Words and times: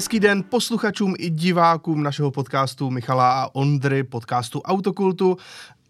Hezký 0.00 0.20
den 0.20 0.42
posluchačům 0.42 1.14
i 1.18 1.30
divákům 1.30 2.02
našeho 2.02 2.30
podcastu 2.30 2.90
Michala 2.90 3.42
a 3.42 3.54
Ondry, 3.54 4.04
podcastu 4.04 4.60
Autokultu. 4.60 5.36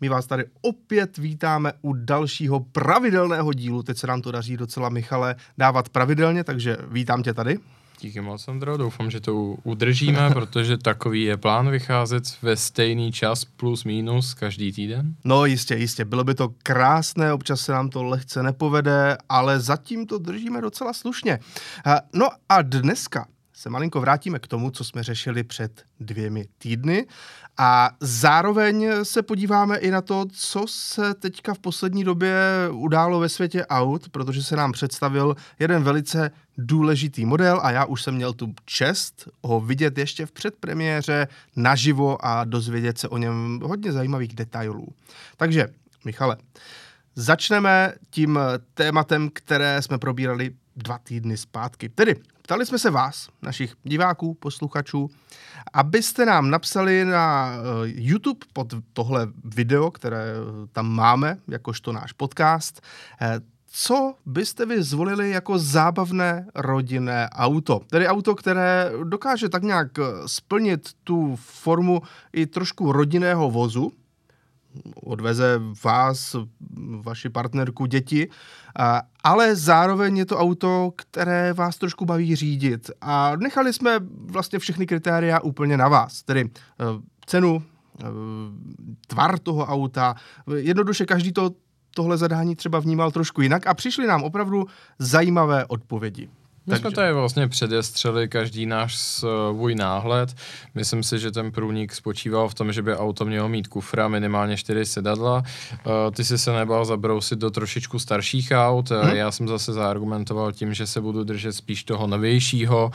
My 0.01 0.09
vás 0.09 0.27
tady 0.27 0.45
opět 0.61 1.19
vítáme 1.19 1.73
u 1.83 1.93
dalšího 1.93 2.61
pravidelného 2.61 3.53
dílu. 3.53 3.83
Teď 3.83 3.99
se 3.99 4.07
nám 4.07 4.23
to 4.23 4.31
daří 4.31 4.57
docela, 4.57 4.89
Michale, 4.89 5.37
dávat 5.59 5.89
pravidelně, 5.89 6.45
takže 6.45 6.77
vítám 6.91 7.23
tě 7.23 7.35
tady. 7.35 7.59
Díky 8.01 8.21
moc, 8.21 8.49
Andro. 8.49 8.77
Doufám, 8.77 9.11
že 9.11 9.21
to 9.21 9.35
udržíme, 9.63 10.31
protože 10.33 10.79
takový 10.79 11.23
je 11.23 11.37
plán 11.37 11.71
vycházet 11.71 12.25
ve 12.43 12.57
stejný 12.57 13.13
čas 13.13 13.45
plus 13.45 13.85
minus 13.85 14.35
každý 14.35 14.73
týden. 14.73 15.15
No 15.25 15.45
jistě, 15.45 15.75
jistě. 15.75 16.05
Bylo 16.05 16.25
by 16.25 16.35
to 16.35 16.49
krásné, 16.63 17.33
občas 17.33 17.61
se 17.61 17.73
nám 17.73 17.89
to 17.89 18.03
lehce 18.03 18.43
nepovede, 18.43 19.17
ale 19.29 19.61
zatím 19.61 20.07
to 20.07 20.19
držíme 20.19 20.61
docela 20.61 20.93
slušně. 20.93 21.39
No 22.15 22.29
a 22.49 22.63
dneska 22.63 23.27
se 23.61 23.71
malinko 23.71 24.01
vrátíme 24.01 24.39
k 24.39 24.47
tomu, 24.47 24.71
co 24.71 24.85
jsme 24.85 25.03
řešili 25.03 25.43
před 25.43 25.83
dvěmi 26.01 26.45
týdny 26.59 27.07
a 27.59 27.91
zároveň 28.01 28.89
se 29.03 29.23
podíváme 29.23 29.79
i 29.79 29.91
na 29.91 30.01
to, 30.01 30.25
co 30.33 30.65
se 30.69 31.15
teďka 31.15 31.55
v 31.55 31.59
poslední 31.59 32.05
době 32.05 32.35
událo 32.71 33.21
ve 33.21 33.29
světě 33.29 33.67
aut, 33.67 34.09
protože 34.09 34.43
se 34.43 34.57
nám 34.57 34.73
představil 34.73 35.37
jeden 35.59 35.83
velice 35.83 36.31
důležitý 36.59 37.27
model 37.27 37.61
a 37.63 37.71
já 37.71 37.85
už 37.85 38.03
jsem 38.03 38.15
měl 38.15 38.33
tu 38.33 38.55
čest 38.65 39.29
ho 39.43 39.61
vidět 39.61 39.99
ještě 39.99 40.27
v 40.27 40.33
předpremiéře 40.33 41.29
naživo 41.57 42.27
a 42.27 42.45
dozvědět 42.45 42.99
se 42.99 43.09
o 43.09 43.19
něm 43.19 43.61
hodně 43.63 43.93
zajímavých 43.93 44.35
detailů. 44.35 44.89
Takže, 45.37 45.69
Michale, 46.05 46.37
začneme 47.15 47.93
tím 48.11 48.39
tématem, 48.75 49.31
které 49.33 49.83
jsme 49.83 49.99
probírali 49.99 50.51
dva 50.77 50.99
týdny 50.99 51.37
zpátky. 51.37 51.89
Tedy 51.89 52.17
ptali 52.51 52.67
jsme 52.67 52.79
se 52.79 52.91
vás, 52.91 53.29
našich 53.43 53.75
diváků, 53.83 54.35
posluchačů, 54.35 55.11
abyste 55.73 56.27
nám 56.27 56.51
napsali 56.51 57.05
na 57.05 57.53
eh, 57.53 57.61
YouTube 57.85 58.47
pod 58.53 58.75
tohle 58.93 59.29
video, 59.45 59.91
které 59.91 60.25
eh, 60.25 60.67
tam 60.73 60.89
máme, 60.89 61.39
jakožto 61.49 61.93
náš 61.93 62.13
podcast, 62.13 62.81
eh, 63.21 63.41
co 63.67 64.15
byste 64.27 64.67
vy 64.67 64.83
zvolili 64.83 65.31
jako 65.31 65.59
zábavné 65.59 66.47
rodinné 66.55 67.29
auto? 67.33 67.81
Tedy 67.91 68.09
auto, 68.09 68.35
které 68.35 68.93
dokáže 69.05 69.49
tak 69.49 69.63
nějak 69.63 69.89
splnit 70.27 70.91
tu 71.05 71.37
formu 71.37 72.03
i 72.33 72.47
trošku 72.47 72.93
rodinného 72.93 73.51
vozu, 73.51 73.93
odveze 74.95 75.61
vás, 75.85 76.37
vaši 77.01 77.29
partnerku, 77.29 77.87
děti, 77.87 78.29
ale 79.25 79.57
zároveň 79.57 80.17
je 80.17 80.27
to 80.27 80.39
auto, 80.39 80.93
které 80.97 81.53
vás 81.53 81.77
trošku 81.77 82.05
baví 82.05 82.37
řídit. 82.37 82.91
A 83.01 83.37
nechali 83.37 83.73
jsme 83.73 83.99
vlastně 84.25 84.59
všechny 84.59 84.87
kritéria 84.87 85.41
úplně 85.41 85.77
na 85.77 85.89
vás, 85.89 86.23
tedy 86.23 86.41
e, 86.41 86.49
cenu, 87.27 87.63
e, 87.63 88.05
tvar 89.07 89.39
toho 89.39 89.67
auta, 89.67 90.15
jednoduše 90.57 91.07
každý 91.07 91.33
to 91.33 91.51
tohle 91.95 92.17
zadání 92.17 92.57
třeba 92.57 92.81
vnímal 92.81 93.11
trošku 93.11 93.43
jinak 93.43 93.67
a 93.67 93.75
přišly 93.75 94.07
nám 94.07 94.23
opravdu 94.23 94.67
zajímavé 94.99 95.67
odpovědi. 95.67 96.29
My 96.71 96.75
Takže. 96.75 96.81
jsme 96.81 96.91
tady 96.91 97.13
vlastně 97.13 97.49
předestřeli 97.49 98.29
každý 98.29 98.67
náš 98.67 98.99
svůj 98.99 99.75
náhled. 99.75 100.35
Myslím 100.75 101.03
si, 101.03 101.19
že 101.19 101.31
ten 101.31 101.51
průnik 101.53 101.95
spočíval 101.95 102.49
v 102.49 102.55
tom, 102.55 102.73
že 102.73 102.83
by 102.83 102.97
auto 102.97 103.25
mělo 103.25 103.49
mít 103.49 103.69
kufra, 103.69 104.09
minimálně 104.09 104.57
čtyři 104.57 104.87
sedadla. 104.87 105.37
Uh, 105.37 105.93
ty 106.15 106.25
si 106.25 106.39
se 106.39 106.53
nebal 106.53 106.85
zabrousit 106.85 107.39
do 107.39 107.51
trošičku 107.51 107.99
starších 107.99 108.53
aut. 108.55 108.91
Hmm. 108.91 109.17
Já 109.17 109.31
jsem 109.31 109.49
zase 109.49 109.73
zaargumentoval 109.73 110.53
tím, 110.53 110.75
že 110.75 110.87
se 110.87 111.01
budu 111.01 111.25
držet 111.25 111.53
spíš 111.53 111.85
toho 111.85 112.07
novějšího, 112.07 112.91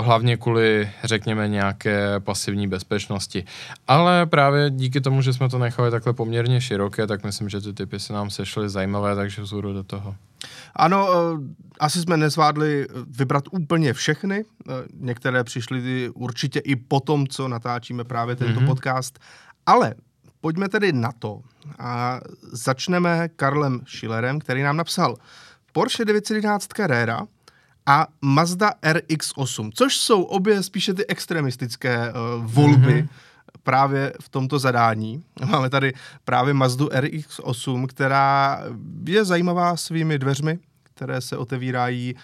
hlavně 0.00 0.36
kvůli, 0.36 0.90
řekněme, 1.04 1.48
nějaké 1.48 2.20
pasivní 2.20 2.68
bezpečnosti. 2.68 3.44
Ale 3.88 4.26
právě 4.26 4.70
díky 4.70 5.00
tomu, 5.00 5.22
že 5.22 5.32
jsme 5.32 5.48
to 5.48 5.58
nechali 5.58 5.90
takhle 5.90 6.12
poměrně 6.12 6.60
široké, 6.60 7.06
tak 7.06 7.24
myslím, 7.24 7.48
že 7.48 7.60
ty 7.60 7.72
typy 7.72 8.00
se 8.00 8.12
nám 8.12 8.30
sešly 8.30 8.68
zajímavé, 8.68 9.14
takže 9.16 9.42
vzhůru 9.42 9.72
do 9.72 9.82
toho. 9.82 10.14
Ano, 10.76 11.08
asi 11.80 12.00
jsme 12.00 12.16
nezvládli 12.16 12.86
vybrat 13.06 13.44
úplně 13.50 13.92
všechny. 13.92 14.44
Eh, 14.44 14.72
některé 14.94 15.44
přišly 15.44 16.08
určitě 16.14 16.58
i 16.58 16.76
po 16.76 17.00
tom, 17.00 17.26
co 17.26 17.48
natáčíme 17.48 18.04
právě 18.04 18.36
tento 18.36 18.60
mm-hmm. 18.60 18.66
podcast. 18.66 19.18
Ale 19.66 19.94
pojďme 20.40 20.68
tedy 20.68 20.92
na 20.92 21.12
to. 21.18 21.40
A 21.78 22.20
začneme 22.52 23.28
Karlem 23.28 23.80
Schillerem, 23.86 24.38
který 24.38 24.62
nám 24.62 24.76
napsal 24.76 25.16
Porsche 25.72 26.04
911 26.04 26.66
Carrera 26.76 27.26
a 27.86 28.06
Mazda 28.22 28.72
RX-8, 28.82 29.70
což 29.74 29.96
jsou 29.96 30.22
obě 30.22 30.62
spíše 30.62 30.94
ty 30.94 31.06
extremistické 31.06 32.12
uh, 32.12 32.44
volby, 32.44 33.02
mm-hmm 33.02 33.08
právě 33.70 34.12
v 34.20 34.28
tomto 34.28 34.58
zadání. 34.58 35.22
Máme 35.46 35.70
tady 35.70 35.92
právě 36.24 36.54
Mazdu 36.54 36.86
RX-8, 36.86 37.86
která 37.86 38.62
je 39.06 39.24
zajímavá 39.24 39.76
svými 39.76 40.18
dveřmi, 40.18 40.58
které 40.82 41.20
se 41.20 41.36
otevírají, 41.36 42.14
uh, 42.14 42.20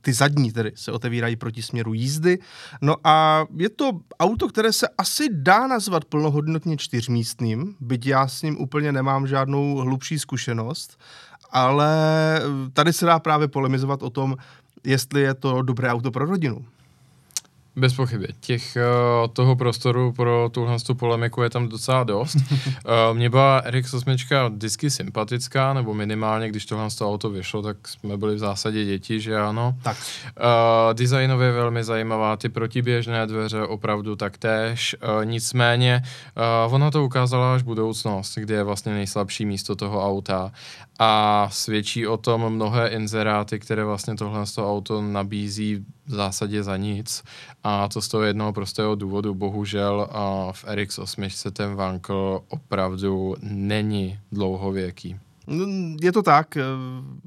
ty 0.00 0.12
zadní 0.12 0.52
tedy 0.52 0.72
se 0.74 0.92
otevírají 0.92 1.36
proti 1.36 1.62
směru 1.62 1.94
jízdy. 1.94 2.38
No 2.82 2.96
a 3.04 3.44
je 3.56 3.68
to 3.68 3.90
auto, 4.20 4.48
které 4.48 4.72
se 4.72 4.88
asi 4.98 5.28
dá 5.32 5.66
nazvat 5.66 6.04
plnohodnotně 6.04 6.76
čtyřmístným, 6.76 7.74
byť 7.80 8.06
já 8.06 8.28
s 8.28 8.42
ním 8.42 8.60
úplně 8.60 8.92
nemám 8.92 9.26
žádnou 9.26 9.76
hlubší 9.76 10.18
zkušenost, 10.18 11.00
ale 11.50 11.90
tady 12.72 12.92
se 12.92 13.06
dá 13.06 13.18
právě 13.18 13.48
polemizovat 13.48 14.02
o 14.02 14.10
tom, 14.10 14.36
jestli 14.84 15.20
je 15.20 15.34
to 15.34 15.62
dobré 15.62 15.88
auto 15.88 16.10
pro 16.10 16.24
rodinu. 16.26 16.64
Bez 17.78 17.94
pochyby. 17.94 18.28
Těch, 18.40 18.76
uh, 18.76 19.28
toho 19.32 19.56
prostoru 19.56 20.12
pro 20.12 20.48
tuhle 20.52 20.78
tu 20.78 20.94
polemiku 20.94 21.42
je 21.42 21.50
tam 21.50 21.68
docela 21.68 22.04
dost. 22.04 22.36
uh, 22.56 23.16
Mně 23.16 23.30
byla 23.30 23.62
RX8 23.66 24.50
vždycky 24.50 24.90
sympatická, 24.90 25.72
nebo 25.72 25.94
minimálně, 25.94 26.48
když 26.48 26.66
tohle 26.66 26.88
to 26.98 27.10
auto 27.10 27.30
vyšlo, 27.30 27.62
tak 27.62 27.88
jsme 27.88 28.16
byli 28.16 28.34
v 28.34 28.38
zásadě 28.38 28.84
děti, 28.84 29.20
že 29.20 29.38
ano. 29.38 29.74
Tak. 29.82 29.96
Uh, 29.96 30.94
designově 30.94 31.52
velmi 31.52 31.84
zajímavá, 31.84 32.36
ty 32.36 32.48
protiběžné 32.48 33.26
dveře 33.26 33.62
opravdu 33.62 34.16
taktéž. 34.16 34.96
Nicméně, 35.24 36.02
ona 36.70 36.90
to 36.90 37.04
ukázala 37.04 37.54
až 37.54 37.62
budoucnost, 37.62 38.38
kde 38.38 38.54
je 38.54 38.62
vlastně 38.62 38.92
nejslabší 38.92 39.46
místo 39.46 39.76
toho 39.76 40.06
auta. 40.06 40.52
A 40.98 41.48
svědčí 41.52 42.06
o 42.06 42.16
tom 42.16 42.50
mnohé 42.50 42.88
inzeráty, 42.88 43.58
které 43.58 43.84
vlastně 43.84 44.14
tohle 44.14 44.44
auto 44.58 45.02
nabízí 45.02 45.84
v 46.06 46.10
zásadě 46.10 46.62
za 46.62 46.76
nic. 46.76 47.24
A 47.64 47.88
to 47.88 48.02
z 48.02 48.08
toho 48.08 48.22
jednoho 48.22 48.52
prostého 48.52 48.94
důvodu, 48.94 49.34
bohužel 49.34 50.08
a 50.10 50.52
v 50.52 50.64
RX8 50.64 51.50
ten 51.50 51.74
vankl 51.74 52.40
opravdu 52.48 53.34
není 53.42 54.18
dlouhověký. 54.32 55.16
No, 55.46 55.66
je 56.02 56.12
to 56.12 56.22
tak. 56.22 56.58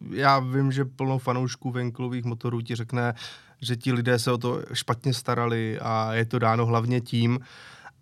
Já 0.10 0.40
vím, 0.40 0.72
že 0.72 0.86
plno 0.86 1.20
fanoušků 1.20 1.72
venklových 1.72 2.26
motorů 2.26 2.62
ti 2.62 2.76
řekne, 2.76 3.14
že 3.62 3.76
ti 3.76 3.94
lidé 3.94 4.20
se 4.20 4.31
o 4.31 4.38
to 4.38 4.62
špatně 4.74 5.14
starali 5.14 5.80
a 5.80 6.14
je 6.14 6.26
to 6.26 6.40
dáno 6.40 6.66
hlavně 6.66 7.02
tím, 7.02 7.40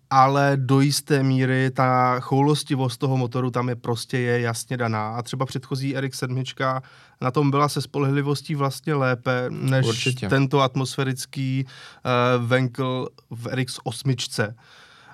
ale 0.09 0.52
do 0.56 0.81
jisté 0.81 1.24
míry 1.24 1.72
ta 1.72 2.20
choulostivost 2.20 3.00
toho 3.00 3.18
motoru 3.18 3.52
tam 3.52 3.70
je 3.70 3.75
prostě 3.75 4.18
je 4.20 4.42
jasně 4.42 4.78
daná. 4.78 5.09
A 5.09 5.22
třeba 5.22 5.46
předchozí 5.46 5.96
RX-7 5.96 6.81
na 7.22 7.31
tom 7.31 7.52
byla 7.52 7.70
se 7.70 7.81
spolehlivostí 7.81 8.56
vlastně 8.56 8.94
lépe 8.94 9.46
než 9.50 9.86
Určitě. 9.88 10.30
tento 10.30 10.62
atmosférický 10.62 11.66
uh, 11.66 12.46
Venkl 12.46 13.08
v 13.30 13.47
RX-8. 13.47 14.53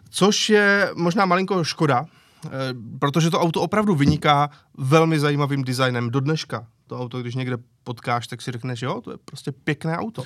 Což 0.10 0.50
je 0.50 0.92
možná 0.96 1.26
malinko 1.26 1.64
škoda, 1.64 2.02
uh, 2.02 2.52
protože 3.00 3.30
to 3.30 3.40
auto 3.40 3.62
opravdu 3.62 3.96
vyniká 3.96 4.50
velmi 4.78 5.20
zajímavým 5.20 5.64
designem 5.64 6.10
do 6.10 6.20
dneška. 6.20 6.68
To 6.88 7.00
auto, 7.00 7.22
když 7.22 7.36
někde 7.36 7.58
potkáš, 7.84 8.28
tak 8.28 8.42
si 8.42 8.52
řekneš, 8.52 8.82
jo, 8.82 9.02
to 9.02 9.12
je 9.12 9.18
prostě 9.26 9.52
pěkné 9.52 9.98
auto. 9.98 10.24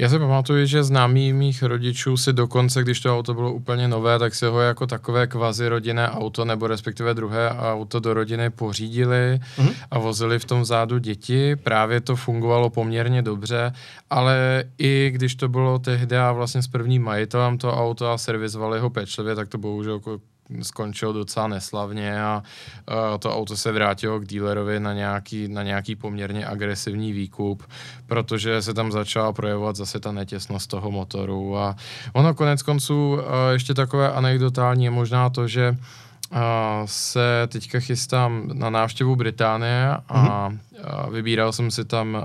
Já 0.00 0.08
si 0.08 0.18
pamatuju, 0.18 0.66
že 0.66 0.84
známí 0.84 1.32
mých 1.32 1.62
rodičů 1.62 2.16
si 2.16 2.32
dokonce, 2.32 2.82
když 2.82 3.00
to 3.00 3.18
auto 3.18 3.34
bylo 3.34 3.52
úplně 3.52 3.88
nové, 3.88 4.18
tak 4.18 4.34
si 4.34 4.46
ho 4.46 4.60
jako 4.60 4.86
takové 4.86 5.26
kvazi 5.26 5.68
rodinné 5.68 6.10
auto, 6.10 6.44
nebo 6.44 6.66
respektive 6.66 7.14
druhé 7.14 7.50
auto 7.50 8.00
do 8.00 8.14
rodiny 8.14 8.50
pořídili 8.50 9.40
mm-hmm. 9.56 9.74
a 9.90 9.98
vozili 9.98 10.38
v 10.38 10.44
tom 10.44 10.64
zádu 10.64 10.98
děti. 10.98 11.56
Právě 11.56 12.00
to 12.00 12.16
fungovalo 12.16 12.70
poměrně 12.70 13.22
dobře, 13.22 13.72
ale 14.10 14.64
i 14.78 15.10
když 15.14 15.34
to 15.34 15.48
bylo 15.48 15.78
tehdy 15.78 16.16
a 16.16 16.32
vlastně 16.32 16.62
s 16.62 16.68
prvním 16.68 17.02
majitelem 17.02 17.58
to 17.58 17.72
auto 17.72 18.10
a 18.10 18.18
servizovali 18.18 18.80
ho 18.80 18.90
pečlivě, 18.90 19.34
tak 19.34 19.48
to 19.48 19.58
bohužel 19.58 19.94
jako 19.94 20.20
skončil 20.62 21.12
docela 21.12 21.48
neslavně 21.48 22.22
a 22.22 22.42
uh, 22.90 23.18
to 23.18 23.36
auto 23.36 23.56
se 23.56 23.72
vrátilo 23.72 24.20
k 24.20 24.26
dílerovi 24.26 24.80
na 24.80 24.92
nějaký, 24.92 25.48
na 25.48 25.62
nějaký 25.62 25.96
poměrně 25.96 26.46
agresivní 26.46 27.12
výkup, 27.12 27.62
protože 28.06 28.62
se 28.62 28.74
tam 28.74 28.92
začala 28.92 29.32
projevovat 29.32 29.76
zase 29.76 30.00
ta 30.00 30.12
netěsnost 30.12 30.70
toho 30.70 30.90
motoru 30.90 31.58
a 31.58 31.76
ono 32.12 32.34
konec 32.34 32.62
konců 32.62 33.12
uh, 33.12 33.22
ještě 33.52 33.74
takové 33.74 34.12
anekdotální 34.12 34.84
je 34.84 34.90
možná 34.90 35.30
to, 35.30 35.48
že 35.48 35.70
uh, 35.70 36.38
se 36.84 37.48
teďka 37.48 37.80
chystám 37.80 38.50
na 38.52 38.70
návštěvu 38.70 39.16
Británie 39.16 39.88
a 40.08 40.48
mm-hmm. 40.48 40.58
uh, 41.06 41.14
vybíral 41.14 41.52
jsem 41.52 41.70
si 41.70 41.84
tam 41.84 42.24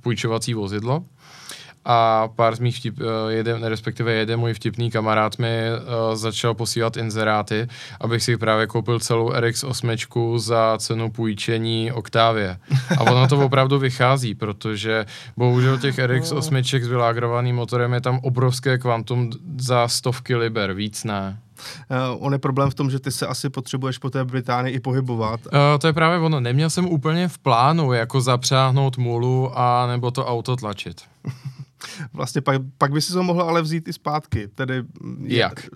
půjčovací 0.00 0.54
vozidlo 0.54 1.04
a 1.88 2.28
pár 2.36 2.56
z 2.56 2.60
mých 2.60 2.76
vtip, 2.76 3.00
eh, 3.00 3.32
jeden, 3.32 3.64
respektive 3.64 4.12
jeden 4.12 4.40
můj 4.40 4.54
vtipný 4.54 4.90
kamarád 4.90 5.38
mi 5.38 5.48
uh, 5.48 6.14
začal 6.14 6.54
posílat 6.54 6.96
inzeráty, 6.96 7.68
abych 8.00 8.22
si 8.22 8.36
právě 8.36 8.66
koupil 8.66 9.00
celou 9.00 9.32
RX 9.32 9.64
8 9.64 9.90
za 10.36 10.78
cenu 10.78 11.10
půjčení 11.10 11.92
Octavie. 11.92 12.58
A 12.98 13.00
ono 13.00 13.28
to 13.28 13.38
opravdu 13.38 13.78
vychází, 13.78 14.34
protože 14.34 15.06
bohužel 15.36 15.78
těch 15.78 15.98
RX 15.98 16.32
8 16.32 16.64
s 16.64 16.86
vylágrovaným 16.86 17.56
motorem 17.56 17.92
je 17.92 18.00
tam 18.00 18.18
obrovské 18.22 18.78
kvantum 18.78 19.30
za 19.58 19.88
stovky 19.88 20.36
liber, 20.36 20.72
víc 20.72 21.04
ne. 21.04 21.38
Uh, 21.90 22.26
on 22.26 22.32
je 22.32 22.38
problém 22.38 22.70
v 22.70 22.74
tom, 22.74 22.90
že 22.90 22.98
ty 22.98 23.10
se 23.10 23.26
asi 23.26 23.50
potřebuješ 23.50 23.98
po 23.98 24.10
té 24.10 24.24
Británii 24.24 24.74
i 24.74 24.80
pohybovat. 24.80 25.40
Uh, 25.46 25.52
to 25.80 25.86
je 25.86 25.92
právě 25.92 26.18
ono. 26.18 26.40
Neměl 26.40 26.70
jsem 26.70 26.86
úplně 26.86 27.28
v 27.28 27.38
plánu 27.38 27.92
jako 27.92 28.20
zapřáhnout 28.20 28.98
mulu 28.98 29.58
a 29.58 29.86
nebo 29.86 30.10
to 30.10 30.26
auto 30.26 30.56
tlačit. 30.56 31.02
vlastně 32.12 32.40
pak, 32.40 32.62
pak 32.78 32.92
by 32.92 33.00
si 33.02 33.12
to 33.12 33.22
mohl 33.22 33.42
ale 33.42 33.62
vzít 33.62 33.88
i 33.88 33.92
zpátky. 33.92 34.48
Tedy, 34.54 34.82
Jak? 35.22 35.64
Je, 35.64 35.70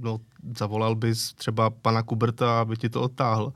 no, 0.00 0.18
zavolal 0.58 0.94
bys 0.94 1.34
třeba 1.34 1.70
pana 1.70 2.02
Kuberta, 2.02 2.60
aby 2.60 2.76
ti 2.76 2.88
to 2.88 3.02
odtáhl. 3.02 3.52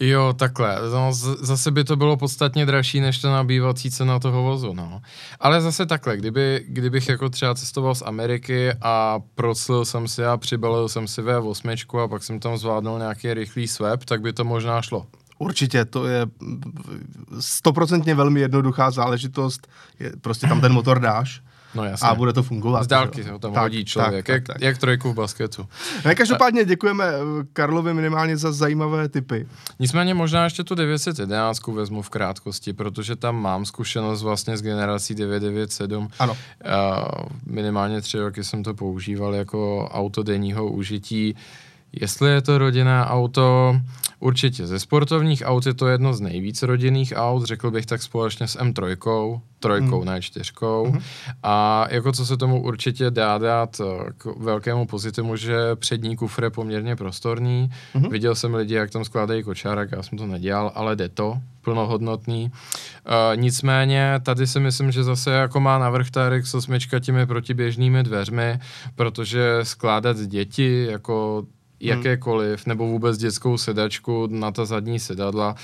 Jo, 0.00 0.32
takhle. 0.38 0.78
No, 0.92 1.12
z- 1.12 1.38
zase 1.40 1.70
by 1.70 1.84
to 1.84 1.96
bylo 1.96 2.16
podstatně 2.16 2.66
dražší 2.66 3.00
než 3.00 3.18
to 3.18 3.30
nabývací 3.30 3.90
cena 3.90 4.18
toho 4.18 4.42
vozu, 4.42 4.74
no. 4.74 5.00
Ale 5.40 5.60
zase 5.60 5.86
takhle, 5.86 6.16
kdyby, 6.16 6.64
kdybych 6.68 7.08
jako 7.08 7.28
třeba 7.28 7.54
cestoval 7.54 7.94
z 7.94 8.02
Ameriky 8.02 8.72
a 8.82 9.20
proclil 9.34 9.84
jsem 9.84 10.08
si 10.08 10.24
a 10.24 10.36
přibalil 10.36 10.88
jsem 10.88 11.08
si 11.08 11.22
V8 11.22 11.98
a 12.04 12.08
pak 12.08 12.22
jsem 12.22 12.40
tam 12.40 12.58
zvládnul 12.58 12.98
nějaký 12.98 13.34
rychlý 13.34 13.68
swap, 13.68 14.04
tak 14.04 14.20
by 14.20 14.32
to 14.32 14.44
možná 14.44 14.82
šlo. 14.82 15.06
Určitě, 15.44 15.84
to 15.84 16.06
je 16.06 16.26
stoprocentně 17.40 18.14
velmi 18.14 18.40
jednoduchá 18.40 18.90
záležitost. 18.90 19.68
Je, 20.00 20.12
prostě 20.20 20.46
tam 20.46 20.60
ten 20.60 20.72
motor 20.72 21.00
dáš 21.00 21.42
No 21.74 21.84
jasně. 21.84 22.08
A 22.08 22.14
bude 22.14 22.32
to 22.32 22.42
fungovat. 22.42 22.84
Z 22.84 22.86
dálky 22.86 23.24
se 23.24 23.28
tam 23.38 23.52
tak, 23.52 23.62
hodí 23.62 23.84
člověk, 23.84 24.26
tak, 24.26 24.34
jak, 24.34 24.46
tak, 24.46 24.54
tak. 24.54 24.62
jak 24.62 24.78
trojku 24.78 25.12
v 25.12 25.14
basketu. 25.14 25.66
Ne, 26.04 26.14
každopádně 26.14 26.64
děkujeme 26.64 27.04
eh, 27.04 27.18
Karlovi 27.52 27.94
minimálně 27.94 28.36
za 28.36 28.52
zajímavé 28.52 29.08
typy. 29.08 29.46
Nicméně 29.78 30.14
možná 30.14 30.44
ještě 30.44 30.64
tu 30.64 30.74
911 30.74 31.66
vezmu 31.66 32.02
v 32.02 32.10
krátkosti, 32.10 32.72
protože 32.72 33.16
tam 33.16 33.42
mám 33.42 33.64
zkušenost 33.64 34.22
vlastně 34.22 34.56
s 34.56 34.62
generací 34.62 35.14
997. 35.14 36.08
Ano. 36.18 36.32
Uh, 36.32 36.38
minimálně 37.46 38.00
tři 38.00 38.18
roky 38.18 38.44
jsem 38.44 38.62
to 38.62 38.74
používal 38.74 39.34
jako 39.34 39.88
auto 39.92 40.22
denního 40.22 40.66
užití. 40.66 41.36
Jestli 42.00 42.30
je 42.30 42.42
to 42.42 42.58
rodinné 42.58 43.04
auto, 43.04 43.76
určitě 44.20 44.66
ze 44.66 44.78
sportovních 44.78 45.42
aut 45.46 45.66
je 45.66 45.74
to 45.74 45.88
jedno 45.88 46.14
z 46.14 46.20
nejvíc 46.20 46.62
rodinných 46.62 47.12
aut, 47.16 47.44
řekl 47.44 47.70
bych 47.70 47.86
tak 47.86 48.02
společně 48.02 48.48
s 48.48 48.58
M3, 48.58 49.40
trojkou, 49.60 50.00
mm. 50.00 50.04
ne 50.04 50.22
čtyřkou. 50.22 50.92
Mm. 50.92 50.98
A 51.42 51.86
jako 51.90 52.12
co 52.12 52.26
se 52.26 52.36
tomu 52.36 52.62
určitě 52.62 53.10
dá 53.10 53.38
dát 53.38 53.80
eh, 53.80 54.12
k 54.18 54.24
velkému 54.36 54.86
pozitivu, 54.86 55.36
že 55.36 55.56
přední 55.76 56.16
kufr 56.16 56.44
je 56.44 56.50
poměrně 56.50 56.96
prostorný. 56.96 57.70
Mm. 57.94 58.08
Viděl 58.10 58.34
jsem 58.34 58.54
lidi, 58.54 58.74
jak 58.74 58.90
tam 58.90 59.04
skládají 59.04 59.42
kočárek, 59.42 59.92
já 59.92 60.02
jsem 60.02 60.18
to 60.18 60.26
nedělal, 60.26 60.72
ale 60.74 60.96
jde 60.96 61.08
to, 61.08 61.38
plnohodnotný. 61.60 62.50
Uh, 62.52 63.36
nicméně 63.40 64.20
tady 64.22 64.46
si 64.46 64.60
myslím, 64.60 64.92
že 64.92 65.04
zase 65.04 65.30
jako 65.30 65.60
má 65.60 65.78
navrh 65.78 66.10
ta 66.10 66.30
RX8 66.30 67.00
těmi 67.00 67.26
protiběžnými 67.26 68.02
dveřmi, 68.02 68.58
protože 68.96 69.58
skládat 69.62 70.16
děti 70.16 70.86
jako 70.90 71.44
Hmm. 71.44 71.53
Jakékoliv, 71.80 72.66
nebo 72.66 72.86
vůbec 72.86 73.18
dětskou 73.18 73.58
sedačku 73.58 74.28
na 74.30 74.50
ta 74.50 74.64
zadní 74.64 74.98
sedadla, 74.98 75.54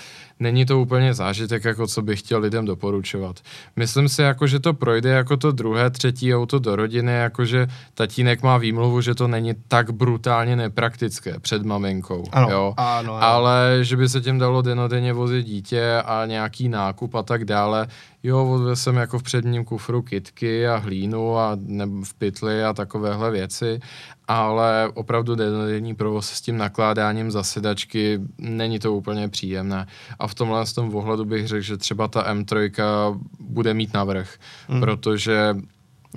není 0.40 0.66
to 0.66 0.80
úplně 0.80 1.14
zážitek, 1.14 1.64
jako 1.64 1.86
co 1.86 2.02
bych 2.02 2.18
chtěl 2.18 2.40
lidem 2.40 2.64
doporučovat. 2.64 3.40
Myslím 3.76 4.08
si, 4.08 4.22
jako, 4.22 4.46
že 4.46 4.60
to 4.60 4.74
projde 4.74 5.10
jako 5.10 5.36
to 5.36 5.52
druhé, 5.52 5.90
třetí 5.90 6.34
auto 6.34 6.58
do 6.58 6.76
rodiny, 6.76 7.12
jako 7.12 7.44
že 7.44 7.66
tatínek 7.94 8.42
má 8.42 8.58
výmluvu, 8.58 9.00
že 9.00 9.14
to 9.14 9.28
není 9.28 9.54
tak 9.68 9.90
brutálně 9.90 10.56
nepraktické 10.56 11.40
před 11.40 11.64
maminkou. 11.64 12.24
Ano, 12.32 12.50
jo? 12.50 12.74
Ano, 12.76 13.14
ano. 13.14 13.24
Ale 13.24 13.78
že 13.82 13.96
by 13.96 14.08
se 14.08 14.20
tím 14.20 14.38
dalo 14.38 14.62
denodenně 14.62 15.12
vozit 15.12 15.46
dítě 15.46 16.02
a 16.04 16.26
nějaký 16.26 16.68
nákup 16.68 17.14
a 17.14 17.22
tak 17.22 17.44
dále, 17.44 17.86
Jo, 18.22 18.46
odvezl 18.50 18.76
jsem 18.76 18.96
jako 18.96 19.18
v 19.18 19.22
předním 19.22 19.64
kufru 19.64 20.02
kitky 20.02 20.68
a 20.68 20.76
hlínu 20.76 21.38
a 21.38 21.56
nebo 21.60 22.04
v 22.04 22.14
pytli 22.14 22.64
a 22.64 22.72
takovéhle 22.72 23.30
věci, 23.30 23.80
ale 24.28 24.90
opravdu 24.94 25.34
dennodenní 25.34 25.94
provoz 25.94 26.30
s 26.30 26.40
tím 26.40 26.56
nakládáním 26.56 27.30
zasedačky 27.30 28.20
není 28.38 28.78
to 28.78 28.94
úplně 28.94 29.28
příjemné. 29.28 29.86
A 30.18 30.26
v 30.26 30.34
tomhle 30.34 30.66
z 30.66 30.72
tom 30.72 30.94
ohledu 30.94 31.24
bych 31.24 31.48
řekl, 31.48 31.62
že 31.62 31.76
třeba 31.76 32.08
ta 32.08 32.34
M3 32.34 33.20
bude 33.40 33.74
mít 33.74 33.94
navrh, 33.94 34.34
mm. 34.68 34.80
protože 34.80 35.56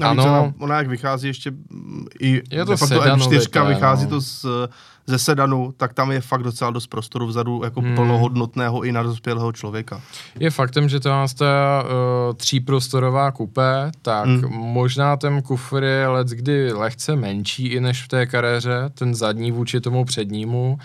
ano, 0.02 0.24
ona, 0.24 0.54
ona 0.60 0.78
jak 0.78 0.88
vychází 0.88 1.28
ještě 1.28 1.52
i 2.20 2.42
je 2.52 2.66
to 2.66 2.74
M4 2.74 3.68
vychází 3.68 4.04
no. 4.04 4.10
to 4.10 4.22
z 4.22 4.46
ze 5.08 5.20
sedanu, 5.20 5.74
tak 5.78 5.94
tam 5.94 6.12
je 6.12 6.22
fakt 6.22 6.44
docela 6.44 6.72
dost 6.72 6.88
prostoru 6.88 7.28
vzadu 7.28 7.62
jako 7.64 7.82
hmm. 7.82 7.96
plnohodnotného 7.96 8.84
i 8.84 8.92
na 8.92 9.04
dospělého 9.04 9.52
člověka. 9.52 10.02
Je 10.40 10.50
faktem, 10.50 10.90
že 10.90 11.00
to 11.00 11.10
je 11.10 11.16
uh, 11.16 12.36
tříprostorová 12.36 13.32
kupé, 13.32 13.92
tak 14.02 14.26
hmm. 14.26 14.52
možná 14.52 15.18
ten 15.18 15.42
kufr 15.42 15.84
je 15.84 16.08
let 16.08 16.28
kdy 16.28 16.74
lehce 16.74 17.16
menší 17.16 17.68
i 17.68 17.80
než 17.80 18.04
v 18.04 18.08
té 18.08 18.26
karéře, 18.26 18.90
ten 18.94 19.16
zadní 19.16 19.52
vůči 19.52 19.82
tomu 19.82 20.06
přednímu, 20.06 20.78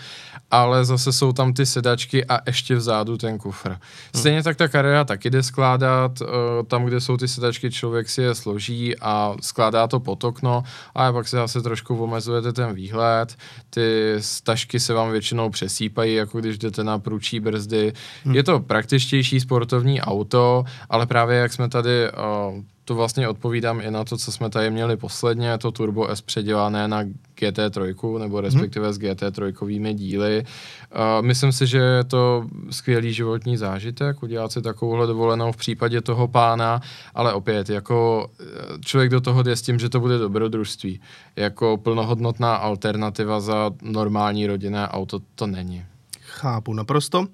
ale 0.51 0.85
zase 0.85 1.13
jsou 1.13 1.33
tam 1.33 1.53
ty 1.53 1.65
sedačky 1.65 2.25
a 2.25 2.39
ještě 2.47 2.75
vzadu 2.75 3.17
ten 3.17 3.37
kufr. 3.37 3.69
Hmm. 3.69 3.79
Stejně 4.15 4.43
tak 4.43 4.57
ta 4.57 4.67
kariéra 4.67 5.03
taky 5.03 5.29
jde 5.29 5.43
skládat, 5.43 6.21
uh, 6.21 6.27
tam, 6.67 6.85
kde 6.85 7.01
jsou 7.01 7.17
ty 7.17 7.27
sedačky, 7.27 7.71
člověk 7.71 8.09
si 8.09 8.21
je 8.21 8.35
složí 8.35 8.99
a 8.99 9.35
skládá 9.41 9.87
to 9.87 9.99
pod 9.99 10.23
okno, 10.23 10.63
a 10.95 11.11
pak 11.11 11.27
se 11.27 11.37
zase 11.37 11.61
trošku 11.61 12.03
omezujete 12.03 12.53
ten 12.53 12.73
výhled, 12.73 13.35
ty 13.69 14.08
stažky 14.19 14.79
se 14.79 14.93
vám 14.93 15.11
většinou 15.11 15.49
přesýpají, 15.49 16.13
jako 16.15 16.39
když 16.39 16.57
jdete 16.57 16.83
na 16.83 16.99
průčí 16.99 17.39
brzdy. 17.39 17.93
Hmm. 18.23 18.35
Je 18.35 18.43
to 18.43 18.59
praktičtější 18.59 19.39
sportovní 19.39 20.01
auto, 20.01 20.63
ale 20.89 21.05
právě 21.05 21.37
jak 21.37 21.53
jsme 21.53 21.69
tady 21.69 22.11
uh, 22.11 22.63
to 22.89 22.95
vlastně 22.95 23.27
odpovídám 23.27 23.81
i 23.81 23.91
na 23.91 24.03
to, 24.03 24.17
co 24.17 24.31
jsme 24.31 24.49
tady 24.49 24.71
měli 24.71 24.97
posledně, 24.97 25.57
to 25.57 25.71
Turbo 25.71 26.09
S 26.09 26.21
předělané 26.21 26.87
na 26.87 27.03
GT3, 27.37 28.19
nebo 28.19 28.35
mhm. 28.35 28.45
respektive 28.45 28.85
hmm. 28.85 28.93
s 28.93 28.99
GT3 28.99 29.93
díly. 29.93 30.43
Uh, 30.43 31.25
myslím 31.25 31.51
si, 31.51 31.67
že 31.67 31.77
je 31.77 32.03
to 32.03 32.45
skvělý 32.69 33.13
životní 33.13 33.57
zážitek, 33.57 34.23
udělat 34.23 34.51
si 34.51 34.61
takovouhle 34.61 35.07
dovolenou 35.07 35.51
v 35.51 35.57
případě 35.57 36.01
toho 36.01 36.27
pána, 36.27 36.81
ale 37.13 37.33
opět, 37.33 37.69
jako 37.69 38.29
eh, 38.39 38.45
člověk 38.85 39.09
do 39.11 39.21
toho 39.21 39.43
jde 39.43 39.55
s 39.55 39.61
tím, 39.61 39.79
že 39.79 39.89
to 39.89 39.99
bude 39.99 40.17
dobrodružství. 40.17 41.01
Jako 41.35 41.77
plnohodnotná 41.77 42.55
alternativa 42.55 43.39
za 43.39 43.71
normální 43.81 44.47
rodinné 44.47 44.87
auto 44.87 45.19
to 45.35 45.47
není. 45.47 45.85
Chápu 46.21 46.73
naprosto. 46.73 47.27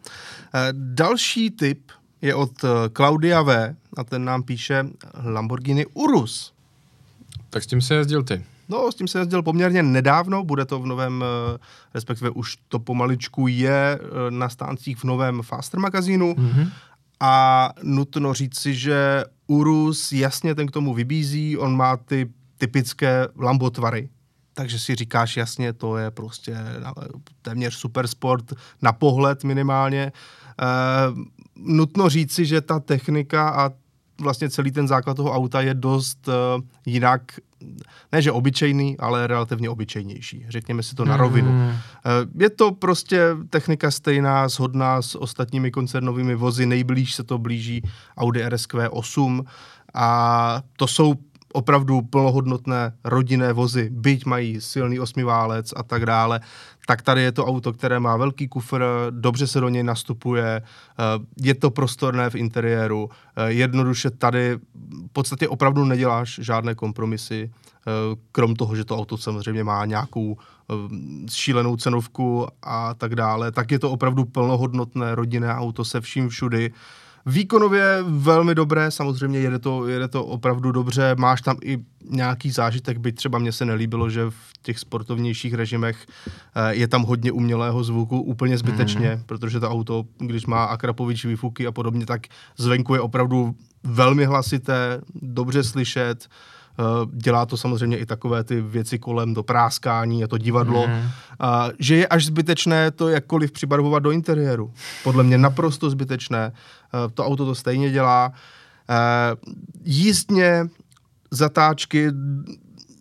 Eh, 0.54 0.70
další 0.72 1.52
tip 1.52 1.92
je 2.22 2.36
od 2.36 2.52
Claudia 2.98 3.42
V. 3.42 3.76
a 3.98 4.04
ten 4.04 4.26
nám 4.26 4.44
píše 4.44 4.86
Lamborghini 5.24 5.86
Urus. 5.86 6.54
Tak 7.50 7.64
s 7.64 7.68
tím 7.68 7.82
se 7.82 7.96
jezdil 7.96 8.24
ty. 8.24 8.44
No, 8.70 8.92
s 8.92 8.96
tím 8.96 9.08
se 9.08 9.20
jezdil 9.20 9.44
poměrně 9.44 9.84
nedávno, 9.84 10.44
bude 10.44 10.66
to 10.66 10.80
v 10.80 10.86
novém, 10.86 11.24
eh, 11.24 11.58
respektive 11.94 12.30
už 12.30 12.58
to 12.68 12.80
pomaličku 12.80 13.48
je 13.48 14.00
eh, 14.02 14.32
na 14.32 14.50
stáncích 14.50 14.98
v 14.98 15.04
novém 15.04 15.42
Faster 15.42 15.80
magazínu. 15.80 16.34
Mm-hmm. 16.34 16.70
A 17.20 17.70
nutno 17.84 18.34
říci, 18.34 18.76
že 18.76 19.24
Urus 19.48 20.12
jasně 20.12 20.56
ten 20.56 20.68
k 20.68 20.72
tomu 20.72 20.94
vybízí, 20.94 21.58
on 21.58 21.76
má 21.76 21.98
ty 21.98 22.30
typické 22.58 23.28
lambotvary. 23.38 24.10
Takže 24.54 24.80
si 24.80 24.96
říkáš 24.96 25.38
jasně, 25.38 25.74
to 25.74 25.98
je 25.98 26.12
prostě 26.12 26.58
téměř 27.42 27.76
super 27.76 28.08
sport, 28.08 28.54
na 28.82 28.94
pohled 28.94 29.44
minimálně. 29.44 30.02
E, 30.02 30.12
nutno 31.58 32.10
říci, 32.10 32.46
že 32.46 32.62
ta 32.62 32.80
technika 32.80 33.50
a 33.50 33.72
vlastně 34.22 34.50
celý 34.50 34.72
ten 34.72 34.88
základ 34.88 35.14
toho 35.14 35.32
auta 35.32 35.62
je 35.62 35.74
dost 35.74 36.28
uh, 36.28 36.34
jinak, 36.86 37.22
ne 38.12 38.22
že 38.22 38.32
obyčejný, 38.32 38.98
ale 39.00 39.28
relativně 39.28 39.70
obyčejnější. 39.70 40.46
Řekněme 40.50 40.84
si 40.84 40.96
to 40.96 41.06
na 41.06 41.18
rovinu. 41.18 41.50
Hmm. 41.50 41.68
Uh, 41.68 41.74
je 42.42 42.50
to 42.50 42.72
prostě 42.72 43.22
technika 43.50 43.92
stejná, 43.92 44.48
shodná 44.48 45.02
s 45.02 45.16
ostatními 45.16 45.72
koncernovými 45.72 46.36
vozy, 46.36 46.66
nejblíž 46.66 47.16
se 47.16 47.24
to 47.24 47.38
blíží 47.38 47.82
Audi 48.18 48.50
RSQ 48.50 48.90
8 48.90 49.46
a 49.94 50.62
to 50.78 50.88
jsou 50.88 51.16
opravdu 51.56 52.02
plnohodnotné 52.02 52.94
rodinné 53.04 53.54
vozy, 53.54 53.90
byť 53.92 54.26
mají 54.26 54.62
silný 54.62 55.00
osmiválec 55.00 55.74
a 55.76 55.84
tak 55.84 56.06
dále, 56.06 56.40
tak 56.88 57.02
tady 57.02 57.22
je 57.22 57.32
to 57.32 57.46
auto, 57.46 57.74
které 57.74 58.00
má 58.00 58.18
velký 58.18 58.48
kufr, 58.48 58.84
dobře 59.10 59.48
se 59.48 59.60
do 59.60 59.70
něj 59.70 59.84
nastupuje, 59.84 60.62
eh, 60.62 61.04
je 61.42 61.56
to 61.56 61.72
prostorné 61.72 62.30
v 62.30 62.36
interiéru, 62.36 63.10
eh, 63.10 63.52
jednoduše 63.52 64.10
tady 64.12 64.60
v 65.08 65.12
podstatě 65.14 65.48
opravdu 65.48 65.86
neděláš 65.86 66.40
žádné 66.42 66.76
kompromisy, 66.76 67.52
eh, 67.52 67.92
krom 68.32 68.56
toho, 68.56 68.76
že 68.76 68.86
to 68.86 68.98
auto 68.98 69.18
samozřejmě 69.18 69.64
má 69.64 69.86
nějakou 69.86 70.38
šílenou 71.30 71.78
cenovku 71.78 72.48
a 72.64 72.94
tak 72.94 73.16
dále, 73.16 73.52
tak 73.52 73.72
je 73.72 73.80
to 73.80 73.92
opravdu 73.92 74.26
plnohodnotné 74.26 75.16
rodinné 75.16 75.54
auto 75.54 75.86
se 75.86 76.02
vším 76.02 76.30
všudy, 76.30 76.74
Výkonově 77.26 78.04
velmi 78.08 78.56
dobré, 78.56 78.92
samozřejmě 78.92 79.40
jede 79.40 79.60
to, 79.60 79.88
jede 79.88 80.08
to 80.08 80.26
opravdu 80.26 80.72
dobře, 80.72 81.16
máš 81.18 81.42
tam 81.42 81.58
i 81.64 81.80
nějaký 82.10 82.52
zážitek, 82.52 82.98
byť 82.98 83.16
třeba 83.16 83.40
mně 83.40 83.52
se 83.52 83.66
nelíbilo, 83.66 84.10
že 84.10 84.26
v 84.30 84.54
těch 84.62 84.80
sportovnějších 84.80 85.54
režimech 85.54 86.06
eh, 86.56 86.76
je 86.76 86.88
tam 86.88 87.04
hodně 87.04 87.32
umělého 87.32 87.84
zvuku, 87.84 88.22
úplně 88.22 88.58
zbytečně, 88.58 89.16
mm. 89.16 89.24
protože 89.26 89.60
to 89.60 89.70
auto, 89.70 90.06
když 90.18 90.46
má 90.46 90.66
Akrapovič 90.66 91.26
výfuky 91.26 91.68
a 91.68 91.72
podobně, 91.72 92.06
tak 92.06 92.22
zvenku 92.58 92.94
je 92.94 93.02
opravdu 93.02 93.56
velmi 93.84 94.26
hlasité, 94.26 95.02
dobře 95.16 95.64
slyšet, 95.64 96.28
dělá 97.14 97.46
to 97.46 97.58
samozřejmě 97.58 97.98
i 97.98 98.06
takové 98.06 98.44
ty 98.44 98.62
věci 98.62 99.00
kolem 99.00 99.34
do 99.34 99.44
práskání 99.44 100.24
a 100.24 100.28
to 100.28 100.38
divadlo, 100.38 100.88
mm. 100.88 101.10
a, 101.40 101.70
že 101.80 101.96
je 101.96 102.08
až 102.08 102.26
zbytečné 102.26 102.92
to 102.92 103.10
jakkoliv 103.10 103.52
přibarvovat 103.52 104.04
do 104.04 104.12
interiéru. 104.12 104.74
Podle 105.04 105.24
mě 105.24 105.38
naprosto 105.38 105.90
zbytečné. 105.90 106.52
Eh, 106.52 107.12
to 107.14 107.26
auto 107.26 107.46
to 107.46 107.56
stejně 107.56 107.92
dělá. 107.92 108.34
Jízdně 109.84 110.68
zatáčky, 111.32 112.12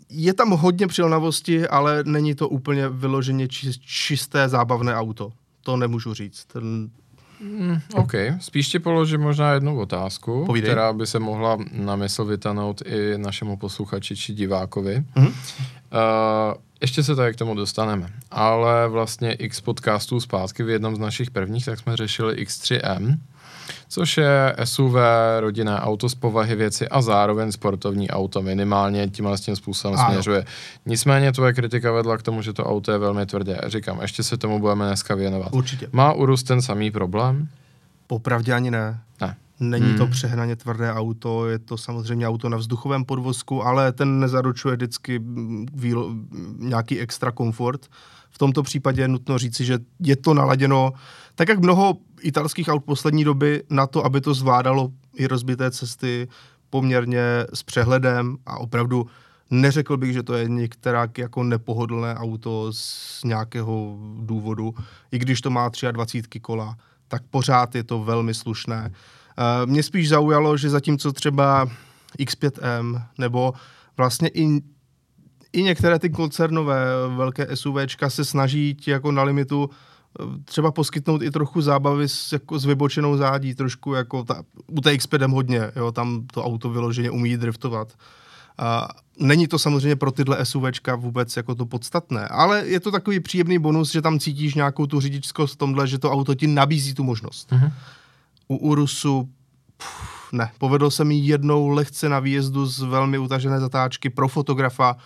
je 0.09 0.35
tam 0.35 0.51
hodně 0.51 0.87
přilnavosti, 0.87 1.69
ale 1.69 2.05
není 2.07 2.35
to 2.35 2.49
úplně 2.49 2.89
vyloženě 2.89 3.49
čisté 3.81 4.49
zábavné 4.49 4.97
auto. 4.97 5.33
To 5.63 5.77
nemůžu 5.77 6.15
říct. 6.15 6.45
Ten... 6.45 6.91
Mm, 7.41 7.79
OK, 7.95 8.13
spíš 8.41 8.69
ti 8.69 8.79
položím 8.79 9.21
možná 9.21 9.53
jednu 9.53 9.79
otázku, 9.81 10.47
Povídej. 10.47 10.71
která 10.71 10.93
by 10.93 11.07
se 11.07 11.19
mohla 11.19 11.59
na 11.73 11.97
mysl 11.97 12.25
vytanout 12.25 12.83
i 12.87 13.19
našemu 13.19 13.57
posluchači 13.57 14.17
či 14.17 14.35
divákovi. 14.35 15.05
Mm-hmm. 15.17 15.27
Uh, 15.29 16.55
ještě 16.81 17.03
se 17.03 17.17
tady 17.17 17.33
k 17.33 17.37
tomu 17.37 17.55
dostaneme, 17.55 18.09
ale 18.31 18.89
vlastně 18.89 19.33
x 19.33 19.61
podcastů 19.61 20.21
zpátky 20.21 20.63
v 20.63 20.69
jednom 20.71 20.97
z 20.97 20.99
našich 20.99 21.31
prvních, 21.31 21.65
tak 21.65 21.79
jsme 21.79 21.97
řešili 21.97 22.45
X3M, 22.45 23.19
což 23.89 24.17
je 24.17 24.57
SUV, 24.65 24.95
rodinné 25.41 25.81
auto 25.81 26.09
z 26.09 26.15
povahy 26.15 26.57
věci 26.57 26.89
a 26.89 27.03
zároveň 27.03 27.53
sportovní 27.53 28.11
auto 28.11 28.43
minimálně 28.43 29.09
tímhle 29.09 29.39
s 29.39 29.41
tím 29.41 29.57
způsobem 29.57 29.99
ano. 29.99 30.11
směřuje. 30.11 30.45
Nicméně 30.87 31.33
tvoje 31.33 31.53
kritika 31.53 31.93
vedla 31.93 32.19
k 32.19 32.23
tomu, 32.23 32.43
že 32.43 32.53
to 32.53 32.65
auto 32.65 32.93
je 32.93 32.99
velmi 32.99 33.27
tvrdé. 33.27 33.61
Říkám, 33.67 34.01
ještě 34.03 34.23
se 34.23 34.37
tomu 34.37 34.59
budeme 34.59 34.87
dneska 34.87 35.15
věnovat. 35.15 35.49
Určitě. 35.53 35.89
Má 35.93 36.13
Urus 36.13 36.43
ten 36.43 36.63
samý 36.63 36.91
problém? 36.91 37.49
Popravdě 38.07 38.53
ani 38.53 38.71
ne. 38.71 39.01
Ne. 39.21 39.37
Není 39.61 39.89
hmm. 39.89 39.99
to 39.99 40.07
přehnaně 40.07 40.57
tvrdé 40.57 40.93
auto, 40.93 41.49
je 41.49 41.59
to 41.59 41.79
samozřejmě 41.79 42.29
auto 42.29 42.49
na 42.49 42.57
vzduchovém 42.57 43.05
podvozku, 43.05 43.63
ale 43.65 43.93
ten 43.93 44.21
nezaručuje 44.21 44.77
vždycky 44.77 45.21
výlo, 45.75 46.11
nějaký 46.59 47.01
extra 47.01 47.31
komfort. 47.31 47.87
V 48.31 48.39
tomto 48.39 48.63
případě 48.63 49.03
je 49.03 49.09
nutno 49.09 49.39
říci, 49.39 49.65
že 49.65 49.79
je 50.01 50.17
to 50.17 50.35
naladěno 50.35 50.93
tak, 51.35 51.49
jak 51.49 51.59
mnoho 51.59 51.97
italských 52.21 52.69
aut 52.69 52.85
poslední 52.85 53.25
doby 53.25 53.63
na 53.71 53.87
to, 53.87 54.05
aby 54.05 54.21
to 54.21 54.35
zvládalo 54.35 54.91
i 55.15 55.27
rozbité 55.27 55.71
cesty 55.71 56.29
poměrně 56.71 57.23
s 57.55 57.63
přehledem 57.63 58.37
a 58.47 58.59
opravdu 58.59 59.07
neřekl 59.51 59.97
bych, 59.97 60.13
že 60.13 60.23
to 60.23 60.35
je 60.35 60.49
některá 60.49 61.09
jako 61.19 61.43
nepohodlné 61.43 62.15
auto 62.15 62.73
z 62.73 63.21
nějakého 63.25 63.99
důvodu, 64.21 64.75
i 65.13 65.19
když 65.19 65.41
to 65.41 65.51
má 65.51 65.71
23 65.93 66.41
kola, 66.41 66.77
tak 67.09 67.23
pořád 67.31 67.75
je 67.75 67.85
to 67.85 68.05
velmi 68.05 68.35
slušné. 68.35 68.91
Eh, 68.91 69.67
mě 69.67 69.83
spíš 69.83 70.09
zaujalo, 70.09 70.57
že 70.57 70.71
zatímco 70.71 71.13
třeba 71.13 71.69
X5M 72.19 73.03
nebo 73.19 73.53
vlastně 73.97 74.29
i 74.29 74.61
i 75.55 75.63
některé 75.63 75.99
ty 75.99 76.11
koncernové 76.11 76.85
velké 77.17 77.57
SUVčka 77.57 78.11
se 78.11 78.25
snaží 78.25 78.75
ti 78.75 78.91
jako 78.91 79.13
na 79.13 79.23
limitu 79.23 79.71
eh, 79.71 79.94
třeba 80.45 80.71
poskytnout 80.71 81.23
i 81.23 81.31
trochu 81.31 81.61
zábavy 81.61 82.09
s, 82.09 82.33
jako 82.33 82.59
s 82.59 82.65
vybočenou 82.65 83.17
zádí, 83.17 83.55
trošku 83.55 83.95
jako 83.95 84.25
ta, 84.25 84.43
u 84.67 84.81
té 84.81 84.95
x 84.95 85.09
hodně, 85.29 85.71
jo, 85.77 85.93
tam 85.93 86.27
to 86.33 86.45
auto 86.45 86.71
vyloženě 86.71 87.11
umí 87.11 87.37
driftovat. 87.37 87.93
A 88.59 88.89
není 89.19 89.49
to 89.49 89.59
samozřejmě 89.59 89.97
pro 89.97 90.13
tyhle 90.13 90.45
SUVčka 90.45 90.95
vůbec 90.95 91.37
jako 91.37 91.55
to 91.55 91.67
podstatné, 91.67 92.29
ale 92.29 92.67
je 92.67 92.81
to 92.81 92.91
takový 92.91 93.21
příjemný 93.21 93.59
bonus, 93.59 93.93
že 93.93 94.03
tam 94.03 94.19
cítíš 94.19 94.55
nějakou 94.55 94.87
tu 94.87 95.01
řidičskost 95.01 95.55
v 95.55 95.59
tomhle, 95.59 95.87
že 95.87 95.99
to 95.99 96.13
auto 96.13 96.35
ti 96.35 96.47
nabízí 96.47 96.95
tu 96.95 97.05
možnost. 97.05 97.53
Mm-hmm. 97.53 97.73
U 98.49 98.57
Urusu 98.57 99.29
pff, 99.77 100.33
ne, 100.33 100.51
povedlo 100.59 100.91
se 100.91 101.05
mi 101.05 101.15
jednou 101.15 101.69
lehce 101.69 102.09
na 102.09 102.21
výjezdu 102.21 102.67
z 102.67 102.83
velmi 102.83 103.19
utažené 103.19 103.61
zatáčky 103.61 104.11
pro 104.11 104.29
fotografa, 104.29 104.97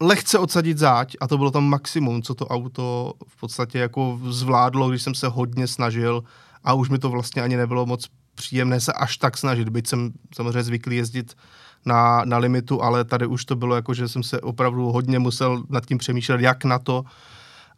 lehce 0.00 0.38
odsadit 0.38 0.78
záď 0.78 1.16
a 1.20 1.28
to 1.28 1.38
bylo 1.38 1.50
tam 1.50 1.64
maximum, 1.64 2.22
co 2.22 2.34
to 2.34 2.46
auto 2.46 3.12
v 3.28 3.40
podstatě 3.40 3.78
jako 3.78 4.20
zvládlo, 4.28 4.90
když 4.90 5.02
jsem 5.02 5.14
se 5.14 5.28
hodně 5.28 5.66
snažil 5.66 6.24
a 6.64 6.72
už 6.72 6.88
mi 6.88 6.98
to 6.98 7.10
vlastně 7.10 7.42
ani 7.42 7.56
nebylo 7.56 7.86
moc 7.86 8.06
příjemné 8.34 8.80
se 8.80 8.92
až 8.92 9.16
tak 9.16 9.38
snažit, 9.38 9.68
byť 9.68 9.86
jsem 9.86 10.10
samozřejmě 10.34 10.62
zvyklý 10.62 10.96
jezdit 10.96 11.34
na, 11.86 12.24
na 12.24 12.38
limitu, 12.38 12.82
ale 12.82 13.04
tady 13.04 13.26
už 13.26 13.44
to 13.44 13.56
bylo 13.56 13.76
jako, 13.76 13.94
že 13.94 14.08
jsem 14.08 14.22
se 14.22 14.40
opravdu 14.40 14.92
hodně 14.92 15.18
musel 15.18 15.62
nad 15.68 15.86
tím 15.86 15.98
přemýšlet, 15.98 16.40
jak 16.40 16.64
na 16.64 16.78
to. 16.78 17.04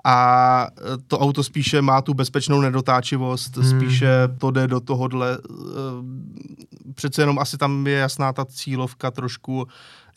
A 0.08 0.68
to 1.06 1.18
auto 1.18 1.42
spíše 1.42 1.82
má 1.82 2.02
tu 2.02 2.14
bezpečnou 2.14 2.60
nedotáčivost, 2.60 3.56
hmm. 3.56 3.70
spíše 3.70 4.08
to 4.38 4.50
jde 4.50 4.68
do 4.68 4.80
tohohle. 4.80 5.38
Eh, 5.38 6.92
přece 6.94 7.22
jenom 7.22 7.38
asi 7.38 7.58
tam 7.58 7.86
je 7.86 7.98
jasná 7.98 8.32
ta 8.32 8.44
cílovka 8.44 9.10
trošku, 9.10 9.66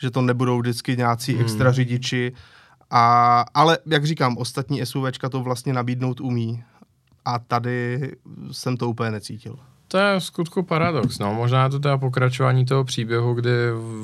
že 0.01 0.11
to 0.11 0.21
nebudou 0.21 0.59
vždycky 0.59 0.97
nějací 0.97 1.33
hmm. 1.33 1.41
extra 1.41 1.71
řidiči. 1.71 2.33
A, 2.89 3.45
ale 3.53 3.77
jak 3.85 4.05
říkám, 4.05 4.37
ostatní 4.37 4.85
SUVčka 4.85 5.29
to 5.29 5.39
vlastně 5.39 5.73
nabídnout 5.73 6.21
umí. 6.21 6.63
A 7.25 7.39
tady 7.39 8.11
jsem 8.51 8.77
to 8.77 8.89
úplně 8.89 9.11
necítil. 9.11 9.59
To 9.87 9.97
je 9.97 10.19
v 10.19 10.23
skutku 10.23 10.63
paradox. 10.63 11.19
No. 11.19 11.33
Možná 11.33 11.69
to 11.69 11.79
teda 11.79 11.97
pokračování 11.97 12.65
toho 12.65 12.83
příběhu, 12.83 13.33
kdy 13.33 13.51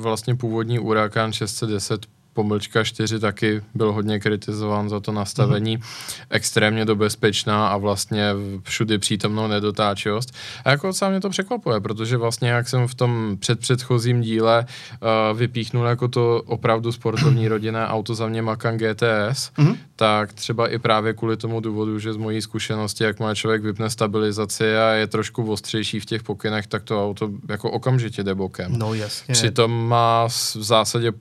vlastně 0.00 0.34
původní 0.34 0.78
Huracan 0.78 1.32
610 1.32 2.06
pomlčka 2.36 2.84
4 2.84 3.20
taky 3.20 3.62
byl 3.74 3.92
hodně 3.92 4.20
kritizován 4.20 4.88
za 4.88 5.00
to 5.00 5.12
nastavení, 5.12 5.78
mm-hmm. 5.78 6.26
extrémně 6.30 6.84
dobezpečná 6.84 7.68
a 7.68 7.76
vlastně 7.76 8.30
všudy 8.62 8.98
přítomnou 8.98 9.46
nedotáčivost. 9.46 10.34
A 10.64 10.70
jako 10.70 10.92
sám 10.92 11.10
mě 11.10 11.20
to 11.20 11.30
překvapuje, 11.30 11.80
protože 11.80 12.16
vlastně 12.16 12.48
jak 12.48 12.68
jsem 12.68 12.88
v 12.88 12.94
tom 12.94 13.36
předpředchozím 13.40 14.20
díle 14.20 14.66
uh, 14.66 15.38
vypíchnul 15.38 15.86
jako 15.86 16.08
to 16.08 16.42
opravdu 16.46 16.92
sportovní 16.92 17.48
rodinné 17.54 17.86
auto 17.86 18.14
za 18.14 18.28
mě 18.28 18.42
Macan 18.42 18.76
GTS, 18.76 19.50
mm-hmm. 19.56 19.76
tak 19.96 20.32
třeba 20.32 20.68
i 20.68 20.78
právě 20.78 21.12
kvůli 21.12 21.36
tomu 21.36 21.60
důvodu, 21.60 21.98
že 21.98 22.12
z 22.12 22.16
mojí 22.16 22.42
zkušenosti, 22.42 23.04
jak 23.04 23.20
má 23.20 23.34
člověk 23.34 23.62
vypne 23.62 23.90
stabilizaci 23.90 24.76
a 24.76 24.90
je 24.90 25.06
trošku 25.06 25.52
ostřejší 25.52 26.00
v 26.00 26.06
těch 26.06 26.22
pokynech, 26.22 26.66
tak 26.66 26.82
to 26.82 27.04
auto 27.04 27.30
jako 27.48 27.70
okamžitě 27.70 28.22
jde 28.22 28.34
bokem. 28.34 28.78
No 28.78 28.94
jasně. 28.94 29.32
Přitom 29.32 29.88
má 29.88 30.28
v 30.28 30.56
zásadě 30.60 31.12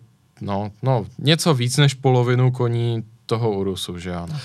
no, 0.42 0.72
no, 0.84 1.06
něco 1.18 1.54
víc 1.54 1.78
než 1.78 1.94
polovinu 1.94 2.52
koní 2.52 3.04
toho 3.26 3.52
Urusu, 3.52 4.00
že 4.00 4.16
ano? 4.16 4.40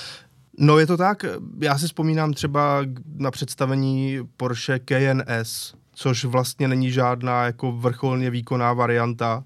No 0.58 0.78
je 0.78 0.86
to 0.86 0.96
tak, 0.96 1.24
já 1.60 1.78
si 1.78 1.86
vzpomínám 1.86 2.32
třeba 2.32 2.82
na 3.16 3.30
představení 3.30 4.18
Porsche 4.36 4.78
KNS, 4.78 5.74
což 5.92 6.24
vlastně 6.24 6.68
není 6.68 6.90
žádná 6.90 7.44
jako 7.44 7.72
vrcholně 7.72 8.30
výkonná 8.30 8.72
varianta, 8.72 9.44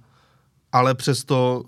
ale 0.73 0.95
přesto 0.95 1.63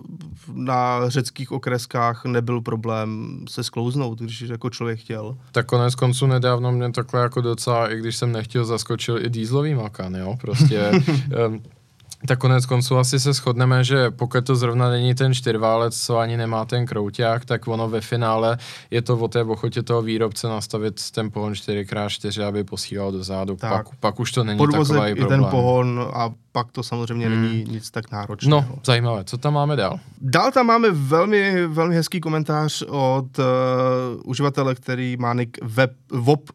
na 0.53 1.09
řeckých 1.11 1.53
okreskách 1.53 2.25
nebyl 2.25 2.61
problém 2.61 3.39
se 3.49 3.65
sklouznout, 3.65 4.19
když 4.19 4.41
jako 4.41 4.71
člověk 4.71 5.01
chtěl. 5.01 5.37
Tak 5.53 5.67
konec 5.67 5.95
konců 5.95 6.27
nedávno 6.27 6.73
mě 6.73 6.93
takhle 6.93 7.23
jako 7.23 7.41
docela, 7.41 7.93
i 7.93 7.99
když 7.99 8.17
jsem 8.17 8.33
nechtěl, 8.33 8.65
zaskočil 8.65 9.25
i 9.25 9.31
dýzlový 9.31 9.75
makan, 9.75 10.15
jo, 10.15 10.37
prostě 10.41 10.91
Tak 12.27 12.39
konec 12.39 12.67
konců 12.67 12.97
asi 12.97 13.21
se 13.21 13.33
shodneme, 13.33 13.85
že 13.85 14.11
pokud 14.11 14.45
to 14.45 14.57
zrovna 14.57 14.91
není 14.91 15.15
ten 15.15 15.35
čtyřválec, 15.35 16.01
co 16.05 16.19
ani 16.19 16.37
nemá 16.37 16.65
ten 16.65 16.87
krouťák, 16.87 17.45
tak 17.45 17.69
ono 17.69 17.89
ve 17.89 18.01
finále 18.01 18.59
je 18.91 19.03
to 19.03 19.19
o 19.19 19.29
té 19.29 19.43
ochotě 19.43 19.83
toho 19.83 20.03
výrobce 20.03 20.49
nastavit 20.49 21.11
ten 21.11 21.31
pohon 21.31 21.53
4x4, 21.53 22.47
aby 22.47 22.65
posílal 22.65 23.13
do 23.13 23.25
zádu. 23.25 23.57
Pak, 23.57 23.87
pak 24.01 24.21
už 24.21 24.33
to 24.33 24.45
není 24.45 24.59
Podvozek 24.59 24.97
takový 24.97 25.13
i 25.13 25.15
problém. 25.15 25.41
ten 25.41 25.51
pohon 25.51 26.11
a 26.15 26.31
pak 26.53 26.73
to 26.73 26.83
samozřejmě 26.83 27.27
hmm. 27.27 27.43
není 27.43 27.65
nic 27.65 27.91
tak 27.91 28.11
náročného. 28.11 28.65
No, 28.71 28.79
zajímavé. 28.85 29.25
Co 29.25 29.39
tam 29.39 29.55
máme 29.55 29.77
dál? 29.77 30.01
Dál 30.21 30.53
tam 30.53 30.67
máme 30.67 30.91
velmi, 30.91 31.67
velmi 31.67 31.95
hezký 31.95 32.21
komentář 32.21 32.83
od 32.83 33.39
uh, 33.39 33.45
uživatele, 34.25 34.75
který 34.75 35.17
má 35.17 35.35
nick 35.35 35.59
web, 35.63 35.91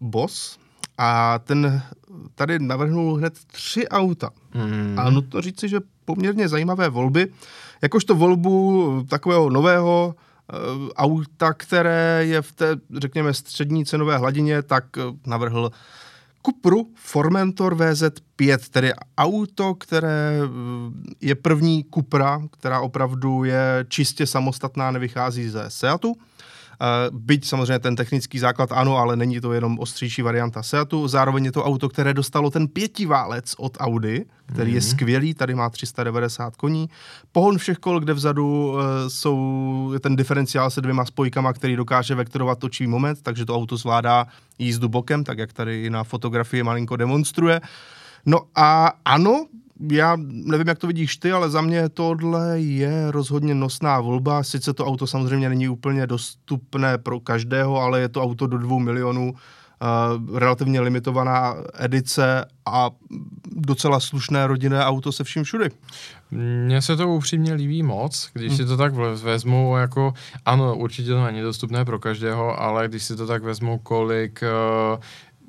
Boss 0.01 0.60
a 1.01 1.39
ten 1.43 1.81
tady 2.35 2.59
navrhnul 2.59 3.15
hned 3.15 3.33
tři 3.47 3.87
auta. 3.87 4.29
Mm. 4.53 4.95
A 4.99 5.09
nutno 5.09 5.41
říci, 5.41 5.69
že 5.69 5.79
poměrně 6.05 6.47
zajímavé 6.47 6.89
volby. 6.89 7.27
Jakožto 7.81 8.15
volbu 8.15 9.05
takového 9.09 9.49
nového 9.49 10.15
uh, 10.15 10.89
auta, 10.95 11.53
které 11.53 12.25
je 12.25 12.41
v 12.41 12.51
té, 12.51 12.75
řekněme, 12.97 13.33
střední 13.33 13.85
cenové 13.85 14.17
hladině, 14.17 14.61
tak 14.61 14.85
uh, 14.97 15.15
navrhl 15.27 15.71
Cupru 16.45 16.87
Formentor 16.95 17.75
VZ5, 17.75 18.57
tedy 18.71 18.91
auto, 19.17 19.75
které 19.75 20.39
uh, 20.43 20.51
je 21.21 21.35
první 21.35 21.85
Cupra, 21.93 22.41
která 22.51 22.79
opravdu 22.79 23.43
je 23.43 23.85
čistě 23.87 24.27
samostatná, 24.27 24.91
nevychází 24.91 25.49
ze 25.49 25.65
Seatu. 25.67 26.15
Byť 27.11 27.47
samozřejmě 27.47 27.79
ten 27.79 27.95
technický 27.95 28.39
základ 28.39 28.71
ano, 28.71 28.97
ale 28.97 29.15
není 29.15 29.41
to 29.41 29.53
jenom 29.53 29.79
ostřejší 29.79 30.21
varianta 30.21 30.63
Seatu. 30.63 31.07
Zároveň 31.07 31.45
je 31.45 31.51
to 31.51 31.63
auto, 31.63 31.89
které 31.89 32.13
dostalo 32.13 32.49
ten 32.49 32.67
pětiválec 32.67 33.55
od 33.57 33.77
Audi, 33.79 34.25
který 34.45 34.71
mm-hmm. 34.71 34.75
je 34.75 34.81
mhm. 34.81 34.89
skvělý, 34.89 35.33
tady 35.33 35.55
má 35.55 35.69
390 35.69 36.55
koní. 36.55 36.89
Pohon 37.31 37.57
všech 37.57 37.77
kol, 37.77 37.99
kde 37.99 38.13
vzadu 38.13 38.71
uh, 38.71 38.79
jsou 39.07 39.93
ten 39.99 40.15
diferenciál 40.15 40.69
se 40.69 40.81
dvěma 40.81 41.05
spojkama, 41.05 41.53
který 41.53 41.75
dokáže 41.75 42.15
vektorovat 42.15 42.59
točivý 42.59 42.87
moment, 42.87 43.21
takže 43.23 43.45
to 43.45 43.55
auto 43.55 43.77
zvládá 43.77 44.27
jízdu 44.59 44.89
bokem, 44.89 45.23
tak 45.23 45.37
jak 45.37 45.53
tady 45.53 45.89
na 45.89 46.03
fotografii 46.03 46.63
malinko 46.63 46.95
demonstruje. 46.95 47.61
No 48.25 48.39
a 48.55 48.91
ano, 49.05 49.45
já 49.91 50.15
nevím, 50.25 50.67
jak 50.67 50.79
to 50.79 50.87
vidíš 50.87 51.17
ty, 51.17 51.31
ale 51.31 51.49
za 51.49 51.61
mě 51.61 51.89
tohle 51.89 52.59
je 52.59 53.11
rozhodně 53.11 53.55
nosná 53.55 53.99
volba. 53.99 54.43
Sice 54.43 54.73
to 54.73 54.85
auto 54.85 55.07
samozřejmě 55.07 55.49
není 55.49 55.69
úplně 55.69 56.07
dostupné 56.07 56.97
pro 56.97 57.19
každého, 57.19 57.81
ale 57.81 58.01
je 58.01 58.09
to 58.09 58.23
auto 58.23 58.47
do 58.47 58.57
dvou 58.57 58.79
milionů, 58.79 59.31
uh, 59.31 60.37
relativně 60.37 60.81
limitovaná 60.81 61.55
edice 61.79 62.45
a 62.65 62.89
docela 63.51 63.99
slušné 63.99 64.47
rodinné 64.47 64.85
auto 64.85 65.11
se 65.11 65.23
vším 65.23 65.43
všudy. 65.43 65.69
Mně 66.31 66.81
se 66.81 66.95
to 66.95 67.07
upřímně 67.07 67.53
líbí 67.53 67.83
moc, 67.83 68.29
když 68.33 68.47
hmm. 68.47 68.57
si 68.57 68.65
to 68.65 68.77
tak 68.77 68.93
vezmu, 69.23 69.77
jako 69.77 70.13
ano, 70.45 70.75
určitě 70.75 71.09
to 71.09 71.25
není 71.25 71.41
dostupné 71.41 71.85
pro 71.85 71.99
každého, 71.99 72.61
ale 72.61 72.87
když 72.87 73.03
si 73.03 73.15
to 73.15 73.27
tak 73.27 73.43
vezmu, 73.43 73.79
kolik 73.79 74.43
uh, 74.93 74.99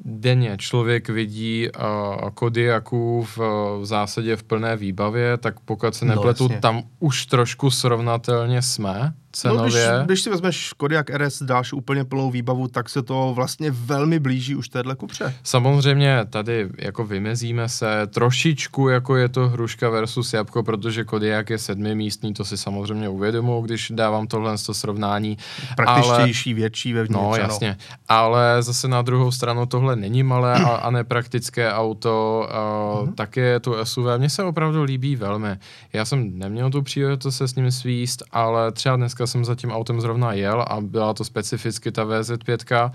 denně 0.05 0.57
člověk 0.59 1.09
vidí 1.09 1.69
uh, 1.69 2.31
Kodiaku 2.31 3.23
v, 3.23 3.39
v 3.81 3.85
zásadě 3.85 4.37
v 4.37 4.43
plné 4.43 4.77
výbavě, 4.77 5.37
tak 5.37 5.61
pokud 5.61 5.95
se 5.95 6.05
no, 6.05 6.15
nepletu, 6.15 6.49
no, 6.49 6.61
tam 6.61 6.83
už 6.99 7.27
trošku 7.27 7.71
srovnatelně 7.71 8.63
jsme 8.63 9.15
cenově. 9.33 9.89
No, 9.89 9.99
když, 9.99 10.07
když 10.07 10.23
si 10.23 10.31
vezmeš 10.31 10.73
Kodiak 10.73 11.11
RS, 11.11 11.43
dáš 11.43 11.73
úplně 11.73 12.05
plnou 12.05 12.31
výbavu, 12.31 12.69
tak 12.69 12.89
se 12.89 13.03
to 13.03 13.33
vlastně 13.35 13.71
velmi 13.71 14.19
blíží 14.21 14.55
už 14.57 14.69
téhle 14.69 14.95
kupře. 14.95 15.35
Samozřejmě 15.43 16.27
tady 16.31 16.69
jako 16.79 17.05
vymezíme 17.05 17.69
se 17.69 18.07
trošičku, 18.07 18.89
jako 18.89 19.17
je 19.17 19.29
to 19.29 19.49
hruška 19.49 19.91
versus 19.91 20.33
jabko, 20.33 20.63
protože 20.63 21.05
Kodiak 21.05 21.51
je 21.51 21.59
sedmimístný, 21.59 22.35
to 22.35 22.45
si 22.45 22.57
samozřejmě 22.57 23.09
uvědomuji, 23.09 23.63
když 23.63 23.93
dávám 23.95 24.27
tohle 24.27 24.59
to 24.67 24.75
srovnání. 24.75 25.39
Praktičtější, 25.77 26.51
ale, 26.51 26.57
větší 26.57 26.93
vevnitř. 26.93 27.23
No, 27.23 27.37
jasně. 27.37 27.77
Ale 28.09 28.63
zase 28.63 28.89
na 28.89 29.03
druhou 29.03 29.31
stranu 29.31 29.67
tohle 29.67 29.97
není 29.97 30.23
malé 30.23 30.55
a, 30.55 30.69
a 30.69 30.91
nepraktické 30.91 31.73
auto, 31.73 32.49
a, 32.51 32.57
mm-hmm. 32.57 33.15
taky 33.15 33.41
je 33.41 33.61
to 33.61 33.87
SUV. 33.87 34.07
Mně 34.19 34.31
se 34.31 34.43
opravdu 34.45 34.83
líbí 34.83 35.17
velmi. 35.17 35.57
Já 35.93 36.05
jsem 36.05 36.39
neměl 36.39 36.71
tu 36.71 36.83
příležitost 36.83 37.37
se 37.37 37.49
s 37.49 37.55
ním 37.55 37.71
svíst, 37.71 38.23
ale 38.31 38.73
třeba 38.73 38.97
dneska 38.97 39.22
dneska 39.23 39.33
jsem 39.33 39.45
za 39.45 39.55
tím 39.55 39.71
autem 39.71 40.01
zrovna 40.01 40.33
jel 40.33 40.65
a 40.69 40.81
byla 40.81 41.15
to 41.15 41.25
specificky 41.25 41.93
ta 41.93 42.05
VZ5 42.05 42.91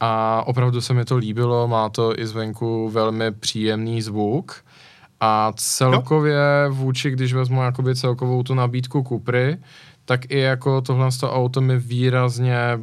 a 0.00 0.42
opravdu 0.46 0.80
se 0.80 0.94
mi 0.94 1.04
to 1.04 1.16
líbilo, 1.16 1.68
má 1.68 1.88
to 1.88 2.18
i 2.18 2.26
zvenku 2.26 2.90
velmi 2.90 3.32
příjemný 3.32 4.02
zvuk. 4.02 4.64
A 5.20 5.52
celkově 5.56 6.68
vůči, 6.68 7.10
když 7.10 7.32
vezmu 7.32 7.62
jakoby 7.62 7.96
celkovou 7.96 8.42
tu 8.42 8.54
nabídku 8.54 9.02
Kupry, 9.02 9.58
tak 10.04 10.30
i 10.30 10.38
jako 10.38 10.80
tohle 10.80 11.08
auto 11.22 11.60
mi 11.60 11.78
výrazně 11.78 12.78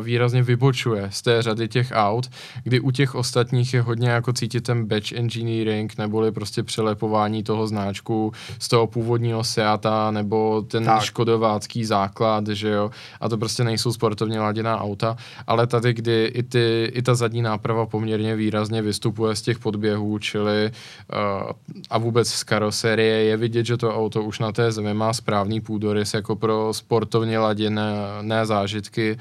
výrazně 0.00 0.42
vybočuje 0.42 1.08
z 1.12 1.22
té 1.22 1.42
řady 1.42 1.68
těch 1.68 1.92
aut, 1.94 2.30
kdy 2.64 2.80
u 2.80 2.90
těch 2.90 3.14
ostatních 3.14 3.74
je 3.74 3.80
hodně 3.80 4.08
jako 4.08 4.32
cítit 4.32 4.60
ten 4.60 4.86
batch 4.86 5.12
engineering, 5.12 5.98
neboli 5.98 6.32
prostě 6.32 6.62
přelepování 6.62 7.42
toho 7.42 7.66
značku 7.66 8.32
z 8.58 8.68
toho 8.68 8.86
původního 8.86 9.44
Seata, 9.44 10.10
nebo 10.10 10.62
ten 10.62 10.84
tak. 10.84 11.02
škodovácký 11.02 11.84
základ, 11.84 12.46
že 12.46 12.68
jo, 12.68 12.90
a 13.20 13.28
to 13.28 13.38
prostě 13.38 13.64
nejsou 13.64 13.92
sportovně 13.92 14.40
laděná 14.40 14.80
auta, 14.80 15.16
ale 15.46 15.66
tady, 15.66 15.94
kdy 15.94 16.24
i, 16.34 16.42
ty, 16.42 16.90
i 16.94 17.02
ta 17.02 17.14
zadní 17.14 17.42
náprava 17.42 17.86
poměrně 17.86 18.36
výrazně 18.36 18.82
vystupuje 18.82 19.36
z 19.36 19.42
těch 19.42 19.58
podběhů, 19.58 20.18
čili 20.18 20.70
uh, 20.70 21.50
a 21.90 21.98
vůbec 21.98 22.28
z 22.28 22.44
karoserie 22.44 23.24
je 23.24 23.36
vidět, 23.36 23.66
že 23.66 23.76
to 23.76 23.96
auto 23.96 24.22
už 24.22 24.38
na 24.38 24.52
té 24.52 24.72
zemi 24.72 24.94
má 24.94 25.12
správný 25.12 25.60
půdorys 25.60 26.14
jako 26.14 26.36
pro 26.36 26.68
sportovně 26.72 27.38
laděné 27.38 28.46
zážitky, 28.46 29.18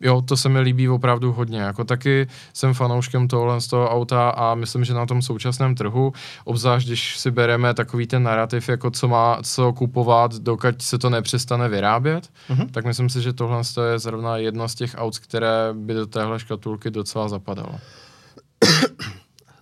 jo, 0.00 0.22
to 0.22 0.36
se 0.36 0.48
mi 0.48 0.60
líbí 0.60 0.88
opravdu 0.88 1.32
hodně. 1.32 1.60
Jako 1.60 1.84
taky 1.84 2.26
jsem 2.52 2.74
fanouškem 2.74 3.28
tohle 3.28 3.60
z 3.60 3.66
toho 3.66 3.90
auta 3.90 4.30
a 4.30 4.54
myslím, 4.54 4.84
že 4.84 4.94
na 4.94 5.06
tom 5.06 5.22
současném 5.22 5.74
trhu, 5.74 6.12
obzvlášť 6.44 6.86
když 6.86 7.18
si 7.18 7.30
bereme 7.30 7.74
takový 7.74 8.06
ten 8.06 8.22
narrativ, 8.22 8.68
jako 8.68 8.90
co 8.90 9.08
má 9.08 9.38
co 9.42 9.72
kupovat, 9.72 10.34
dokud 10.34 10.82
se 10.82 10.98
to 10.98 11.10
nepřestane 11.10 11.68
vyrábět, 11.68 12.30
mm-hmm. 12.50 12.70
tak 12.70 12.84
myslím 12.84 13.10
si, 13.10 13.22
že 13.22 13.32
tohle 13.32 13.62
je 13.92 13.98
zrovna 13.98 14.36
jedno 14.36 14.68
z 14.68 14.74
těch 14.74 14.94
aut, 14.98 15.18
které 15.18 15.72
by 15.72 15.94
do 15.94 16.06
téhle 16.06 16.40
škatulky 16.40 16.90
docela 16.90 17.28
zapadalo. 17.28 17.74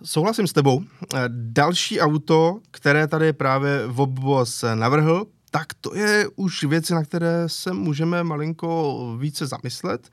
Souhlasím 0.03 0.47
s 0.47 0.53
tebou. 0.53 0.83
Další 1.27 1.99
auto, 1.99 2.59
které 2.71 3.07
tady 3.07 3.33
právě 3.33 3.87
Vobos 3.87 4.65
navrhl, 4.75 5.25
tak 5.59 5.73
to 5.81 5.95
je 5.95 6.27
už 6.35 6.63
věci, 6.63 6.93
na 6.93 7.03
které 7.03 7.43
se 7.49 7.73
můžeme 7.73 8.23
malinko 8.23 9.15
více 9.19 9.47
zamyslet. 9.47 10.09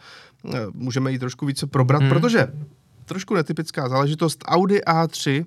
Eh, 0.54 0.58
můžeme 0.72 1.12
ji 1.12 1.18
trošku 1.18 1.46
více 1.46 1.66
probrat, 1.66 2.02
hmm. 2.02 2.10
protože 2.10 2.48
trošku 3.04 3.34
netypická 3.34 3.88
záležitost 3.88 4.44
Audi 4.46 4.80
A3 4.80 5.44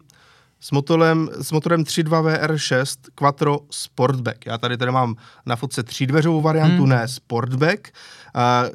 s 0.60 0.72
motorem, 0.72 1.30
s 1.42 1.52
motorem 1.52 1.84
3.2 1.84 2.24
VR6 2.24 2.98
Quattro 3.16 3.60
Sportback. 3.72 4.46
Já 4.46 4.58
tady 4.58 4.78
tady 4.78 4.92
mám 4.92 5.16
na 5.46 5.56
fotce 5.56 5.84
třídveřovou 5.84 6.42
variantu, 6.42 6.84
hmm. 6.84 6.90
ne 6.90 7.08
Sportback. 7.08 7.90
Uh, 8.36 8.70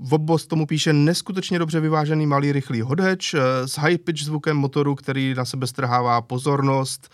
Vobos 0.00 0.46
tomu 0.46 0.66
píše 0.66 0.92
neskutečně 0.92 1.58
dobře 1.58 1.80
vyvážený 1.80 2.26
malý 2.26 2.52
rychlý 2.52 2.80
hatch 2.80 3.34
uh, 3.34 3.40
s 3.66 3.78
high 3.78 3.98
pitch 3.98 4.24
zvukem 4.24 4.56
motoru, 4.56 4.94
který 4.94 5.34
na 5.34 5.44
sebe 5.44 5.66
strhává 5.66 6.22
pozornost. 6.22 7.08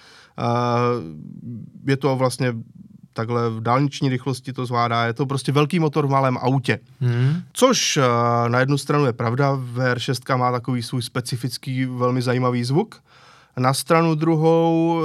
Je 1.87 1.97
to 1.97 2.17
vlastně 2.17 2.55
takhle 3.17 3.51
v 3.51 3.61
dálniční 3.61 4.09
rychlosti 4.09 4.53
to 4.53 4.67
zvládá. 4.67 5.05
Je 5.05 5.13
to 5.13 5.27
prostě 5.27 5.53
velký 5.53 5.79
motor 5.79 6.07
v 6.07 6.11
malém 6.11 6.39
autě. 6.39 6.79
Hmm. 7.01 7.43
Což 7.53 7.97
uh, 7.97 8.05
na 8.49 8.61
jednu 8.61 8.79
stranu 8.79 9.07
je 9.07 9.13
pravda, 9.13 9.53
VR6 9.75 10.37
má 10.37 10.53
takový 10.53 10.83
svůj 10.83 11.03
specifický, 11.03 11.85
velmi 11.85 12.23
zajímavý 12.23 12.65
zvuk. 12.65 13.03
Na 13.57 13.75
stranu 13.75 14.15
druhou 14.15 14.99
uh, 14.99 15.05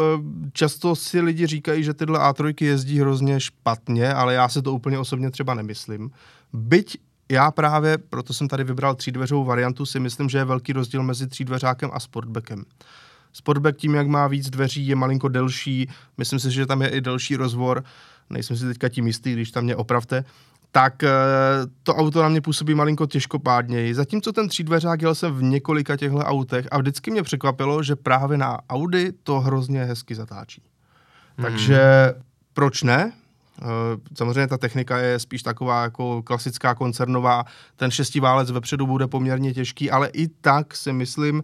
často 0.54 0.96
si 0.96 1.22
lidi 1.22 1.48
říkají, 1.48 1.84
že 1.84 1.94
tyhle 1.94 2.20
A3 2.20 2.66
jezdí 2.66 3.00
hrozně 3.00 3.40
špatně, 3.40 4.14
ale 4.14 4.34
já 4.34 4.50
se 4.50 4.62
to 4.62 4.74
úplně 4.74 5.00
osobně 5.00 5.32
třeba 5.32 5.54
nemyslím. 5.54 6.12
Byť 6.54 6.98
já 7.32 7.52
právě, 7.52 7.98
proto 7.98 8.34
jsem 8.34 8.48
tady 8.48 8.64
vybral 8.64 8.96
třídveřovou 8.96 9.44
variantu, 9.44 9.86
si 9.86 10.00
myslím, 10.00 10.30
že 10.30 10.38
je 10.38 10.46
velký 10.46 10.74
rozdíl 10.74 11.04
mezi 11.04 11.28
třídveřákem 11.28 11.90
a 11.94 12.00
sportbackem. 12.00 12.64
Sportback 13.34 13.78
tím, 13.78 13.96
jak 13.96 14.08
má 14.08 14.28
víc 14.28 14.50
dveří, 14.50 14.88
je 14.88 14.96
malinko 14.96 15.28
delší, 15.28 15.90
myslím 16.18 16.40
si, 16.40 16.52
že 16.52 16.66
tam 16.66 16.82
je 16.82 16.90
i 16.90 17.02
delší 17.02 17.36
rozvor, 17.36 17.84
nejsem 18.30 18.58
si 18.58 18.66
teďka 18.66 18.90
tím 18.90 19.08
jistý, 19.08 19.34
když 19.34 19.52
tam 19.52 19.64
mě 19.64 19.76
opravte, 19.76 20.26
tak 20.72 21.04
eh, 21.04 21.10
to 21.84 21.96
auto 21.96 22.24
na 22.24 22.30
mě 22.30 22.42
působí 22.42 22.76
malinko 22.76 23.06
těžkopádněji. 23.06 23.94
Zatímco 23.94 24.32
ten 24.32 24.50
třídveřák 24.50 25.02
jel 25.02 25.16
jsem 25.16 25.34
v 25.34 25.44
několika 25.44 25.98
těchto 25.98 26.18
autech 26.18 26.68
a 26.72 26.78
vždycky 26.78 27.12
mě 27.12 27.24
překvapilo, 27.24 27.84
že 27.84 27.96
právě 27.96 28.38
na 28.38 28.60
Audi 28.70 29.12
to 29.24 29.40
hrozně 29.40 29.84
hezky 29.84 30.16
zatáčí. 30.16 30.62
Hmm. 31.38 31.46
Takže 31.46 31.82
proč 32.54 32.84
ne? 32.84 33.12
Eh, 33.62 33.66
samozřejmě 34.16 34.48
ta 34.48 34.58
technika 34.58 34.98
je 34.98 35.20
spíš 35.20 35.44
taková 35.44 35.84
jako 35.84 36.24
klasická 36.24 36.76
koncernová. 36.76 37.44
Ten 37.76 37.92
šestiválec 37.92 38.52
vepředu 38.52 38.88
bude 38.88 39.08
poměrně 39.08 39.54
těžký, 39.54 39.92
ale 39.92 40.08
i 40.08 40.28
tak 40.28 40.76
si 40.76 40.94
myslím, 40.94 41.44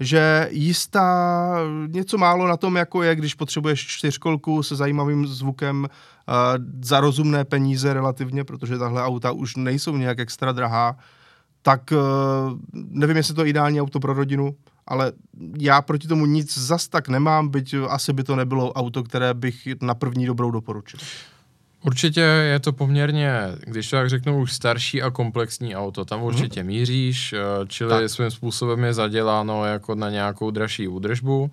že 0.00 0.48
jistá 0.50 1.56
něco 1.86 2.18
málo 2.18 2.48
na 2.48 2.56
tom, 2.56 2.76
jako 2.76 3.02
je, 3.02 3.14
když 3.14 3.34
potřebuješ 3.34 3.86
čtyřkolku 3.86 4.62
se 4.62 4.76
zajímavým 4.76 5.26
zvukem 5.26 5.82
uh, 5.82 6.34
za 6.82 7.00
rozumné 7.00 7.44
peníze 7.44 7.94
relativně, 7.94 8.44
protože 8.44 8.78
tahle 8.78 9.02
auta 9.02 9.30
už 9.30 9.56
nejsou 9.56 9.96
nějak 9.96 10.18
extra 10.18 10.52
drahá, 10.52 10.96
tak 11.62 11.92
uh, 11.92 12.58
nevím, 12.72 13.16
jestli 13.16 13.34
to 13.34 13.42
je 13.42 13.48
ideální 13.48 13.80
auto 13.80 14.00
pro 14.00 14.14
rodinu, 14.14 14.54
ale 14.86 15.12
já 15.58 15.82
proti 15.82 16.08
tomu 16.08 16.26
nic 16.26 16.58
zas 16.58 16.88
tak 16.88 17.08
nemám, 17.08 17.48
byť 17.48 17.74
asi 17.88 18.12
by 18.12 18.24
to 18.24 18.36
nebylo 18.36 18.72
auto, 18.72 19.02
které 19.02 19.34
bych 19.34 19.68
na 19.80 19.94
první 19.94 20.26
dobrou 20.26 20.50
doporučil. 20.50 21.00
Určitě 21.86 22.20
je 22.20 22.60
to 22.60 22.72
poměrně, 22.72 23.32
když 23.66 23.90
to 23.90 23.96
tak 23.96 24.08
řeknu, 24.08 24.40
už 24.40 24.52
starší 24.52 25.02
a 25.02 25.10
komplexní 25.10 25.76
auto. 25.76 26.04
Tam 26.04 26.18
mhm. 26.18 26.26
určitě 26.26 26.60
hmm. 26.60 26.66
míříš, 26.66 27.32
eh, 27.32 27.38
čili 27.66 27.90
tak. 27.90 28.10
svým 28.10 28.30
způsobem 28.30 28.84
je 28.84 28.94
zaděláno 28.94 29.64
jako 29.64 29.94
na 29.94 30.10
nějakou 30.10 30.50
dražší 30.50 30.88
údržbu. 30.88 31.50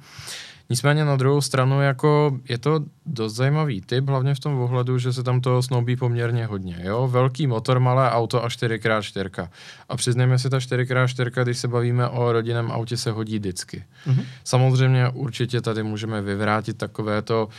Nicméně 0.71 1.05
na 1.05 1.15
druhou 1.15 1.41
stranu 1.41 1.81
jako 1.81 2.39
je 2.49 2.57
to 2.57 2.79
dost 3.05 3.33
zajímavý 3.33 3.81
typ, 3.81 4.09
hlavně 4.09 4.35
v 4.35 4.39
tom 4.39 4.61
ohledu, 4.61 4.97
že 4.97 5.13
se 5.13 5.23
tam 5.23 5.41
toho 5.41 5.61
snoubí 5.63 5.95
poměrně 5.95 6.45
hodně. 6.45 6.79
Jo? 6.83 7.07
Velký 7.07 7.47
motor, 7.47 7.79
malé 7.79 8.11
auto 8.11 8.43
a 8.43 8.47
4x4. 8.47 9.47
A 9.89 9.97
přiznejme 9.97 10.39
si, 10.39 10.49
ta 10.49 10.57
4x4, 10.57 11.43
když 11.43 11.57
se 11.57 11.67
bavíme 11.67 12.07
o 12.07 12.31
rodinném 12.31 12.71
autě, 12.71 12.97
se 12.97 13.11
hodí 13.11 13.39
vždycky. 13.39 13.83
Mm-hmm. 14.07 14.25
Samozřejmě 14.43 15.09
určitě 15.09 15.61
tady 15.61 15.83
můžeme 15.83 16.21
vyvrátit 16.21 16.77
takové 16.77 17.21
to, 17.21 17.49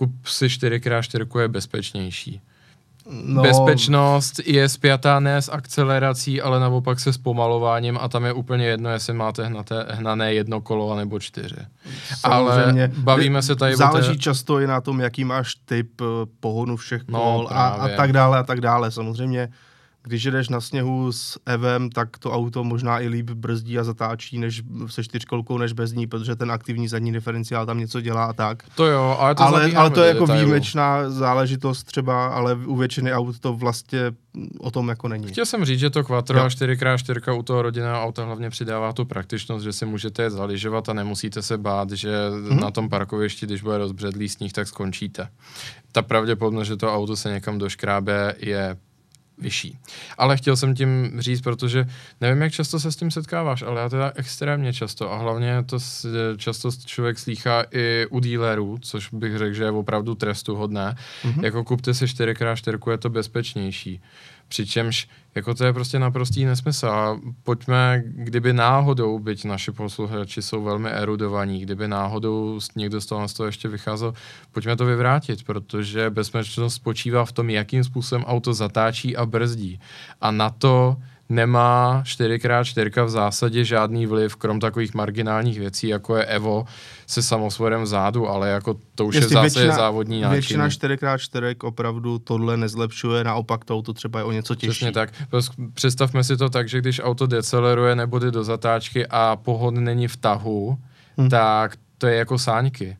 kup 0.00 0.26
si 0.26 0.46
4x4 0.46 1.40
je 1.40 1.48
bezpečnější. 1.48 2.40
No, 3.24 3.42
Bezpečnost 3.42 4.40
je 4.46 4.68
spjatá 4.68 5.20
ne 5.20 5.42
s 5.42 5.48
akcelerací, 5.52 6.42
ale 6.42 6.60
naopak 6.60 7.00
se 7.00 7.12
zpomalováním 7.12 7.98
a 8.00 8.08
tam 8.08 8.24
je 8.24 8.32
úplně 8.32 8.66
jedno, 8.66 8.90
jestli 8.90 9.12
máte 9.12 9.46
hnaté, 9.46 9.86
hnané 9.90 10.34
jedno 10.34 10.60
kolo 10.60 10.96
nebo 10.96 11.20
čtyři. 11.20 11.56
Samozřejmě. 12.16 12.84
Ale 12.84 12.92
bavíme 12.96 13.42
se 13.42 13.56
tady 13.56 13.76
Záleží 13.76 14.12
té... 14.12 14.18
často 14.18 14.60
i 14.60 14.66
na 14.66 14.80
tom, 14.80 15.00
jaký 15.00 15.24
máš 15.24 15.54
typ 15.54 16.00
eh, 16.00 16.04
pohonu 16.40 16.76
všech 16.76 17.02
no, 17.08 17.18
kol 17.18 17.48
no, 17.50 17.56
a, 17.56 17.68
a 17.68 17.88
tak 17.88 18.12
dále 18.12 18.38
a 18.38 18.42
tak 18.42 18.60
dále. 18.60 18.90
Samozřejmě 18.90 19.48
když 20.02 20.24
jedeš 20.24 20.48
na 20.48 20.60
sněhu 20.60 21.12
s 21.12 21.38
Evem, 21.46 21.90
tak 21.90 22.18
to 22.18 22.32
auto 22.32 22.64
možná 22.64 23.00
i 23.00 23.08
líp 23.08 23.30
brzdí 23.30 23.78
a 23.78 23.84
zatáčí 23.84 24.38
než 24.38 24.62
se 24.86 25.04
čtyřkolkou 25.04 25.58
než 25.58 25.72
bez 25.72 25.92
ní, 25.92 26.06
protože 26.06 26.36
ten 26.36 26.52
aktivní 26.52 26.88
zadní 26.88 27.12
diferenciál 27.12 27.66
tam 27.66 27.78
něco 27.78 28.00
dělá 28.00 28.24
a 28.24 28.32
tak. 28.32 28.62
To 28.74 28.86
jo, 28.86 29.16
ale 29.18 29.34
to, 29.34 29.42
ale, 29.42 29.72
ale 29.72 29.90
to 29.90 30.02
je 30.02 30.08
jako 30.08 30.26
detailu. 30.26 30.40
výjimečná 30.40 31.10
záležitost 31.10 31.84
třeba, 31.84 32.26
ale 32.26 32.54
u 32.54 32.76
většiny 32.76 33.12
aut 33.12 33.38
to 33.38 33.52
vlastně 33.52 34.00
o 34.58 34.70
tom 34.70 34.88
jako 34.88 35.08
není. 35.08 35.28
Chtěl 35.28 35.46
jsem 35.46 35.64
říct, 35.64 35.80
že 35.80 35.90
to 35.90 36.04
Quattro 36.04 36.40
a 36.40 36.48
4x4 36.48 37.38
u 37.38 37.42
toho 37.42 37.62
rodinného 37.62 38.02
auta 38.02 38.24
hlavně 38.24 38.50
přidává 38.50 38.92
tu 38.92 39.04
praktičnost, 39.04 39.64
že 39.64 39.72
si 39.72 39.86
můžete 39.86 40.30
zaližovat 40.30 40.88
a 40.88 40.92
nemusíte 40.92 41.42
se 41.42 41.58
bát, 41.58 41.90
že 41.90 42.08
mm-hmm. 42.08 42.60
na 42.60 42.70
tom 42.70 42.88
parkovišti, 42.88 43.46
když 43.46 43.62
bude 43.62 43.78
rozbředlý 43.78 44.28
sníh, 44.28 44.52
tak 44.52 44.68
skončíte. 44.68 45.28
Ta 45.92 46.02
pravděpodobnost, 46.02 46.66
že 46.66 46.76
to 46.76 46.94
auto 46.94 47.16
se 47.16 47.32
někam 47.32 47.58
doškrábe, 47.58 48.34
je 48.38 48.76
vyšší. 49.40 49.78
Ale 50.18 50.36
chtěl 50.36 50.56
jsem 50.56 50.74
tím 50.74 51.12
říct, 51.18 51.40
protože 51.40 51.86
nevím, 52.20 52.42
jak 52.42 52.52
často 52.52 52.80
se 52.80 52.92
s 52.92 52.96
tím 52.96 53.10
setkáváš, 53.10 53.62
ale 53.62 53.80
já 53.80 53.88
teda 53.88 54.12
extrémně 54.14 54.72
často 54.72 55.12
a 55.12 55.18
hlavně 55.18 55.62
to 55.66 55.78
často 56.36 56.70
člověk 56.86 57.18
slýchá 57.18 57.64
i 57.70 58.06
u 58.10 58.20
dílerů, 58.20 58.78
což 58.80 59.08
bych 59.12 59.38
řekl, 59.38 59.54
že 59.54 59.64
je 59.64 59.70
opravdu 59.70 60.14
trestu 60.14 60.56
hodné. 60.56 60.96
Mm-hmm. 61.24 61.44
Jako 61.44 61.64
kupte 61.64 61.94
si 61.94 62.04
4x4, 62.04 62.90
je 62.90 62.98
to 62.98 63.10
bezpečnější. 63.10 64.00
Přičemž 64.50 65.08
jako 65.34 65.54
to 65.54 65.64
je 65.64 65.72
prostě 65.72 65.98
naprostý 65.98 66.44
nesmysl. 66.44 66.86
A 66.86 67.20
pojďme, 67.42 68.02
kdyby 68.06 68.52
náhodou, 68.52 69.18
byť 69.18 69.44
naši 69.44 69.72
posluchači 69.72 70.42
jsou 70.42 70.62
velmi 70.62 70.90
erudovaní, 70.90 71.60
kdyby 71.60 71.88
náhodou 71.88 72.60
někdo 72.76 73.00
z 73.00 73.06
toho, 73.06 73.28
z 73.28 73.32
toho 73.32 73.46
ještě 73.46 73.68
vycházel, 73.68 74.14
pojďme 74.52 74.76
to 74.76 74.84
vyvrátit, 74.84 75.44
protože 75.44 76.10
bezpečnost 76.10 76.74
spočívá 76.74 77.24
v 77.24 77.32
tom, 77.32 77.50
jakým 77.50 77.84
způsobem 77.84 78.24
auto 78.24 78.54
zatáčí 78.54 79.16
a 79.16 79.26
brzdí. 79.26 79.80
A 80.20 80.30
na 80.30 80.50
to 80.50 80.96
nemá 81.30 82.02
4x4 82.06 83.04
v 83.04 83.10
zásadě 83.10 83.64
žádný 83.64 84.06
vliv, 84.06 84.36
krom 84.36 84.60
takových 84.60 84.94
marginálních 84.94 85.58
věcí, 85.58 85.88
jako 85.88 86.16
je 86.16 86.24
Evo 86.24 86.64
se 87.06 87.22
samosvorem 87.22 87.82
vzadu, 87.82 88.28
ale 88.28 88.48
jako 88.48 88.76
to 88.94 89.06
už 89.06 89.14
Jestli 89.14 89.30
je 89.30 89.42
zase 89.42 89.58
většina, 89.60 89.76
závodní 89.76 90.20
náčin. 90.20 90.32
Většina 90.32 90.68
4x4 90.68 91.54
opravdu 91.62 92.18
tohle 92.18 92.56
nezlepšuje, 92.56 93.24
naopak 93.24 93.64
to 93.64 93.74
auto 93.74 93.92
třeba 93.92 94.18
je 94.18 94.24
o 94.24 94.32
něco 94.32 94.54
těžší. 94.54 94.70
Přesně 94.70 94.92
tak. 94.92 95.12
Představme 95.74 96.24
si 96.24 96.36
to 96.36 96.50
tak, 96.50 96.68
že 96.68 96.78
když 96.78 97.00
auto 97.04 97.26
deceleruje 97.26 97.96
nebo 97.96 98.18
jde 98.18 98.30
do 98.30 98.44
zatáčky 98.44 99.06
a 99.06 99.36
pohon 99.36 99.84
není 99.84 100.08
v 100.08 100.16
tahu, 100.16 100.78
hmm. 101.18 101.28
tak 101.28 101.76
to 101.98 102.06
je 102.06 102.16
jako 102.16 102.38
sáňky 102.38 102.96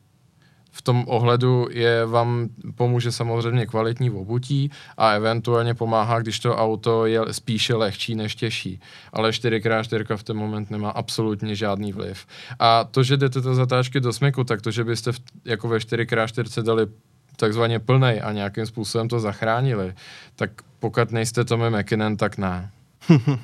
v 0.71 0.81
tom 0.81 1.03
ohledu 1.07 1.67
je 1.71 2.05
vám 2.05 2.49
pomůže 2.75 3.11
samozřejmě 3.11 3.65
kvalitní 3.65 4.11
obutí 4.11 4.71
a 4.97 5.11
eventuálně 5.11 5.73
pomáhá, 5.73 6.19
když 6.19 6.39
to 6.39 6.55
auto 6.55 7.05
je 7.05 7.21
spíše 7.31 7.75
lehčí 7.75 8.15
než 8.15 8.35
těžší. 8.35 8.79
Ale 9.13 9.29
4x4 9.29 10.17
v 10.17 10.23
ten 10.23 10.37
moment 10.37 10.71
nemá 10.71 10.89
absolutně 10.89 11.55
žádný 11.55 11.93
vliv. 11.93 12.25
A 12.59 12.83
to, 12.83 13.03
že 13.03 13.17
jdete 13.17 13.41
do 13.41 13.55
zatáčky 13.55 13.99
do 13.99 14.13
smeku, 14.13 14.43
tak 14.43 14.61
to, 14.61 14.71
že 14.71 14.83
byste 14.83 15.11
v, 15.11 15.19
jako 15.45 15.67
ve 15.67 15.77
4x4 15.77 16.63
dali 16.63 16.87
takzvaně 17.35 17.79
plnej 17.79 18.21
a 18.23 18.31
nějakým 18.31 18.65
způsobem 18.65 19.07
to 19.07 19.19
zachránili, 19.19 19.93
tak 20.35 20.51
pokud 20.79 21.11
nejste 21.11 21.45
Tommy 21.45 21.77
McKinnon, 21.77 22.17
tak 22.17 22.37
ne. 22.37 22.71
uh, 23.09 23.17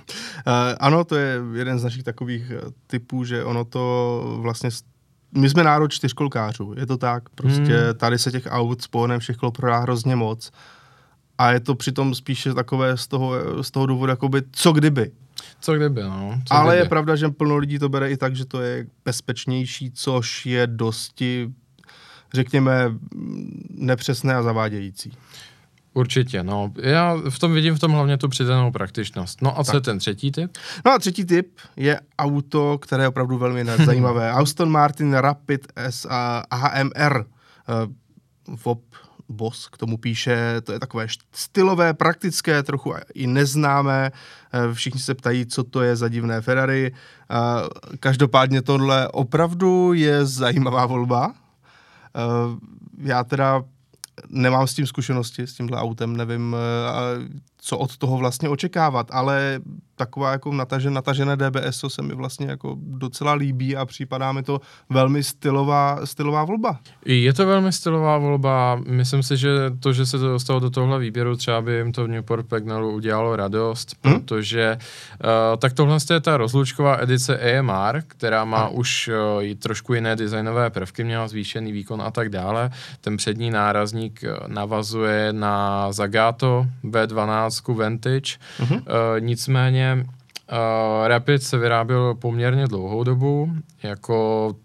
ano, 0.80 1.04
to 1.04 1.16
je 1.16 1.40
jeden 1.54 1.80
z 1.80 1.84
našich 1.84 2.04
takových 2.04 2.52
eh, 2.52 2.62
typů, 2.88 3.24
že 3.24 3.44
ono 3.44 3.66
to 3.66 4.38
vlastně 4.42 4.70
my 5.32 5.50
jsme 5.50 5.64
národ 5.64 5.92
čtyřkolkářů, 5.92 6.74
je 6.78 6.86
to 6.86 6.98
tak. 6.98 7.30
Prostě 7.30 7.78
hmm. 7.78 7.94
tady 7.98 8.20
se 8.20 8.32
těch 8.32 8.48
aut 8.50 8.82
s 8.82 8.88
pohonem 8.88 9.20
všech 9.20 9.38
kol 9.38 9.52
prodá 9.52 9.78
hrozně 9.78 10.16
moc. 10.16 10.52
A 11.38 11.52
je 11.52 11.60
to 11.60 11.76
přitom 11.76 12.16
spíše 12.16 12.54
takové 12.54 12.98
z 12.98 13.08
toho, 13.08 13.34
z 13.64 13.72
toho 13.72 13.86
důvodu, 13.86 14.10
jakoby, 14.10 14.42
co 14.52 14.72
kdyby. 14.72 15.12
Co 15.60 15.74
kdyby, 15.74 16.04
no. 16.04 16.42
Co 16.46 16.54
Ale 16.54 16.76
kdyby. 16.76 16.86
je 16.86 16.90
pravda, 16.90 17.16
že 17.16 17.30
plno 17.30 17.58
lidí 17.58 17.80
to 17.80 17.90
bere 17.90 18.12
i 18.12 18.18
tak, 18.18 18.36
že 18.36 18.46
to 18.46 18.62
je 18.62 18.88
bezpečnější, 19.06 19.92
což 19.92 20.46
je 20.46 20.68
dosti, 20.68 21.54
řekněme, 22.34 22.94
nepřesné 23.70 24.36
a 24.36 24.44
zavádějící. 24.44 25.12
Určitě, 25.98 26.44
no. 26.44 26.72
Já 26.82 27.18
v 27.30 27.40
tom 27.40 27.54
vidím 27.54 27.76
v 27.76 27.80
tom 27.80 27.92
hlavně 27.92 28.18
tu 28.18 28.30
přidanou 28.30 28.72
praktičnost. 28.72 29.42
No 29.42 29.60
a 29.60 29.64
co 29.64 29.72
tak. 29.72 29.76
je 29.76 29.82
ten 29.82 30.00
třetí 30.00 30.32
typ? 30.32 30.58
No 30.86 30.92
a 30.92 31.00
třetí 31.00 31.26
typ 31.26 31.58
je 31.76 32.00
auto, 32.20 32.78
které 32.78 33.04
je 33.04 33.08
opravdu 33.08 33.38
velmi 33.38 33.66
zajímavé. 33.86 34.32
Aston 34.32 34.70
Martin 34.70 35.14
Rapid 35.14 35.68
S 35.76 36.08
a 36.10 36.44
AMR. 36.52 37.18
Uh, 37.20 38.56
VOP 38.64 38.84
Boss 39.30 39.68
k 39.68 39.78
tomu 39.78 39.98
píše, 39.98 40.62
to 40.62 40.72
je 40.72 40.80
takové 40.80 41.08
stylové, 41.32 41.94
praktické, 41.94 42.64
trochu 42.64 42.94
i 43.14 43.28
neznámé. 43.28 44.12
Eh, 44.54 44.74
všichni 44.74 45.00
se 45.00 45.16
ptají, 45.16 45.46
co 45.46 45.64
to 45.64 45.82
je 45.82 45.96
za 45.96 46.08
divné 46.08 46.42
Ferrari. 46.42 46.92
Eh, 46.92 47.36
každopádně 48.00 48.62
tohle 48.62 49.08
opravdu 49.08 49.94
je 49.94 50.26
zajímavá 50.26 50.86
volba. 50.86 51.34
Já 52.98 53.24
teda 53.24 53.64
nemám 54.30 54.68
s 54.68 54.74
tím 54.74 54.88
zkušenosti, 54.88 55.48
s 55.48 55.54
tímhle 55.54 55.78
autem, 55.78 56.18
nevím, 56.18 56.56
eh, 56.56 57.40
co 57.58 57.78
od 57.78 57.98
toho 57.98 58.18
vlastně 58.18 58.50
očekávat, 58.50 59.08
ale 59.12 59.60
taková 59.98 60.32
jako 60.32 60.52
natažen, 60.52 60.94
natažené 60.94 61.38
DBS 61.38 61.86
se 61.88 62.02
mi 62.02 62.16
vlastně 62.16 62.48
jako 62.48 62.76
docela 62.80 63.34
líbí 63.34 63.76
a 63.76 63.86
připadá 63.86 64.32
mi 64.32 64.44
to 64.44 64.62
velmi 64.90 65.24
stylová, 65.24 66.06
stylová 66.06 66.44
volba. 66.44 66.80
Je 67.06 67.34
to 67.34 67.46
velmi 67.46 67.72
stylová 67.72 68.18
volba. 68.18 68.82
Myslím 68.88 69.24
si, 69.24 69.38
že 69.38 69.50
to, 69.80 69.94
že 69.94 70.06
se 70.06 70.20
to 70.20 70.28
dostalo 70.28 70.60
do 70.60 70.70
tohle 70.70 71.00
výběru, 71.00 71.36
třeba 71.36 71.62
by 71.62 71.74
jim 71.74 71.92
to 71.92 72.04
v 72.04 72.08
Newport 72.08 72.48
Pagnalu 72.48 72.92
udělalo 72.92 73.36
radost, 73.36 73.96
hmm? 74.04 74.14
protože 74.20 74.78
uh, 74.78 75.30
tak 75.58 75.74
tohle 75.74 75.98
je 76.12 76.20
ta 76.20 76.38
rozlučková 76.38 76.98
edice 77.02 77.60
AMR, 77.60 78.02
která 78.08 78.46
má 78.46 78.66
hmm. 78.66 78.80
už 78.80 79.10
uh, 79.38 79.54
trošku 79.60 79.94
jiné 79.94 80.16
designové 80.16 80.70
prvky, 80.70 81.04
měla 81.04 81.28
zvýšený 81.28 81.72
výkon 81.72 82.02
a 82.02 82.12
tak 82.12 82.30
dále. 82.30 82.70
Ten 83.02 83.18
přední 83.18 83.52
nárazník 83.52 84.24
navazuje 84.48 85.34
na 85.34 85.92
Zagato 85.92 86.66
V12 87.48 87.76
Vantage, 87.76 88.38
hmm. 88.58 88.78
uh, 88.78 88.82
nicméně 89.20 90.06
Uh, 90.52 91.08
Rapid 91.08 91.44
se 91.44 91.58
vyráběl 91.58 92.16
poměrně 92.16 92.68
dlouhou 92.68 93.04
dobu, 93.04 93.52
jako 93.84 94.56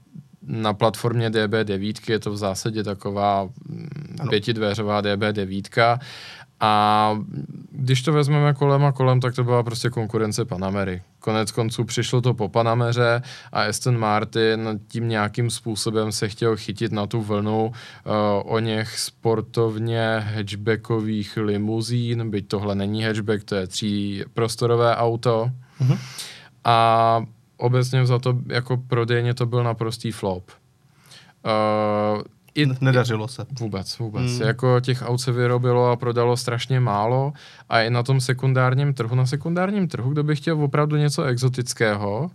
na 0.42 0.74
platformě 0.74 1.30
DB9 1.30 2.12
je 2.12 2.18
to 2.18 2.30
v 2.30 2.36
zásadě 2.36 2.82
taková 2.82 3.48
mm, 3.68 4.16
ano. 4.20 4.30
pětidveřová 4.30 5.02
DB9 5.02 5.98
a 6.64 7.18
když 7.70 8.02
to 8.02 8.12
vezmeme 8.12 8.54
kolem 8.54 8.84
a 8.84 8.92
kolem, 8.92 9.20
tak 9.20 9.34
to 9.34 9.44
byla 9.44 9.62
prostě 9.62 9.90
konkurence 9.90 10.44
Panamery. 10.44 11.02
Konec 11.18 11.50
konců 11.50 11.84
přišlo 11.84 12.20
to 12.20 12.34
po 12.34 12.48
Panameře 12.48 13.22
a 13.52 13.62
Aston 13.62 13.98
Martin 13.98 14.80
tím 14.88 15.08
nějakým 15.08 15.50
způsobem 15.50 16.12
se 16.12 16.28
chtěl 16.28 16.56
chytit 16.56 16.92
na 16.92 17.06
tu 17.06 17.22
vlnu 17.22 17.66
uh, 17.66 17.72
o 18.44 18.58
něch 18.58 18.98
sportovně 18.98 20.18
hatchbackových 20.34 21.36
limuzín, 21.36 22.30
byť 22.30 22.48
tohle 22.48 22.74
není 22.74 23.04
hatchback, 23.04 23.44
to 23.44 23.54
je 23.54 23.66
tříprostorové 23.66 24.96
auto. 24.96 25.50
Mm-hmm. 25.80 25.98
A 26.64 27.26
obecně 27.56 28.06
za 28.06 28.18
to 28.18 28.38
jako 28.46 28.76
prodejně 28.76 29.34
to 29.34 29.46
byl 29.46 29.64
naprostý 29.64 30.12
flop. 30.12 30.50
Uh, 31.44 32.22
i, 32.54 32.66
Nedařilo 32.80 33.28
se. 33.28 33.46
Vůbec, 33.60 33.98
vůbec. 33.98 34.30
Hmm. 34.32 34.42
Jako 34.42 34.80
těch 34.80 35.02
aut 35.02 35.18
se 35.18 35.32
vyrobilo 35.32 35.90
a 35.90 35.96
prodalo 35.96 36.36
strašně 36.36 36.80
málo 36.80 37.32
a 37.68 37.80
i 37.82 37.90
na 37.90 38.02
tom 38.02 38.20
sekundárním 38.20 38.94
trhu, 38.94 39.14
na 39.16 39.26
sekundárním 39.26 39.88
trhu, 39.88 40.10
kdo 40.10 40.22
by 40.22 40.36
chtěl 40.36 40.64
opravdu 40.64 40.96
něco 40.96 41.22
exotického, 41.22 42.30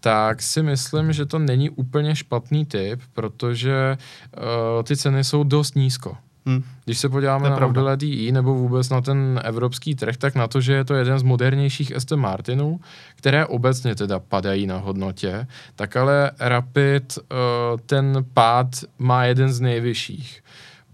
tak 0.00 0.42
si 0.42 0.62
myslím, 0.62 1.12
že 1.12 1.26
to 1.26 1.38
není 1.38 1.70
úplně 1.70 2.16
špatný 2.16 2.66
typ, 2.66 3.00
protože 3.12 3.96
uh, 4.36 4.82
ty 4.82 4.96
ceny 4.96 5.24
jsou 5.24 5.44
dost 5.44 5.76
nízko. 5.76 6.16
Hmm. 6.46 6.62
Když 6.84 6.98
se 6.98 7.08
podíváme 7.08 7.50
na 7.50 7.66
model 7.66 7.96
DI 7.96 8.32
nebo 8.32 8.54
vůbec 8.54 8.88
na 8.88 9.00
ten 9.00 9.40
evropský 9.44 9.94
trh, 9.94 10.16
tak 10.16 10.34
na 10.34 10.48
to, 10.48 10.60
že 10.60 10.72
je 10.72 10.84
to 10.84 10.94
jeden 10.94 11.18
z 11.18 11.22
modernějších 11.22 11.96
Aston 11.96 12.20
Martinů, 12.20 12.80
které 13.16 13.46
obecně 13.46 13.94
teda 13.94 14.18
padají 14.18 14.66
na 14.66 14.78
hodnotě, 14.78 15.46
tak 15.76 15.96
ale 15.96 16.30
Rapid 16.40 17.18
uh, 17.18 17.80
ten 17.86 18.24
pád 18.34 18.68
má 18.98 19.24
jeden 19.24 19.52
z 19.52 19.60
nejvyšších. 19.60 20.42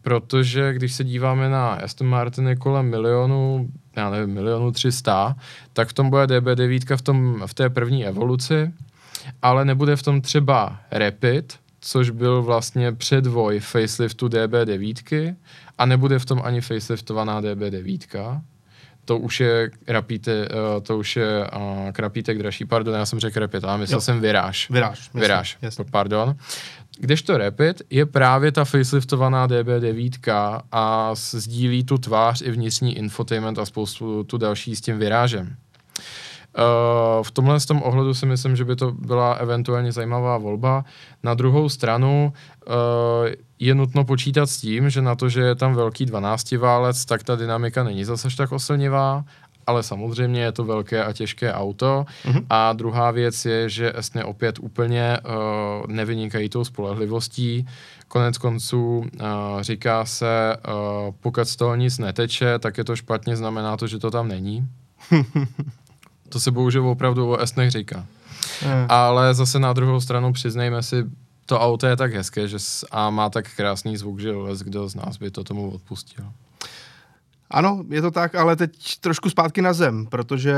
Protože 0.02 0.72
když 0.72 0.92
se 0.92 1.04
díváme 1.04 1.48
na 1.48 1.68
Aston 1.72 2.08
Martiny 2.08 2.56
kolem 2.56 2.90
milionu, 2.90 3.68
já 3.96 4.10
nevím, 4.10 4.34
milionu 4.34 4.72
300, 4.72 5.36
tak 5.72 5.88
v 5.88 5.92
tom 5.92 6.10
bude 6.10 6.40
DB9 6.40 6.96
v, 6.96 7.02
tom, 7.02 7.42
v 7.46 7.54
té 7.54 7.70
první 7.70 8.06
evoluci, 8.06 8.72
ale 9.42 9.64
nebude 9.64 9.96
v 9.96 10.02
tom 10.02 10.20
třeba 10.20 10.80
Rapid, 10.90 11.58
což 11.80 12.10
byl 12.10 12.42
vlastně 12.42 12.92
předvoj 12.92 13.60
faceliftu 13.60 14.28
DB9 14.28 15.36
a 15.78 15.86
nebude 15.86 16.18
v 16.18 16.24
tom 16.24 16.40
ani 16.44 16.60
faceliftovaná 16.60 17.42
DB9, 17.42 18.40
to 19.08 19.18
už 19.18 19.40
je 19.40 19.70
rapíte, 19.86 20.48
uh, 20.48 20.82
to 20.82 20.98
už 20.98 21.16
je 21.16 21.50
uh, 21.56 21.90
krapítek 21.92 22.38
dražší, 22.38 22.64
pardon, 22.64 22.94
já 22.94 23.06
jsem 23.06 23.20
řekl 23.20 23.40
Rapid, 23.40 23.64
ale 23.64 23.78
myslel 23.78 23.96
jo. 23.96 24.00
jsem 24.00 24.20
Viráž. 24.20 24.70
Viráž. 24.70 25.10
Viráž, 25.14 25.58
pardon. 25.90 26.36
Kdežto 27.00 27.38
Rapid 27.38 27.82
je 27.90 28.06
právě 28.06 28.52
ta 28.52 28.64
faceliftovaná 28.64 29.48
DB9 29.48 30.62
a 30.72 31.14
sdílí 31.14 31.84
tu 31.84 31.98
tvář 31.98 32.42
i 32.42 32.50
vnitřní 32.50 32.98
infotainment 32.98 33.58
a 33.58 33.64
spoustu 33.64 34.24
tu 34.24 34.38
další 34.38 34.76
s 34.76 34.80
tím 34.80 34.98
Virážem. 34.98 35.56
Uh, 36.58 37.22
v 37.22 37.30
tomhle 37.30 37.60
z 37.60 37.66
tom 37.66 37.82
ohledu 37.82 38.14
si 38.14 38.26
myslím, 38.26 38.56
že 38.56 38.64
by 38.64 38.76
to 38.76 38.92
byla 38.92 39.32
eventuálně 39.32 39.92
zajímavá 39.92 40.38
volba. 40.38 40.84
Na 41.22 41.34
druhou 41.34 41.68
stranu 41.68 42.32
uh, 42.66 42.74
je 43.58 43.74
nutno 43.74 44.04
počítat 44.04 44.46
s 44.46 44.60
tím, 44.60 44.90
že 44.90 45.02
na 45.02 45.14
to, 45.14 45.28
že 45.28 45.40
je 45.40 45.54
tam 45.54 45.74
velký 45.74 46.06
12 46.06 46.52
válec, 46.52 47.04
tak 47.04 47.22
ta 47.22 47.36
dynamika 47.36 47.84
není 47.84 48.04
zase 48.04 48.28
tak 48.36 48.52
oslnivá, 48.52 49.24
ale 49.66 49.82
samozřejmě 49.82 50.42
je 50.42 50.52
to 50.52 50.64
velké 50.64 51.04
a 51.04 51.12
těžké 51.12 51.52
auto. 51.52 52.06
Mm-hmm. 52.24 52.46
A 52.50 52.72
druhá 52.72 53.10
věc 53.10 53.44
je, 53.44 53.68
že 53.68 53.92
Esny 53.96 54.24
opět 54.24 54.58
úplně 54.58 55.18
uh, 55.18 55.86
nevynikají 55.86 56.48
tou 56.48 56.64
spolehlivostí. 56.64 57.66
Konec 58.08 58.38
konců 58.38 58.98
uh, 58.98 59.06
říká 59.60 60.04
se, 60.04 60.56
uh, 60.56 61.14
pokud 61.20 61.44
z 61.44 61.56
toho 61.56 61.74
nic 61.74 61.98
neteče, 61.98 62.58
tak 62.58 62.78
je 62.78 62.84
to 62.84 62.96
špatně, 62.96 63.36
znamená 63.36 63.76
to, 63.76 63.86
že 63.86 63.98
to 63.98 64.10
tam 64.10 64.28
není. 64.28 64.68
to 66.28 66.40
se 66.40 66.50
bohužel 66.50 66.88
opravdu 66.88 67.30
o 67.30 67.36
Esnech 67.36 67.70
říká. 67.70 68.06
Mm. 68.62 68.86
Ale 68.88 69.34
zase 69.34 69.58
na 69.58 69.72
druhou 69.72 70.00
stranu 70.00 70.32
přiznejme 70.32 70.82
si, 70.82 71.04
to 71.46 71.60
auto 71.60 71.86
je 71.86 71.96
tak 71.96 72.12
hezké 72.12 72.48
že 72.48 72.58
s, 72.58 72.86
a 72.90 73.10
má 73.10 73.30
tak 73.30 73.54
krásný 73.56 73.96
zvuk, 73.96 74.20
že 74.20 74.32
les 74.32 74.60
kdo 74.60 74.88
z 74.88 74.94
nás 74.94 75.16
by 75.16 75.30
to 75.30 75.44
tomu 75.44 75.70
odpustil. 75.70 76.24
Ano, 77.50 77.84
je 77.88 78.02
to 78.02 78.10
tak, 78.10 78.34
ale 78.34 78.56
teď 78.56 78.98
trošku 79.00 79.30
zpátky 79.30 79.62
na 79.62 79.72
zem, 79.72 80.06
protože 80.06 80.54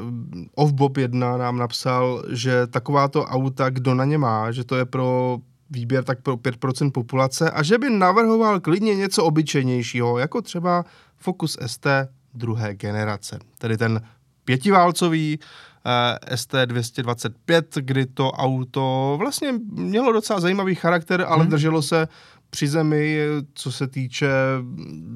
mm, 0.00 0.46
Offbob 0.54 0.96
1 0.96 1.36
nám 1.36 1.58
napsal, 1.58 2.22
že 2.30 2.66
takováto 2.66 3.24
auta, 3.24 3.70
kdo 3.70 3.94
na 3.94 4.04
ně 4.04 4.18
má, 4.18 4.52
že 4.52 4.64
to 4.64 4.76
je 4.76 4.84
pro 4.84 5.38
výběr 5.70 6.04
tak 6.04 6.22
pro 6.22 6.36
5% 6.36 6.90
populace 6.90 7.50
a 7.50 7.62
že 7.62 7.78
by 7.78 7.90
navrhoval 7.90 8.60
klidně 8.60 8.94
něco 8.94 9.24
obyčejnějšího, 9.24 10.18
jako 10.18 10.42
třeba 10.42 10.84
Focus 11.16 11.58
ST 11.66 11.86
druhé 12.34 12.74
generace. 12.74 13.38
Tedy 13.58 13.76
ten 13.76 14.00
pětiválcový 14.44 15.38
uh, 15.38 16.34
ST225, 16.36 17.62
kdy 17.74 18.06
to 18.06 18.30
auto 18.30 19.16
vlastně 19.18 19.52
mělo 19.72 20.12
docela 20.12 20.40
zajímavý 20.40 20.74
charakter, 20.74 21.24
ale 21.28 21.42
hmm. 21.42 21.50
drželo 21.50 21.82
se 21.82 22.08
při 22.50 22.68
zemi, 22.68 23.18
co 23.54 23.72
se 23.72 23.88
týče 23.88 24.28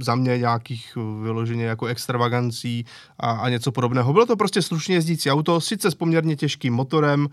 za 0.02 0.14
mě 0.14 0.38
nějakých 0.38 0.98
vyloženě 1.22 1.64
jako 1.64 1.86
extravagancí 1.86 2.84
a, 3.18 3.30
a 3.30 3.48
něco 3.48 3.72
podobného. 3.72 4.12
Bylo 4.12 4.26
to 4.26 4.36
prostě 4.36 4.62
slušně 4.62 4.94
jezdící 4.94 5.30
auto, 5.30 5.60
sice 5.60 5.90
s 5.90 5.94
poměrně 5.94 6.36
těžkým 6.36 6.74
motorem, 6.74 7.28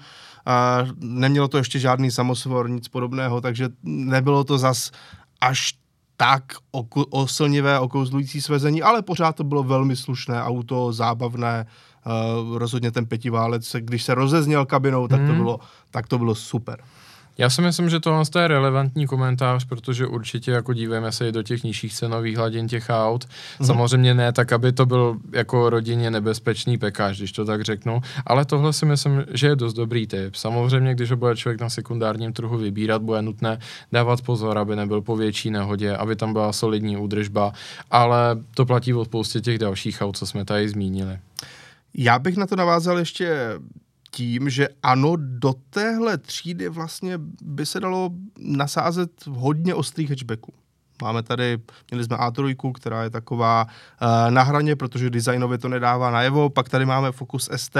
a 0.45 0.85
nemělo 0.99 1.47
to 1.47 1.57
ještě 1.57 1.79
žádný 1.79 2.11
samosvor, 2.11 2.69
nic 2.69 2.87
podobného, 2.87 3.41
takže 3.41 3.69
nebylo 3.83 4.43
to 4.43 4.57
zas 4.57 4.91
až 5.41 5.73
tak 6.23 6.43
oku, 6.71 7.03
oslnivé, 7.09 7.79
okouzlující 7.79 8.41
svezení, 8.41 8.83
ale 8.83 9.01
pořád 9.01 9.35
to 9.35 9.43
bylo 9.43 9.63
velmi 9.63 9.95
slušné 9.95 10.43
auto, 10.43 10.93
zábavné, 10.93 11.65
uh, 12.05 12.57
rozhodně 12.57 12.91
ten 12.91 13.05
pětiválec, 13.05 13.75
když 13.79 14.03
se 14.03 14.15
rozezněl 14.15 14.65
kabinou, 14.65 15.07
tak, 15.07 15.19
hmm. 15.19 15.27
to, 15.27 15.35
bylo, 15.35 15.59
tak 15.91 16.07
to 16.07 16.17
bylo 16.17 16.35
super. 16.35 16.79
Já 17.37 17.49
si 17.49 17.61
myslím, 17.61 17.89
že 17.89 17.99
tohle 17.99 18.23
je 18.39 18.47
relevantní 18.47 19.07
komentář, 19.07 19.65
protože 19.65 20.07
určitě 20.07 20.51
jako 20.51 20.73
dívejme 20.73 21.11
se 21.11 21.29
i 21.29 21.31
do 21.31 21.43
těch 21.43 21.63
nižších 21.63 21.93
cenových 21.93 22.37
hladin 22.37 22.67
těch 22.67 22.85
aut. 22.89 23.25
Mm. 23.59 23.65
Samozřejmě 23.65 24.13
ne 24.13 24.33
tak, 24.33 24.53
aby 24.53 24.71
to 24.71 24.85
byl 24.85 25.17
jako 25.31 25.69
rodině 25.69 26.11
nebezpečný 26.11 26.77
pekáž, 26.77 27.17
když 27.17 27.31
to 27.31 27.45
tak 27.45 27.61
řeknu, 27.61 28.01
ale 28.25 28.45
tohle 28.45 28.73
si 28.73 28.85
myslím, 28.85 29.23
že 29.31 29.47
je 29.47 29.55
dost 29.55 29.73
dobrý 29.73 30.07
tip. 30.07 30.35
Samozřejmě, 30.35 30.95
když 30.95 31.11
ho 31.11 31.17
bude 31.17 31.35
člověk 31.35 31.61
na 31.61 31.69
sekundárním 31.69 32.33
trhu 32.33 32.57
vybírat, 32.57 33.01
bude 33.01 33.21
nutné 33.21 33.59
dávat 33.91 34.21
pozor, 34.21 34.57
aby 34.57 34.75
nebyl 34.75 35.01
po 35.01 35.15
větší 35.15 35.51
nehodě, 35.51 35.95
aby 35.95 36.15
tam 36.15 36.33
byla 36.33 36.53
solidní 36.53 36.97
údržba, 36.97 37.53
ale 37.91 38.37
to 38.55 38.65
platí 38.65 38.93
od 38.93 39.05
spoustě 39.05 39.41
těch 39.41 39.57
dalších 39.59 40.01
aut, 40.01 40.17
co 40.17 40.25
jsme 40.25 40.45
tady 40.45 40.69
zmínili. 40.69 41.19
Já 41.93 42.19
bych 42.19 42.37
na 42.37 42.47
to 42.47 42.55
navázal 42.55 42.99
ještě 42.99 43.37
tím, 44.13 44.49
že 44.49 44.67
ano, 44.83 45.13
do 45.17 45.53
téhle 45.69 46.17
třídy 46.17 46.69
vlastně 46.69 47.19
by 47.41 47.65
se 47.65 47.79
dalo 47.79 48.09
nasázet 48.39 49.11
hodně 49.27 49.75
ostrých 49.75 50.09
hatchbacků. 50.09 50.53
Máme 51.01 51.23
tady, 51.23 51.57
měli 51.91 52.03
jsme 52.03 52.17
A3, 52.17 52.71
která 52.73 53.03
je 53.03 53.09
taková 53.09 53.65
uh, 53.65 54.31
na 54.31 54.43
hraně, 54.43 54.75
protože 54.75 55.09
designově 55.09 55.57
to 55.57 55.69
nedává 55.69 56.11
najevo, 56.11 56.49
pak 56.49 56.69
tady 56.69 56.85
máme 56.85 57.11
Focus 57.11 57.49
ST, 57.55 57.77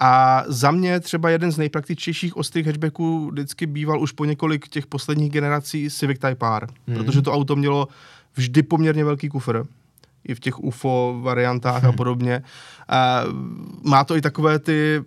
a 0.00 0.42
za 0.46 0.70
mě 0.70 1.00
třeba 1.00 1.30
jeden 1.30 1.52
z 1.52 1.58
nejpraktičtějších 1.58 2.36
ostrých 2.36 2.66
hatchbacků 2.66 3.30
vždycky 3.30 3.66
býval 3.66 4.00
už 4.00 4.12
po 4.12 4.24
několik 4.24 4.68
těch 4.68 4.86
posledních 4.86 5.32
generací 5.32 5.90
Civic 5.90 6.18
Type 6.18 6.46
R, 6.56 6.66
hmm. 6.86 6.96
protože 6.96 7.22
to 7.22 7.32
auto 7.32 7.56
mělo 7.56 7.88
vždy 8.36 8.62
poměrně 8.62 9.04
velký 9.04 9.28
kufr, 9.28 9.64
i 10.24 10.34
v 10.34 10.40
těch 10.40 10.58
UFO 10.58 11.20
variantách 11.22 11.82
hmm. 11.82 11.90
a 11.90 11.92
podobně. 11.96 12.42
A 12.88 13.22
má 13.82 14.04
to 14.04 14.16
i 14.16 14.20
takové 14.20 14.58
ty 14.58 15.04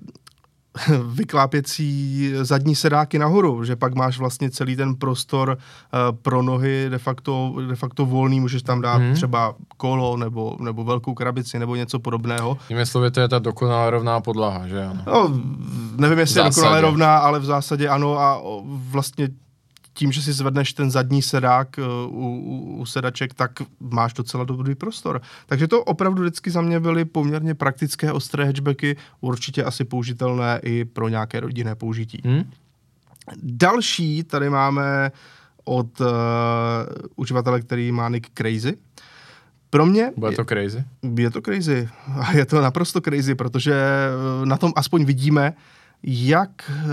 vyklápěcí 1.05 2.31
zadní 2.41 2.75
sedáky 2.75 3.19
nahoru, 3.19 3.63
že 3.63 3.75
pak 3.75 3.95
máš 3.95 4.17
vlastně 4.17 4.49
celý 4.49 4.75
ten 4.75 4.95
prostor 4.95 5.49
uh, 5.49 6.17
pro 6.21 6.41
nohy 6.41 6.89
de 6.89 6.97
facto, 6.97 7.55
de 7.69 7.75
facto 7.75 8.05
volný, 8.05 8.39
můžeš 8.39 8.63
tam 8.63 8.81
dát 8.81 8.97
hmm. 8.97 9.13
třeba 9.13 9.55
kolo 9.77 10.17
nebo, 10.17 10.57
nebo 10.59 10.83
velkou 10.83 11.13
krabici 11.13 11.59
nebo 11.59 11.75
něco 11.75 11.99
podobného. 11.99 12.57
Tím 12.67 12.85
slovy 12.85 13.11
to 13.11 13.19
je 13.19 13.27
ta 13.27 13.39
dokonale 13.39 13.89
rovná 13.89 14.21
podlaha, 14.21 14.67
že 14.67 14.85
ano? 14.85 15.03
No, 15.07 15.31
nevím, 15.97 16.19
jestli 16.19 16.39
je 16.39 16.43
dokonale 16.43 16.81
rovná, 16.81 17.17
ale 17.17 17.39
v 17.39 17.45
zásadě 17.45 17.89
ano 17.89 18.19
a 18.19 18.41
vlastně 18.63 19.29
tím, 19.97 20.11
že 20.11 20.21
si 20.21 20.33
zvedneš 20.33 20.73
ten 20.73 20.91
zadní 20.91 21.21
sedák 21.21 21.79
uh, 21.79 22.13
u, 22.13 22.27
u, 22.37 22.77
u 22.77 22.85
sedaček, 22.85 23.33
tak 23.33 23.51
máš 23.79 24.13
docela 24.13 24.43
dobrý 24.43 24.75
prostor. 24.75 25.21
Takže 25.45 25.67
to 25.67 25.83
opravdu 25.83 26.21
vždycky 26.21 26.51
za 26.51 26.61
mě 26.61 26.79
byly 26.79 27.05
poměrně 27.05 27.55
praktické 27.55 28.11
ostré 28.11 28.45
hatchbacky, 28.45 28.95
určitě 29.21 29.63
asi 29.63 29.83
použitelné 29.83 30.59
i 30.63 30.85
pro 30.85 31.09
nějaké 31.09 31.39
rodinné 31.39 31.75
použití. 31.75 32.21
Hmm? 32.25 32.51
Další 33.43 34.23
tady 34.23 34.49
máme 34.49 35.11
od 35.65 36.01
uh, 36.01 36.07
uživatele, 37.15 37.61
který 37.61 37.91
má 37.91 38.09
nick 38.09 38.29
Crazy. 38.33 38.77
Pro 39.69 39.85
mě... 39.85 40.11
Bude 40.17 40.35
to 40.35 40.45
crazy? 40.45 40.83
Je 41.17 41.29
to 41.31 41.41
crazy. 41.41 41.89
A 42.07 42.31
je 42.37 42.45
to 42.45 42.61
naprosto 42.61 43.01
crazy, 43.01 43.35
protože 43.35 43.73
uh, 43.73 44.45
na 44.45 44.57
tom 44.57 44.73
aspoň 44.75 45.05
vidíme, 45.05 45.53
jak 46.03 46.71
eh, 46.71 46.85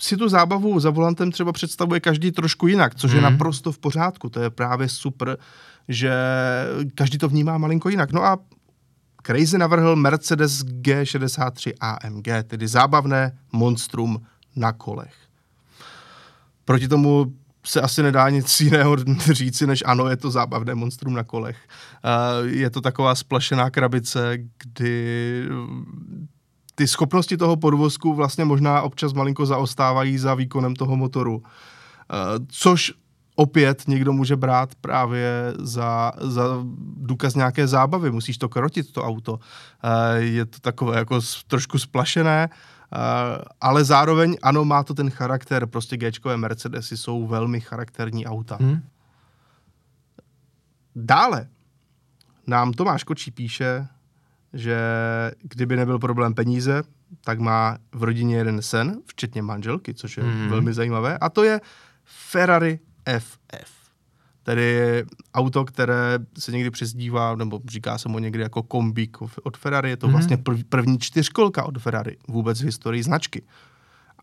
si 0.00 0.16
tu 0.16 0.28
zábavu 0.28 0.80
za 0.80 0.90
volantem 0.90 1.32
třeba 1.32 1.52
představuje 1.52 2.00
každý 2.00 2.32
trošku 2.32 2.66
jinak, 2.66 2.94
což 2.94 3.10
mm. 3.10 3.16
je 3.16 3.22
mhm. 3.22 3.32
naprosto 3.32 3.72
v 3.72 3.78
pořádku. 3.78 4.28
To 4.28 4.40
je 4.40 4.50
právě 4.50 4.88
super, 4.88 5.38
že 5.88 6.12
každý 6.94 7.18
to 7.18 7.28
vnímá 7.28 7.58
malinko 7.58 7.88
jinak. 7.88 8.12
No 8.12 8.24
a 8.24 8.38
Crazy 9.26 9.58
navrhl 9.58 9.96
Mercedes 9.96 10.64
G63 10.64 11.72
AMG, 11.80 12.28
tedy 12.46 12.68
zábavné 12.68 13.38
monstrum 13.52 14.22
na 14.56 14.72
kolech. 14.72 15.14
Proti 16.64 16.88
tomu 16.88 17.34
se 17.66 17.80
asi 17.80 18.02
nedá 18.02 18.28
nic 18.30 18.60
jiného 18.60 18.96
říci, 19.32 19.66
než 19.66 19.82
ano, 19.86 20.08
je 20.08 20.16
to 20.16 20.30
zábavné 20.30 20.74
monstrum 20.74 21.14
na 21.14 21.24
kolech. 21.24 21.56
Eh, 22.04 22.48
je 22.48 22.70
to 22.70 22.80
taková 22.80 23.14
splašená 23.14 23.70
krabice, 23.70 24.38
kdy 24.58 25.48
ty 26.74 26.88
schopnosti 26.88 27.36
toho 27.36 27.56
podvozku 27.56 28.14
vlastně 28.14 28.44
možná 28.44 28.82
občas 28.82 29.12
malinko 29.12 29.46
zaostávají 29.46 30.18
za 30.18 30.34
výkonem 30.34 30.76
toho 30.76 30.96
motoru. 30.96 31.36
Uh, 31.36 31.42
což 32.48 32.92
opět 33.36 33.88
někdo 33.88 34.12
může 34.12 34.36
brát 34.36 34.74
právě 34.74 35.54
za, 35.58 36.12
za 36.20 36.44
důkaz 36.96 37.34
nějaké 37.34 37.66
zábavy. 37.66 38.10
Musíš 38.10 38.38
to 38.38 38.48
krotit, 38.48 38.92
to 38.92 39.04
auto. 39.04 39.32
Uh, 39.32 39.40
je 40.16 40.44
to 40.44 40.60
takové 40.60 40.98
jako 40.98 41.20
trošku 41.46 41.78
splašené, 41.78 42.48
uh, 42.48 42.98
ale 43.60 43.84
zároveň 43.84 44.36
ano, 44.42 44.64
má 44.64 44.82
to 44.82 44.94
ten 44.94 45.10
charakter. 45.10 45.66
Prostě 45.66 45.96
Gčkové 45.96 46.36
Mercedesy 46.36 46.96
jsou 46.96 47.26
velmi 47.26 47.60
charakterní 47.60 48.26
auta. 48.26 48.56
Hmm. 48.60 48.82
Dále 50.96 51.48
nám 52.46 52.72
Tomáš 52.72 53.04
Kočí 53.04 53.30
píše, 53.30 53.86
že 54.54 54.78
kdyby 55.42 55.76
nebyl 55.76 55.98
problém 55.98 56.34
peníze, 56.34 56.82
tak 57.24 57.40
má 57.40 57.78
v 57.92 58.02
rodině 58.02 58.36
jeden 58.36 58.62
sen, 58.62 59.00
včetně 59.06 59.42
manželky, 59.42 59.94
což 59.94 60.16
je 60.16 60.22
mm. 60.22 60.48
velmi 60.48 60.74
zajímavé, 60.74 61.18
a 61.18 61.28
to 61.28 61.44
je 61.44 61.60
Ferrari 62.04 62.78
FF. 63.18 63.74
Tedy 64.42 65.04
auto, 65.34 65.64
které 65.64 66.18
se 66.38 66.52
někdy 66.52 66.70
přezdívá, 66.70 67.34
nebo 67.34 67.60
říká 67.68 67.98
se 67.98 68.08
mu 68.08 68.18
někdy 68.18 68.42
jako 68.42 68.62
kombík 68.62 69.16
od 69.42 69.56
Ferrari, 69.56 69.90
je 69.90 69.96
to 69.96 70.06
mm. 70.06 70.12
vlastně 70.12 70.36
prv, 70.36 70.64
první 70.68 70.98
čtyřkolka 70.98 71.64
od 71.64 71.78
Ferrari 71.78 72.16
vůbec 72.28 72.60
v 72.60 72.64
historii 72.64 73.02
značky. 73.02 73.42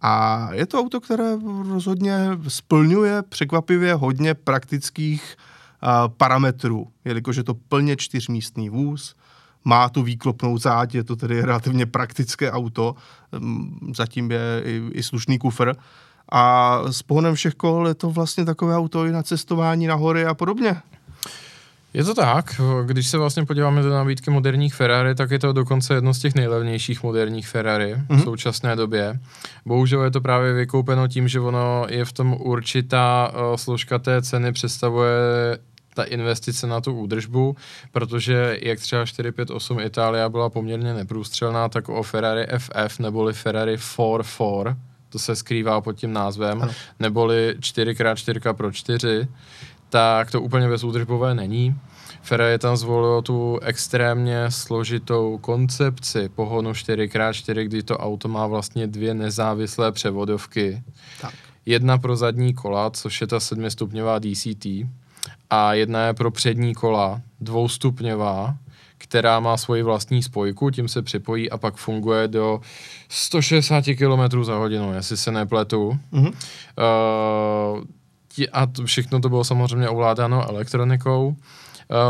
A 0.01 0.49
je 0.53 0.65
to 0.65 0.79
auto, 0.79 1.01
které 1.01 1.37
rozhodně 1.69 2.27
splňuje 2.47 3.23
překvapivě 3.29 3.93
hodně 3.93 4.33
praktických 4.33 5.35
uh, 5.83 6.13
parametrů, 6.17 6.87
jelikož 7.05 7.35
je 7.35 7.43
to 7.43 7.53
plně 7.53 7.95
čtyřmístný 7.95 8.69
vůz, 8.69 9.15
má 9.65 9.89
tu 9.89 10.03
výklopnou 10.03 10.57
záď, 10.57 10.95
je 10.95 11.03
to 11.03 11.15
tedy 11.15 11.41
relativně 11.41 11.85
praktické 11.85 12.51
auto, 12.51 12.95
mm, 13.39 13.91
zatím 13.95 14.31
je 14.31 14.61
i, 14.65 14.81
i 14.91 15.03
slušný 15.03 15.39
kufr. 15.39 15.73
A 16.31 16.79
s 16.91 17.01
pohonem 17.01 17.35
všech 17.35 17.53
kol 17.53 17.87
je 17.87 17.93
to 17.93 18.09
vlastně 18.09 18.45
takové 18.45 18.77
auto 18.77 19.05
i 19.05 19.11
na 19.11 19.23
cestování 19.23 19.87
na 19.87 19.95
hory 19.95 20.25
a 20.25 20.33
podobně. 20.33 20.81
Je 21.93 22.03
to 22.03 22.13
tak, 22.13 22.61
když 22.85 23.07
se 23.07 23.17
vlastně 23.17 23.45
podíváme 23.45 23.81
do 23.81 23.89
nabídky 23.89 24.31
moderních 24.31 24.75
Ferrari, 24.75 25.15
tak 25.15 25.31
je 25.31 25.39
to 25.39 25.53
dokonce 25.53 25.93
jedno 25.93 26.13
z 26.13 26.19
těch 26.19 26.35
nejlevnějších 26.35 27.03
moderních 27.03 27.47
Ferrari 27.47 27.93
mm-hmm. 27.93 28.05
v 28.05 28.09
mhm. 28.09 28.21
současné 28.21 28.75
době. 28.75 29.19
Bohužel 29.65 30.03
je 30.03 30.11
to 30.11 30.21
právě 30.21 30.53
vykoupeno 30.53 31.07
tím, 31.07 31.27
že 31.27 31.39
ono 31.39 31.85
je 31.89 32.05
v 32.05 32.13
tom 32.13 32.37
určitá 32.39 33.31
uh, 33.33 33.55
složka 33.55 33.99
té 33.99 34.21
ceny 34.21 34.51
představuje 34.51 35.11
ta 35.93 36.03
investice 36.03 36.67
na 36.67 36.81
tu 36.81 36.93
údržbu, 36.93 37.55
protože 37.91 38.57
jak 38.61 38.79
třeba 38.79 39.05
458 39.05 39.79
Itália 39.79 40.29
byla 40.29 40.49
poměrně 40.49 40.93
neprůstřelná, 40.93 41.69
tak 41.69 41.89
o 41.89 42.03
Ferrari 42.03 42.47
FF 42.57 42.99
neboli 42.99 43.33
Ferrari 43.33 43.75
4.4, 43.75 44.77
to 45.09 45.19
se 45.19 45.35
skrývá 45.35 45.81
pod 45.81 45.93
tím 45.93 46.13
názvem, 46.13 46.61
ano. 46.61 46.71
neboli 46.99 47.55
4x4 47.59 48.53
pro 48.53 48.71
4, 48.71 49.27
tak 49.89 50.31
to 50.31 50.41
úplně 50.41 50.69
bezúdržbové 50.69 51.35
není. 51.35 51.75
Ferrari 52.21 52.57
tam 52.57 52.77
zvolilo 52.77 53.21
tu 53.21 53.59
extrémně 53.59 54.51
složitou 54.51 55.37
koncepci 55.37 56.29
pohonu 56.29 56.71
4x4, 56.71 57.63
kdy 57.63 57.83
to 57.83 57.97
auto 57.97 58.27
má 58.27 58.47
vlastně 58.47 58.87
dvě 58.87 59.13
nezávislé 59.13 59.91
převodovky. 59.91 60.83
Tak. 61.21 61.33
Jedna 61.65 61.97
pro 61.97 62.15
zadní 62.15 62.53
kola, 62.53 62.89
což 62.89 63.21
je 63.21 63.27
ta 63.27 63.39
sedmistupňová 63.39 64.19
DCT, 64.19 64.65
a 65.49 65.73
jedna 65.73 66.05
je 66.05 66.13
pro 66.13 66.31
přední 66.31 66.73
kola, 66.73 67.21
dvoustupňová, 67.41 68.55
která 68.97 69.39
má 69.39 69.57
svoji 69.57 69.83
vlastní 69.83 70.23
spojku, 70.23 70.69
tím 70.69 70.87
se 70.87 71.01
připojí 71.01 71.51
a 71.51 71.57
pak 71.57 71.75
funguje 71.75 72.27
do 72.27 72.61
160 73.09 73.85
km 73.97 74.43
za 74.43 74.55
hodinu, 74.55 74.93
jestli 74.93 75.17
se 75.17 75.31
nepletu. 75.31 75.99
Mm-hmm. 76.13 76.33
Uh, 77.77 77.83
a 78.51 78.65
to 78.65 78.85
všechno 78.85 79.19
to 79.19 79.29
bylo 79.29 79.43
samozřejmě 79.43 79.89
ovládáno 79.89 80.49
elektronikou. 80.49 81.27
Uh, 81.27 81.35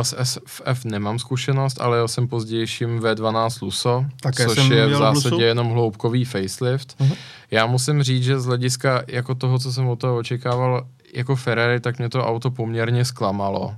s 0.02 0.16
SFF 0.24 0.86
nemám 0.86 1.20
zkušenost, 1.20 1.82
ale 1.82 1.98
jel 1.98 2.08
jsem 2.08 2.28
pozdějším 2.28 3.00
V12 3.00 3.66
Luso, 3.66 4.06
Také 4.22 4.46
což 4.46 4.70
je 4.70 4.88
v 4.88 4.96
zásadě 4.96 5.36
Lusu? 5.36 5.42
jenom 5.42 5.70
hloubkový 5.70 6.26
facelift. 6.26 7.00
Uh-huh. 7.00 7.16
Já 7.52 7.66
musím 7.66 8.04
říct, 8.04 8.24
že 8.24 8.40
z 8.40 8.46
hlediska 8.46 9.04
jako 9.08 9.36
toho, 9.36 9.60
co 9.60 9.74
jsem 9.74 9.88
od 9.88 10.00
toho 10.00 10.18
očekával, 10.18 10.88
jako 11.14 11.36
Ferrari, 11.36 11.80
tak 11.80 11.98
mě 11.98 12.10
to 12.10 12.26
auto 12.26 12.52
poměrně 12.52 13.06
zklamalo 13.06 13.76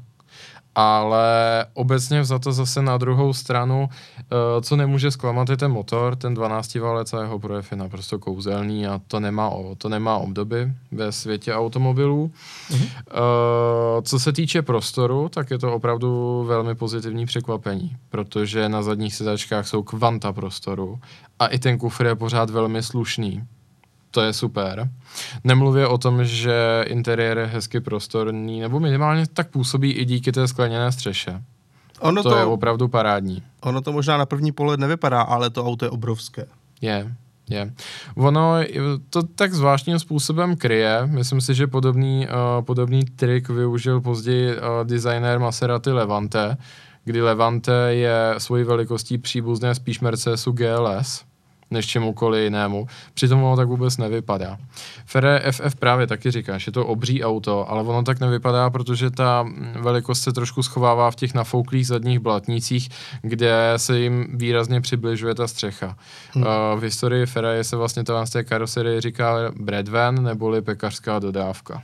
ale 0.76 1.66
obecně 1.74 2.26
za 2.26 2.40
to 2.40 2.54
zase 2.54 2.82
na 2.82 2.98
druhou 2.98 3.34
stranu, 3.34 3.90
uh, 3.90 4.62
co 4.62 4.76
nemůže 4.76 5.12
zklamat 5.12 5.50
je 5.50 5.58
ten 5.58 5.72
motor, 5.72 6.16
ten 6.16 6.34
12 6.34 6.76
válec 6.76 7.14
a 7.14 7.22
jeho 7.22 7.40
projev 7.40 7.72
je 7.72 7.78
naprosto 7.78 8.20
kouzelný 8.20 8.88
a 8.88 9.02
to 9.08 9.20
nemá, 9.20 9.52
to 9.78 9.90
nemá 9.90 10.18
obdoby 10.18 10.72
ve 10.92 11.12
světě 11.12 11.54
automobilů. 11.54 12.32
Uh-huh. 12.70 12.84
Uh, 12.84 14.02
co 14.02 14.20
se 14.20 14.34
týče 14.34 14.62
prostoru, 14.62 15.30
tak 15.30 15.52
je 15.52 15.58
to 15.58 15.74
opravdu 15.74 16.44
velmi 16.48 16.76
pozitivní 16.76 17.26
překvapení, 17.26 17.96
protože 18.10 18.70
na 18.70 18.84
zadních 18.84 19.16
sedačkách 19.16 19.68
jsou 19.68 19.84
kvanta 19.84 20.34
prostoru 20.34 21.00
a 21.40 21.48
i 21.48 21.60
ten 21.60 21.78
kufr 21.78 22.06
je 22.06 22.16
pořád 22.16 22.50
velmi 22.50 22.84
slušný 22.84 23.44
to 24.14 24.22
je 24.22 24.34
super. 24.34 24.90
Nemluvě 25.44 25.88
o 25.88 25.98
tom, 25.98 26.26
že 26.26 26.86
interiér 26.88 27.38
je 27.38 27.46
hezky 27.46 27.80
prostorný, 27.80 28.60
nebo 28.60 28.80
minimálně 28.80 29.26
tak 29.34 29.50
působí 29.50 29.92
i 29.92 30.06
díky 30.06 30.32
té 30.32 30.48
skleněné 30.48 30.92
střeše. 30.92 31.42
Ono 32.00 32.24
to, 32.24 32.30
to 32.30 32.38
je 32.38 32.46
opravdu 32.46 32.88
parádní. 32.88 33.44
Ono 33.62 33.82
to 33.82 33.92
možná 33.92 34.18
na 34.18 34.26
první 34.26 34.52
pohled 34.52 34.80
nevypadá, 34.80 35.22
ale 35.22 35.50
to 35.50 35.66
auto 35.66 35.86
je 35.86 35.90
obrovské. 35.90 36.46
Je, 36.82 37.16
je. 37.50 37.74
Ono 38.16 38.56
to 39.10 39.24
tak 39.24 39.54
zvláštním 39.54 40.00
způsobem 40.00 40.56
kryje. 40.56 41.02
Myslím 41.06 41.42
si, 41.42 41.56
že 41.56 41.68
podobný, 41.68 42.28
uh, 42.28 42.66
podobný 42.66 43.06
trik 43.06 43.50
využil 43.50 44.02
později 44.02 44.56
uh, 44.56 44.62
designér 44.84 45.40
Maserati 45.40 45.92
Levante, 45.92 46.58
kdy 47.04 47.22
Levante 47.22 47.74
je 47.90 48.36
svojí 48.38 48.64
velikostí 48.64 49.18
příbuzné 49.18 49.76
spíš 49.76 50.00
Mercedesu 50.00 50.52
GLS 50.52 51.33
než 51.74 51.86
čemukoliv 51.86 52.44
jinému. 52.44 52.88
Přitom 53.14 53.44
ono 53.44 53.56
tak 53.56 53.68
vůbec 53.68 53.98
nevypadá. 53.98 54.58
Fere 55.06 55.52
FF 55.52 55.76
právě 55.76 56.08
taky 56.08 56.32
říká, 56.32 56.58
že 56.58 56.72
to 56.72 56.86
obří 56.86 57.24
auto, 57.24 57.72
ale 57.72 57.84
ono 57.84 58.04
tak 58.04 58.20
nevypadá, 58.20 58.70
protože 58.70 59.12
ta 59.12 59.48
velikost 59.82 60.22
se 60.22 60.34
trošku 60.34 60.64
schovává 60.64 61.12
v 61.12 61.16
těch 61.16 61.34
nafouklých 61.34 61.88
zadních 61.88 62.20
blatnících, 62.20 62.90
kde 63.22 63.74
se 63.78 64.00
jim 64.00 64.28
výrazně 64.38 64.82
přibližuje 64.82 65.36
ta 65.36 65.48
střecha. 65.48 65.98
Hmm. 66.32 66.44
Uh, 66.44 66.80
v 66.80 66.84
historii 66.84 67.26
Ferrari 67.26 67.64
se 67.64 67.76
vlastně 67.76 68.04
to 68.04 68.26
z 68.26 68.30
té 68.30 68.44
karoserie 68.44 69.02
říká 69.02 69.36
breadvan, 69.60 70.24
neboli 70.24 70.62
pekařská 70.62 71.20
dodávka. 71.20 71.84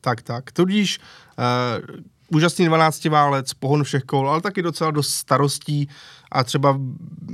Tak, 0.00 0.22
tak. 0.22 0.52
Tudíž 0.52 0.98
uh, 0.98 2.00
úžasný 2.32 2.66
12 2.66 3.04
válec, 3.04 3.54
pohon 3.54 3.84
všech 3.84 4.02
kol, 4.02 4.30
ale 4.30 4.40
taky 4.40 4.62
docela 4.62 4.90
dost 4.90 5.10
starostí 5.10 5.88
a 6.32 6.44
třeba 6.44 6.78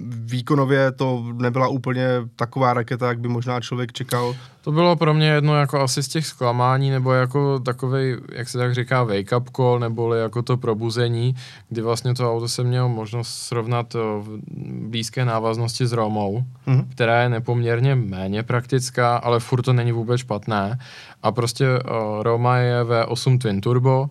výkonově 0.09 0.93
to 0.93 1.25
nebyla 1.33 1.69
úplně 1.69 2.07
taková 2.37 2.75
raketa, 2.75 3.09
jak 3.09 3.21
by 3.21 3.29
možná 3.29 3.61
člověk 3.61 3.93
čekal. 3.93 4.37
To 4.61 4.73
bylo 4.73 4.97
pro 4.97 5.15
mě 5.15 5.29
jedno 5.29 5.57
jako 5.57 5.81
asi 5.81 6.03
z 6.03 6.09
těch 6.09 6.27
zklamání, 6.27 6.91
nebo 6.91 7.13
jako 7.13 7.59
takový, 7.59 8.17
jak 8.33 8.49
se 8.49 8.59
tak 8.59 8.75
říká, 8.75 9.05
wake-up 9.05 9.45
call, 9.57 9.79
neboli 9.79 10.21
jako 10.21 10.43
to 10.43 10.57
probuzení, 10.57 11.35
kdy 11.69 11.83
vlastně 11.83 12.15
to 12.15 12.33
auto 12.33 12.49
se 12.49 12.65
mělo 12.65 12.89
možnost 12.89 13.29
srovnat 13.29 13.95
v 13.95 14.39
blízké 14.89 15.25
návaznosti 15.25 15.87
s 15.87 15.93
Romou, 15.93 16.45
mm-hmm. 16.67 16.87
která 16.91 17.23
je 17.23 17.29
nepoměrně 17.29 17.95
méně 17.95 18.43
praktická, 18.43 19.17
ale 19.17 19.41
furt 19.41 19.63
to 19.63 19.73
není 19.73 19.93
vůbec 19.93 20.21
špatné. 20.21 20.79
A 21.23 21.33
prostě 21.33 21.67
uh, 21.69 22.23
Roma 22.23 22.57
je 22.57 22.85
V8 22.85 23.39
Twin 23.39 23.61
Turbo, 23.61 24.09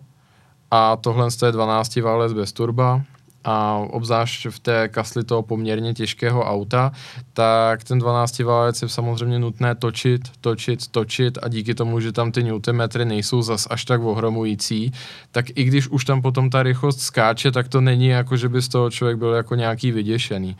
a 0.74 0.96
tohle 0.96 1.28
je 1.46 1.52
12 1.52 1.96
válec 1.96 2.32
bez 2.32 2.52
turba, 2.52 3.02
a 3.44 3.76
obzvlášť 3.76 4.46
v 4.50 4.58
té 4.58 4.88
kasli 4.88 5.24
toho 5.24 5.42
poměrně 5.42 5.94
těžkého 5.94 6.44
auta, 6.44 6.92
tak 7.32 7.84
ten 7.84 7.98
12 7.98 8.38
válec 8.38 8.82
je 8.82 8.88
samozřejmě 8.88 9.38
nutné 9.38 9.74
točit, 9.74 10.20
točit, 10.40 10.88
točit 10.88 11.38
a 11.42 11.48
díky 11.48 11.74
tomu, 11.74 12.00
že 12.00 12.12
tam 12.12 12.32
ty 12.32 12.42
newtonmetry 12.42 13.04
nejsou 13.04 13.42
zas 13.42 13.66
až 13.70 13.84
tak 13.84 14.02
ohromující, 14.02 14.92
tak 15.30 15.46
i 15.54 15.64
když 15.64 15.88
už 15.88 16.04
tam 16.04 16.22
potom 16.22 16.50
ta 16.50 16.62
rychlost 16.62 17.00
skáče, 17.00 17.52
tak 17.52 17.68
to 17.68 17.80
není 17.80 18.08
jako, 18.08 18.36
že 18.36 18.48
by 18.48 18.62
z 18.62 18.68
toho 18.68 18.90
člověk 18.90 19.18
byl 19.18 19.32
jako 19.32 19.54
nějaký 19.54 19.92
vyděšený. 19.92 20.56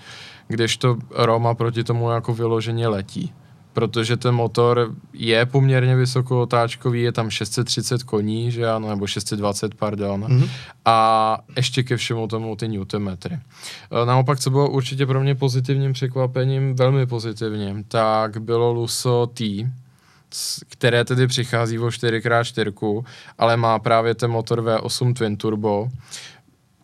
Kdežto 0.48 0.96
Roma 1.10 1.54
proti 1.54 1.84
tomu 1.84 2.10
jako 2.10 2.34
vyloženě 2.34 2.88
letí 2.88 3.32
protože 3.74 4.16
ten 4.16 4.34
motor 4.34 4.94
je 5.12 5.46
poměrně 5.46 5.96
vysokootáčkový, 5.96 7.02
je 7.02 7.12
tam 7.12 7.30
630 7.30 8.02
koní, 8.02 8.50
že 8.50 8.70
ano, 8.70 8.88
nebo 8.88 9.06
620, 9.06 9.74
pardon, 9.74 10.24
mm-hmm. 10.24 10.50
a 10.84 11.38
ještě 11.56 11.82
ke 11.82 11.96
všemu 11.96 12.26
tomu 12.26 12.56
ty 12.56 12.68
newtonmetry. 12.68 13.34
E, 14.02 14.06
naopak, 14.06 14.40
co 14.40 14.50
bylo 14.50 14.70
určitě 14.70 15.06
pro 15.06 15.20
mě 15.20 15.34
pozitivním 15.34 15.92
překvapením, 15.92 16.74
velmi 16.74 17.06
pozitivním, 17.06 17.84
tak 17.84 18.42
bylo 18.42 18.72
Luso 18.72 19.26
T, 19.34 19.70
které 20.68 21.04
tedy 21.04 21.26
přichází 21.26 21.78
o 21.78 21.86
4x4, 21.86 23.04
ale 23.38 23.56
má 23.56 23.78
právě 23.78 24.14
ten 24.14 24.30
motor 24.30 24.60
V8 24.60 25.14
Twin 25.14 25.36
Turbo, 25.36 25.88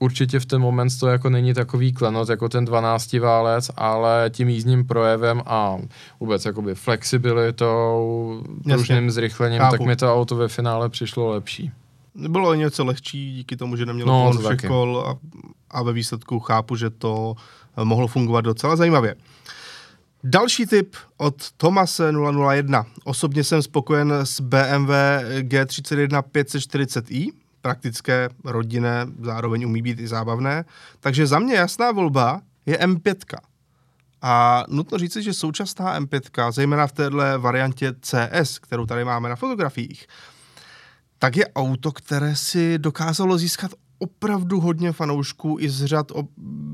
určitě 0.00 0.40
v 0.40 0.46
ten 0.46 0.60
moment 0.60 0.98
to 0.98 1.08
jako 1.08 1.30
není 1.30 1.54
takový 1.54 1.92
klenot 1.92 2.28
jako 2.28 2.48
ten 2.48 2.64
12 2.64 3.12
válec, 3.12 3.70
ale 3.76 4.30
tím 4.30 4.48
jízdním 4.48 4.86
projevem 4.86 5.42
a 5.46 5.76
vůbec 6.20 6.44
jakoby 6.44 6.74
flexibilitou, 6.74 8.42
pružným 8.64 9.10
zrychlením, 9.10 9.58
Chápu. 9.58 9.76
tak 9.76 9.86
mi 9.86 9.96
to 9.96 10.14
auto 10.14 10.36
ve 10.36 10.48
finále 10.48 10.88
přišlo 10.88 11.30
lepší. 11.30 11.70
Bylo 12.14 12.54
něco 12.54 12.84
lehčí 12.84 13.34
díky 13.34 13.56
tomu, 13.56 13.76
že 13.76 13.86
nemělo 13.86 14.32
no, 14.32 14.40
všech 14.40 14.68
kol 14.68 15.04
a, 15.06 15.18
a 15.70 15.82
ve 15.82 15.92
výsledku 15.92 16.40
chápu, 16.40 16.76
že 16.76 16.90
to 16.90 17.34
eh, 17.76 17.84
mohlo 17.84 18.06
fungovat 18.06 18.40
docela 18.40 18.76
zajímavě. 18.76 19.14
Další 20.24 20.66
tip 20.66 20.96
od 21.16 21.50
Tomase 21.56 22.12
001. 22.50 22.86
Osobně 23.04 23.44
jsem 23.44 23.62
spokojen 23.62 24.12
s 24.12 24.40
BMW 24.40 24.90
G31 25.40 26.22
540i, 26.32 27.32
praktické, 27.62 28.28
rodinné, 28.44 29.06
zároveň 29.20 29.66
umí 29.66 29.82
být 29.82 30.00
i 30.00 30.08
zábavné. 30.08 30.64
Takže 31.00 31.26
za 31.26 31.38
mě 31.38 31.54
jasná 31.54 31.92
volba 31.92 32.40
je 32.66 32.78
M5. 32.78 33.38
A 34.22 34.64
nutno 34.68 34.98
říci, 34.98 35.22
že 35.22 35.32
současná 35.32 36.00
M5, 36.00 36.52
zejména 36.52 36.86
v 36.86 36.92
téhle 36.92 37.38
variantě 37.38 37.94
CS, 38.00 38.58
kterou 38.58 38.86
tady 38.86 39.04
máme 39.04 39.28
na 39.28 39.36
fotografiích, 39.36 40.06
tak 41.18 41.36
je 41.36 41.48
auto, 41.48 41.92
které 41.92 42.36
si 42.36 42.78
dokázalo 42.78 43.38
získat 43.38 43.70
opravdu 43.98 44.60
hodně 44.60 44.92
fanoušků 44.92 45.56
i 45.60 45.70
z 45.70 45.84
řad 45.84 46.10
o 46.10 46.22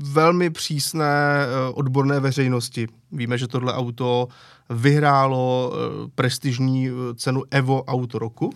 velmi 0.03 0.49
přísné 0.49 1.05
eh, 1.05 1.73
odborné 1.73 2.19
veřejnosti. 2.19 2.87
Víme, 3.11 3.37
že 3.37 3.47
tohle 3.47 3.73
auto 3.73 4.27
vyhrálo 4.69 5.73
eh, 5.73 6.09
prestižní 6.15 6.87
eh, 6.87 6.91
cenu 7.15 7.43
Evo 7.51 7.83
Auto 7.83 8.19
roku. 8.19 8.53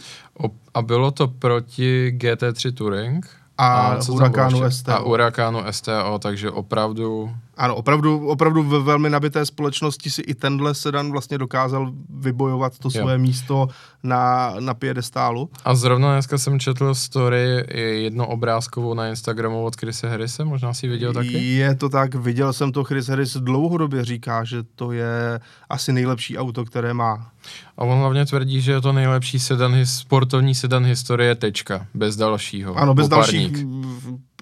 A 0.73 0.81
bylo 0.81 1.11
to 1.11 1.27
proti 1.27 2.13
GT3 2.17 2.73
Touring? 2.73 3.29
A, 3.57 3.67
a 3.67 3.99
Hurakánu 4.07 4.71
STO. 4.71 4.91
A 4.91 4.99
Hurakánu 4.99 5.59
STO, 5.71 6.19
takže 6.19 6.51
opravdu 6.51 7.31
ano, 7.57 7.75
opravdu, 7.75 8.27
opravdu 8.27 8.63
ve 8.63 8.79
velmi 8.79 9.09
nabité 9.09 9.45
společnosti 9.45 10.09
si 10.09 10.21
i 10.21 10.35
tenhle 10.35 10.73
sedan 10.73 11.11
vlastně 11.11 11.37
dokázal 11.37 11.91
vybojovat 12.09 12.79
to 12.79 12.91
svoje 12.91 13.15
jo. 13.15 13.19
místo 13.19 13.67
na, 14.03 14.53
na 14.59 14.73
piedestálu. 14.73 15.49
A 15.65 15.75
zrovna 15.75 16.13
dneska 16.13 16.37
jsem 16.37 16.59
četl 16.59 16.95
story 16.95 17.65
jedno 17.77 18.27
obrázkovou 18.27 18.93
na 18.93 19.07
Instagramu 19.07 19.65
od 19.65 19.75
Chrise 19.75 20.09
Harrise, 20.09 20.45
možná 20.45 20.73
si 20.73 20.87
viděl 20.87 21.13
taky? 21.13 21.55
Je 21.55 21.75
to 21.75 21.89
tak, 21.89 22.15
viděl 22.15 22.53
jsem 22.53 22.71
to, 22.71 22.83
Chris 22.83 23.07
Harris 23.07 23.37
dlouhodobě 23.37 24.05
říká, 24.05 24.43
že 24.43 24.63
to 24.75 24.91
je 24.91 25.39
asi 25.69 25.93
nejlepší 25.93 26.37
auto, 26.37 26.65
které 26.65 26.93
má. 26.93 27.31
A 27.77 27.83
on 27.83 27.99
hlavně 27.99 28.25
tvrdí, 28.25 28.61
že 28.61 28.71
je 28.71 28.81
to 28.81 28.93
nejlepší 28.93 29.39
sedan, 29.39 29.85
sportovní 29.85 30.55
sedan 30.55 30.85
historie, 30.85 31.35
tečka, 31.35 31.87
bez 31.93 32.15
dalšího. 32.15 32.75
Ano, 32.75 32.93
bez 32.93 33.07
dalších, 33.07 33.65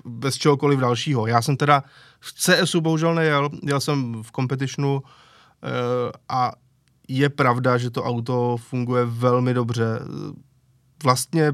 bez 0.10 0.36
čehokoliv 0.36 0.80
dalšího. 0.80 1.28
Já 1.28 1.42
jsem 1.42 1.58
teda 1.58 1.84
v 2.20 2.34
CSu 2.34 2.82
bohužel 2.82 3.16
nejel, 3.16 3.50
jel 3.64 3.80
jsem 3.80 4.24
v 4.24 4.32
competitionu 4.32 4.96
uh, 4.96 5.02
a 6.30 6.52
je 7.08 7.30
pravda, 7.30 7.78
že 7.78 7.90
to 7.90 8.04
auto 8.04 8.58
funguje 8.58 9.06
velmi 9.06 9.54
dobře. 9.54 10.00
Vlastně 11.04 11.54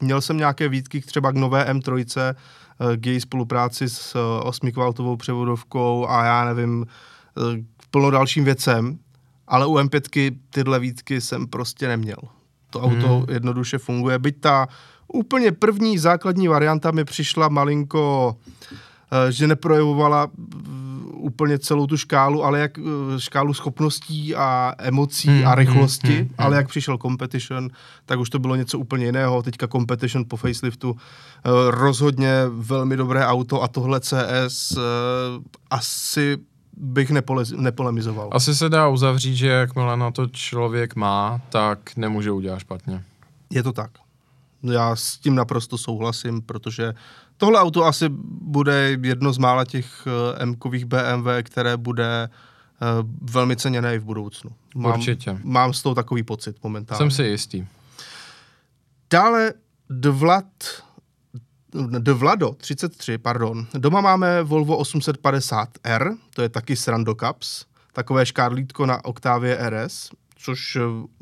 měl 0.00 0.20
jsem 0.20 0.36
nějaké 0.36 0.68
výtky 0.68 1.00
třeba 1.00 1.32
k 1.32 1.36
nové 1.36 1.72
M3, 1.72 2.04
eh, 2.20 2.96
k 2.96 3.06
její 3.06 3.20
spolupráci 3.20 3.88
s 3.88 4.16
8 4.42 4.72
kvaltovou 4.72 5.16
převodovkou 5.16 6.08
a 6.08 6.24
já 6.24 6.44
nevím, 6.44 6.86
eh, 6.86 7.64
plno 7.90 8.10
dalším 8.10 8.44
věcem, 8.44 8.98
ale 9.46 9.66
u 9.66 9.78
M5 9.78 10.38
tyhle 10.50 10.78
výtky 10.78 11.20
jsem 11.20 11.46
prostě 11.46 11.88
neměl. 11.88 12.18
To 12.70 12.80
auto 12.80 13.18
hmm. 13.18 13.26
jednoduše 13.28 13.78
funguje, 13.78 14.18
byť 14.18 14.40
ta 14.40 14.68
úplně 15.12 15.52
první 15.52 15.98
základní 15.98 16.48
varianta 16.48 16.90
mi 16.90 17.04
přišla 17.04 17.48
malinko 17.48 18.36
Eh, 19.10 19.32
že 19.32 19.46
neprojevovala 19.46 20.28
eh, 20.28 20.68
úplně 21.12 21.58
celou 21.58 21.86
tu 21.86 21.96
škálu, 21.96 22.44
ale 22.44 22.58
jak 22.58 22.78
eh, 22.78 22.82
škálu 23.18 23.54
schopností 23.54 24.34
a 24.34 24.74
emocí 24.78 25.28
hmm, 25.28 25.46
a 25.46 25.48
hmm, 25.48 25.58
rychlosti, 25.58 26.08
hmm, 26.08 26.16
hmm, 26.16 26.34
ale 26.38 26.56
jak 26.56 26.68
přišel 26.68 26.98
competition, 26.98 27.70
tak 28.06 28.18
už 28.18 28.30
to 28.30 28.38
bylo 28.38 28.56
něco 28.56 28.78
úplně 28.78 29.06
jiného. 29.06 29.42
Teďka 29.42 29.68
competition 29.68 30.24
po 30.28 30.36
faceliftu 30.36 30.96
rozhodně 31.68 32.32
velmi 32.48 32.96
dobré 32.96 33.26
auto 33.26 33.62
a 33.62 33.68
tohle 33.68 34.00
CS 34.00 34.78
asi 35.70 36.38
bych 36.76 37.10
nepole- 37.10 37.56
nepolemizoval. 37.56 38.28
Asi 38.32 38.54
se 38.54 38.68
dá 38.68 38.88
uzavřít, 38.88 39.36
že 39.36 39.48
jakmile 39.48 39.96
na 39.96 40.10
to 40.10 40.26
člověk 40.26 40.96
má, 40.96 41.40
tak 41.48 41.96
nemůže 41.96 42.30
udělat 42.30 42.58
špatně. 42.58 43.04
Je 43.50 43.62
to 43.62 43.72
tak. 43.72 43.90
Já 44.62 44.96
s 44.96 45.18
tím 45.18 45.34
naprosto 45.34 45.78
souhlasím, 45.78 46.42
protože 46.42 46.94
tohle 47.36 47.60
auto 47.60 47.84
asi 47.84 48.06
bude 48.42 48.96
jedno 49.02 49.32
z 49.32 49.38
mála 49.38 49.64
těch 49.64 50.06
uh, 50.06 50.42
M-kových 50.42 50.84
BMW, 50.84 51.28
které 51.42 51.76
bude 51.76 52.28
uh, 52.28 53.08
velmi 53.32 53.56
ceněné 53.56 53.94
i 53.94 53.98
v 53.98 54.04
budoucnu. 54.04 54.50
Mám, 54.74 54.98
Určitě. 54.98 55.38
Mám 55.42 55.72
s 55.72 55.82
tou 55.82 55.94
takový 55.94 56.22
pocit 56.22 56.56
momentálně. 56.62 56.98
Jsem 56.98 57.10
si 57.10 57.22
jistý. 57.22 57.66
Dále 59.10 59.52
Dvlad, 59.90 60.44
Dvlado 61.98 62.52
33, 62.52 63.18
pardon. 63.18 63.66
Doma 63.74 64.00
máme 64.00 64.42
Volvo 64.42 64.82
850R, 64.82 66.16
to 66.34 66.42
je 66.42 66.48
taky 66.48 66.76
Srando 66.76 67.14
Cups, 67.14 67.64
takové 67.92 68.26
škádlítko 68.26 68.86
na 68.86 69.04
Octavie 69.04 69.70
RS 69.70 70.10
což 70.40 70.78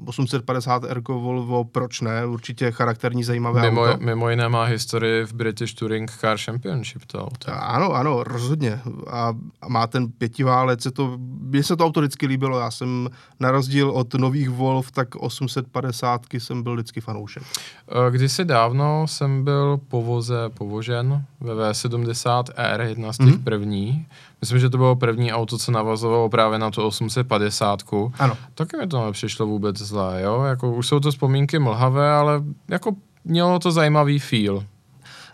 850 0.07 0.85
eh, 0.85 0.89
Ergo 0.89 1.21
Volvo, 1.21 1.65
proč 1.65 2.01
ne? 2.01 2.27
Určitě 2.27 2.71
charakterní, 2.71 3.25
zajímavé 3.25 3.63
mimo, 3.63 3.83
auto. 3.83 4.05
Mimo 4.05 4.31
jiné 4.31 4.49
má 4.49 4.65
historii 4.65 5.25
v 5.25 5.33
British 5.33 5.75
Touring 5.75 6.11
Car 6.11 6.39
Championship 6.39 7.05
to 7.07 7.25
auto. 7.25 7.53
Ano, 7.53 7.93
ano, 7.93 8.25
rozhodně. 8.25 8.81
A, 9.11 9.35
a 9.63 9.69
má 9.69 9.87
ten 9.87 10.09
pětiválec, 10.09 10.83
se 10.83 10.91
to, 10.91 11.19
mně 11.41 11.63
se 11.63 11.77
to 11.77 11.85
auto 11.85 12.01
vždycky 12.01 12.27
líbilo, 12.27 12.59
já 12.59 12.71
jsem 12.71 13.09
na 13.41 13.51
rozdíl 13.51 13.91
od 13.91 14.15
nových 14.15 14.51
Volv, 14.51 14.91
tak 14.91 15.15
850 15.15 16.23
jsem 16.33 16.63
byl 16.63 16.75
vždycky 16.75 17.01
fanoušek. 17.01 17.43
Eh, 17.89 18.11
kdysi 18.11 18.45
dávno 18.45 19.07
jsem 19.07 19.45
byl 19.45 19.81
povoze, 19.89 20.37
povožen 20.55 21.25
ve 21.41 21.55
V70R, 21.55 22.81
jedna 22.81 23.13
z 23.13 23.19
těch 23.19 23.27
mm-hmm. 23.27 23.45
prvních. 23.45 24.07
Myslím, 24.47 24.61
že 24.61 24.71
to 24.71 24.79
bylo 24.79 24.97
první 24.97 25.33
auto, 25.33 25.59
co 25.59 25.73
navazovalo 25.73 26.29
právě 26.29 26.59
na 26.59 26.71
tu 26.71 26.83
850. 26.83 27.83
Ano. 28.19 28.37
Taky 28.55 28.77
mi 28.77 28.87
to 28.87 29.07
nepřišlo 29.07 29.47
vůbec 29.47 29.77
zlé, 29.77 30.23
jo? 30.23 30.43
Jako, 30.43 30.73
už 30.73 30.87
jsou 30.87 31.01
to 31.01 31.11
vzpomínky 31.11 31.59
mlhavé, 31.59 32.13
ale 32.13 32.43
jako 32.69 32.93
mělo 33.25 33.59
to 33.59 33.73
zajímavý 33.73 34.19
feel. 34.19 34.65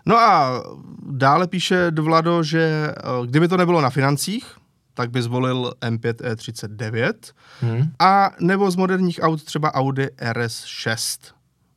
No 0.06 0.16
a 0.18 0.62
dále 1.10 1.46
píše 1.46 1.90
Vlado, 2.00 2.42
že 2.42 2.94
eh, 2.96 3.26
kdyby 3.26 3.48
to 3.48 3.56
nebylo 3.56 3.80
na 3.80 3.90
financích, 3.90 4.46
tak 4.94 5.10
by 5.10 5.22
zvolil 5.22 5.72
M5 5.80 6.12
E39 6.12 7.12
hmm. 7.60 7.92
a 7.98 8.30
nebo 8.40 8.70
z 8.70 8.76
moderních 8.76 9.20
aut 9.22 9.44
třeba 9.44 9.74
Audi 9.74 10.06
RS6, 10.06 11.18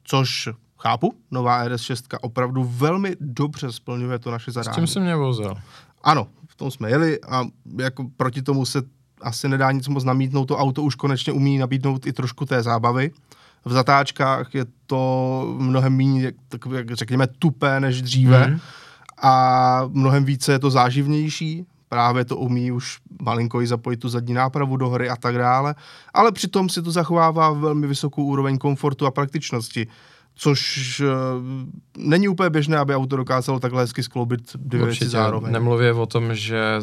což 0.04 0.50
chápu, 0.80 1.14
nová 1.32 1.66
RS6 1.68 2.18
opravdu 2.22 2.64
velmi 2.64 3.16
dobře 3.20 3.72
splňuje 3.72 4.20
to 4.20 4.32
naše 4.32 4.52
zadání. 4.52 4.74
S 4.74 4.76
tím 4.76 4.88
jsem 4.88 5.04
mě 5.04 5.16
vozil. 5.16 5.56
Ano, 6.04 6.28
v 6.56 6.58
tom 6.58 6.72
jsme 6.72 6.90
jeli 6.90 7.22
a 7.22 7.46
jako 7.78 8.06
proti 8.18 8.42
tomu 8.42 8.66
se 8.66 8.82
asi 9.22 9.50
nedá 9.50 9.72
nic 9.72 9.88
moc 9.88 10.04
namítnout. 10.04 10.46
To 10.46 10.58
auto 10.58 10.84
už 10.84 10.96
konečně 10.96 11.34
umí 11.34 11.58
nabídnout 11.58 12.08
i 12.08 12.14
trošku 12.14 12.46
té 12.46 12.64
zábavy. 12.64 13.12
V 13.66 13.72
zatáčkách 13.72 14.56
je 14.56 14.66
to 14.86 15.56
mnohem 15.58 15.98
méně, 15.98 16.32
tak 16.50 16.62
jak 16.76 16.92
řekněme, 16.92 17.28
tupé 17.28 17.80
než 17.80 18.02
dříve 18.02 18.48
mm. 18.48 18.60
a 19.22 19.82
mnohem 19.88 20.26
více 20.26 20.52
je 20.52 20.60
to 20.60 20.72
záživnější. 20.72 21.66
Právě 21.90 22.26
to 22.26 22.38
umí 22.38 22.72
už 22.72 23.00
malinko 23.22 23.62
i 23.62 23.68
zapojit 23.68 23.98
tu 23.98 24.10
zadní 24.10 24.34
nápravu 24.34 24.78
do 24.78 24.90
hry 24.90 25.10
a 25.10 25.16
tak 25.16 25.38
dále, 25.38 25.76
ale 26.14 26.32
přitom 26.32 26.70
si 26.70 26.82
to 26.82 26.92
zachovává 26.92 27.52
velmi 27.52 27.88
vysokou 27.88 28.24
úroveň 28.24 28.58
komfortu 28.58 29.06
a 29.06 29.12
praktičnosti 29.12 29.88
což 30.36 31.00
uh, 31.00 31.08
není 31.98 32.28
úplně 32.28 32.50
běžné, 32.50 32.78
aby 32.78 32.96
auto 32.96 33.18
dokázalo 33.18 33.60
takhle 33.60 33.82
hezky 33.82 34.04
skloubit 34.04 34.42
dvě 34.56 34.82
určitě, 34.84 35.06
věci 35.06 35.12
zároveň. 35.12 35.54
Nemluvě 35.54 35.94
o 35.94 36.06
tom, 36.06 36.36
že 36.36 36.80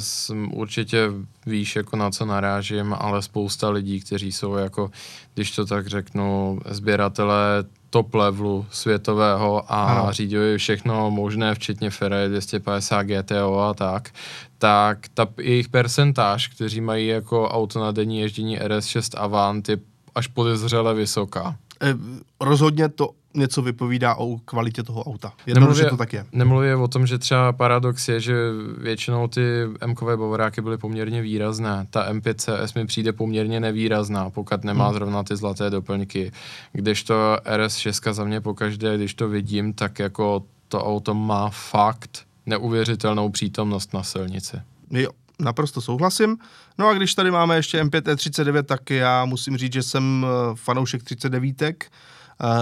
určitě 0.53 1.11
víš, 1.47 1.77
jako 1.77 1.97
na 1.97 2.11
co 2.11 2.25
narážím, 2.25 2.95
ale 2.99 3.23
spousta 3.23 3.71
lidí, 3.71 4.01
kteří 4.01 4.33
jsou 4.33 4.55
jako, 4.55 4.91
když 5.35 5.51
to 5.51 5.67
tak 5.67 5.87
řeknu, 5.87 6.61
sběratelé 6.71 7.65
top 7.91 8.15
levelu 8.15 8.67
světového 8.71 9.73
a 9.73 9.85
ano. 9.85 10.13
řídí 10.13 10.37
všechno 10.57 11.11
možné, 11.11 11.55
včetně 11.55 11.91
Ferrari 11.91 12.29
250 12.29 13.03
GTO 13.03 13.59
a 13.59 13.75
tak, 13.75 14.11
tak 14.59 14.99
ta 15.15 15.27
jejich 15.41 15.69
percentáž, 15.69 16.49
kteří 16.49 16.81
mají 16.81 17.07
jako 17.07 17.49
auto 17.49 17.81
na 17.81 17.93
denní 17.93 18.21
ježdění 18.21 18.61
RS6 18.61 19.21
Avant 19.21 19.69
je 19.69 19.79
až 20.15 20.27
podezřele 20.27 20.95
vysoká. 20.95 21.57
E, 21.83 21.95
rozhodně 22.41 22.89
to 22.89 23.11
něco 23.35 23.63
vypovídá 23.63 24.15
o 24.15 24.39
kvalitě 24.39 24.83
toho 24.83 25.05
auta. 25.05 25.33
Jednoduše 25.47 25.85
to 25.85 25.97
tak 25.97 26.13
je. 26.13 26.27
Nemluvě 26.33 26.77
o 26.77 26.89
tom, 26.89 27.07
že 27.07 27.19
třeba 27.19 27.53
paradox 27.53 28.09
je, 28.09 28.21
že 28.21 28.35
většinou 28.79 29.29
ty 29.29 29.43
M-kové 29.81 30.17
bavoráky 30.17 30.61
byly 30.61 30.79
poměrně 30.79 31.23
výrazné. 31.23 31.87
Ta 31.91 32.13
M5 32.13 32.35
CS 32.35 32.75
mi 32.75 32.87
přijde 32.87 33.13
poměrně 33.13 33.61
nevýrazná, 33.61 34.31
pokud 34.31 34.65
nemá 34.65 34.85
hmm. 34.85 34.95
zrovna 34.95 35.23
ty 35.23 35.37
zlaté 35.37 35.71
doplňky. 35.71 36.33
Kdežto 36.73 37.37
RS6 37.45 38.13
za 38.13 38.25
mě 38.25 38.41
pokaždé, 38.41 38.97
když 38.97 39.15
to 39.15 39.29
vidím, 39.29 39.73
tak 39.73 39.99
jako 39.99 40.45
to 40.69 40.85
auto 40.85 41.15
má 41.15 41.51
fakt 41.51 42.25
neuvěřitelnou 42.47 43.31
přítomnost 43.31 43.95
na 43.95 44.03
silnici. 44.03 44.57
Jo, 44.91 45.11
naprosto 45.41 45.81
souhlasím. 45.81 46.37
No 46.79 46.89
a 46.89 46.95
když 46.95 47.15
tady 47.15 47.31
máme 47.31 47.57
ještě 47.57 47.83
M5 47.83 48.01
E39, 48.01 48.63
tak 48.63 48.91
já 48.91 49.25
musím 49.25 49.57
říct, 49.57 49.73
že 49.73 49.83
jsem 49.83 50.27
eh, 50.27 50.55
fanoušek 50.55 51.03
39 51.03 51.85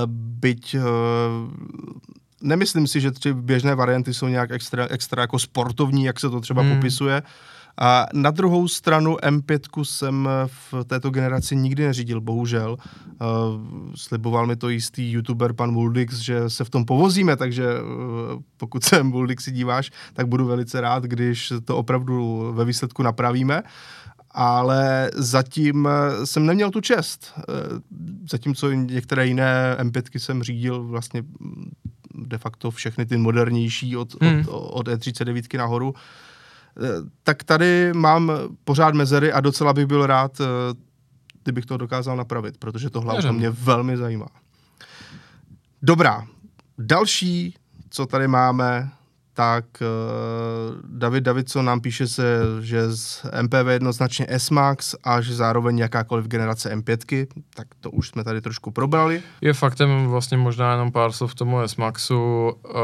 byť 0.07 0.75
eh, 0.75 0.81
nemyslím 2.43 2.87
si, 2.87 3.01
že 3.01 3.11
tři 3.11 3.33
běžné 3.35 3.75
varianty 3.75 4.15
jsou 4.15 4.29
nějak 4.29 4.51
extra, 4.51 4.87
extra 4.91 5.23
jako 5.23 5.39
sportovní, 5.39 6.05
jak 6.05 6.21
se 6.21 6.31
to 6.31 6.41
třeba 6.41 6.63
hmm. 6.63 6.75
popisuje. 6.75 7.23
A 7.81 8.07
na 8.13 8.31
druhou 8.31 8.69
stranu 8.69 9.17
M5 9.17 9.85
jsem 9.85 10.29
v 10.47 10.85
této 10.85 11.11
generaci 11.11 11.57
nikdy 11.57 11.87
neřídil, 11.87 12.21
bohužel. 12.21 12.77
Uh, 12.77 13.27
sliboval 13.95 14.47
mi 14.47 14.57
to 14.57 14.69
jistý 14.69 15.13
youtuber 15.13 15.53
pan 15.53 15.71
Muldix, 15.71 16.17
že 16.17 16.51
se 16.51 16.65
v 16.65 16.71
tom 16.71 16.85
povozíme, 16.85 17.37
takže 17.37 17.67
uh, 17.67 18.43
pokud 18.57 18.85
se 18.85 19.03
Muldix 19.03 19.45
si 19.45 19.53
díváš, 19.53 19.91
tak 20.13 20.27
budu 20.27 20.47
velice 20.47 20.81
rád, 20.81 21.05
když 21.05 21.53
to 21.65 21.77
opravdu 21.77 22.53
ve 22.55 22.65
výsledku 22.65 23.03
napravíme. 23.03 23.63
Ale 24.31 25.11
zatím 25.15 25.89
eh, 25.89 26.27
jsem 26.27 26.47
neměl 26.47 26.71
tu 26.71 26.81
čest. 26.81 27.33
Eh, 27.39 27.43
zatímco 28.31 28.71
některé 28.71 29.27
jiné 29.27 29.77
M5 29.81 30.19
jsem 30.19 30.43
řídil 30.43 30.83
vlastně 30.83 31.23
mm, 31.23 31.71
de 32.15 32.39
facto 32.39 32.71
všechny 32.71 33.07
ty 33.07 33.17
modernější 33.17 33.97
od, 33.97 34.23
hmm. 34.23 34.45
od, 34.49 34.89
od 34.89 34.89
E39 34.89 35.59
nahoru, 35.59 35.95
eh, 35.95 36.89
tak 37.23 37.45
tady 37.45 37.93
mám 37.95 38.33
pořád 38.65 38.95
mezery 38.95 39.33
a 39.33 39.41
docela 39.41 39.73
bych 39.73 39.87
byl 39.87 40.07
rád, 40.07 40.41
kdybych 41.43 41.67
to 41.67 41.77
dokázal 41.77 42.17
napravit, 42.17 42.59
protože 42.59 42.91
tohle 42.91 43.15
auto 43.15 43.33
mě 43.33 43.51
velmi 43.51 43.97
zajímá. 43.97 44.27
Dobrá, 45.83 46.27
další, 46.79 47.55
co 47.91 48.07
tady 48.07 48.29
máme, 48.29 48.91
tak 49.41 49.65
uh, 49.81 49.89
David 50.85 51.25
Davidson 51.25 51.65
nám 51.65 51.81
píše 51.81 52.09
se, 52.09 52.41
že 52.61 52.97
z 52.97 53.27
MPV 53.43 53.67
jednoznačně 53.71 54.27
S-Max 54.29 54.95
a 55.05 55.21
že 55.21 55.35
zároveň 55.35 55.79
jakákoliv 55.79 56.27
generace 56.27 56.77
M5, 56.77 57.27
tak 57.55 57.67
to 57.81 57.91
už 57.91 58.09
jsme 58.09 58.25
tady 58.25 58.41
trošku 58.41 58.71
probrali. 58.71 59.23
Je 59.41 59.53
faktem 59.53 60.07
vlastně 60.07 60.37
možná 60.37 60.73
jenom 60.73 60.93
pár 60.93 61.13
slov 61.13 61.35
tomu 61.35 61.61
S-Maxu, 61.61 62.17
uh, 62.19 62.77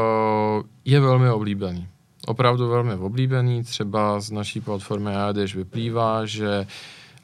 je 0.85 0.99
velmi 0.99 1.29
oblíbený. 1.29 1.87
Opravdu 2.27 2.69
velmi 2.69 2.93
oblíbený, 2.93 3.63
třeba 3.63 4.19
z 4.19 4.31
naší 4.31 4.61
platformy 4.61 5.15
ADŠ 5.15 5.55
vyplývá, 5.55 6.25
že 6.25 6.67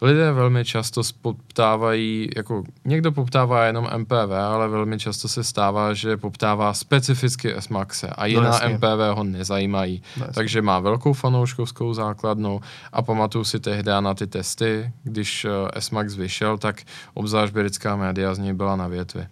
lidé 0.03 0.31
velmi 0.31 0.65
často 0.65 1.01
poptávají, 1.21 2.29
jako 2.35 2.63
někdo 2.85 3.11
poptává 3.11 3.65
jenom 3.65 3.89
MPV, 3.97 4.31
ale 4.31 4.67
velmi 4.67 4.99
často 4.99 5.27
se 5.27 5.43
stává, 5.43 5.93
že 5.93 6.17
poptává 6.17 6.73
specificky 6.73 7.53
S-Maxe 7.53 8.07
a 8.07 8.25
jiná 8.25 8.59
no, 8.63 8.69
MPV 8.69 9.15
ho 9.15 9.23
nezajímají. 9.23 10.01
No, 10.19 10.25
Takže 10.35 10.61
má 10.61 10.79
velkou 10.79 11.13
fanouškovskou 11.13 11.93
základnu 11.93 12.61
a 12.93 13.01
pamatuju 13.01 13.43
si 13.43 13.59
tehdy 13.59 13.91
na 13.99 14.13
ty 14.13 14.27
testy, 14.27 14.91
když 15.03 15.45
eh, 15.45 15.81
S-Max 15.81 16.15
vyšel, 16.15 16.57
tak 16.57 16.81
obzvlášť 17.13 17.53
britská 17.53 17.95
média 17.95 18.35
z 18.35 18.39
něj 18.39 18.53
byla 18.53 18.75
na 18.75 18.87
větvi. 18.87 19.27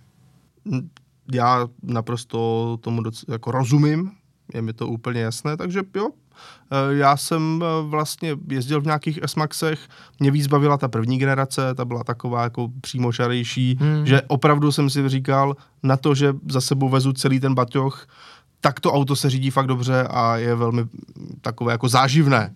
Já 1.34 1.68
naprosto 1.84 2.78
tomu 2.82 3.02
doc- 3.02 3.26
jako 3.28 3.52
rozumím, 3.52 4.12
je 4.54 4.62
mi 4.62 4.74
to 4.74 4.88
úplně 4.88 5.22
jasné, 5.22 5.58
takže 5.58 5.82
jo, 5.96 6.10
já 6.90 7.18
jsem 7.18 7.64
eh, 7.64 7.90
vlastně 7.90 8.36
jezdil 8.50 8.82
v 8.82 8.86
nějakých 8.86 9.20
S-Maxech, 9.24 9.80
mě 10.20 10.32
víc 10.32 10.48
bavila 10.48 10.78
ta 10.78 10.88
první 10.88 11.18
generace, 11.18 11.76
ta 11.76 11.86
byla 11.86 12.04
taková 12.04 12.44
jako 12.44 12.70
přímočarejší, 12.82 13.78
hmm. 13.80 14.06
že 14.06 14.22
opravdu 14.22 14.72
jsem 14.72 14.90
si 14.90 15.10
říkal 15.10 15.56
na 15.84 15.98
to, 15.98 16.16
že 16.16 16.34
za 16.50 16.62
sebou 16.62 16.90
vezu 16.90 17.14
celý 17.14 17.40
ten 17.40 17.54
baťoch, 17.54 18.08
tak 18.62 18.80
to 18.80 18.94
auto 18.94 19.16
se 19.16 19.30
řídí 19.30 19.50
fakt 19.50 19.68
dobře 19.68 20.08
a 20.10 20.38
je 20.38 20.56
velmi 20.56 20.86
takové 21.42 21.72
jako 21.72 21.90
záživné. 21.90 22.54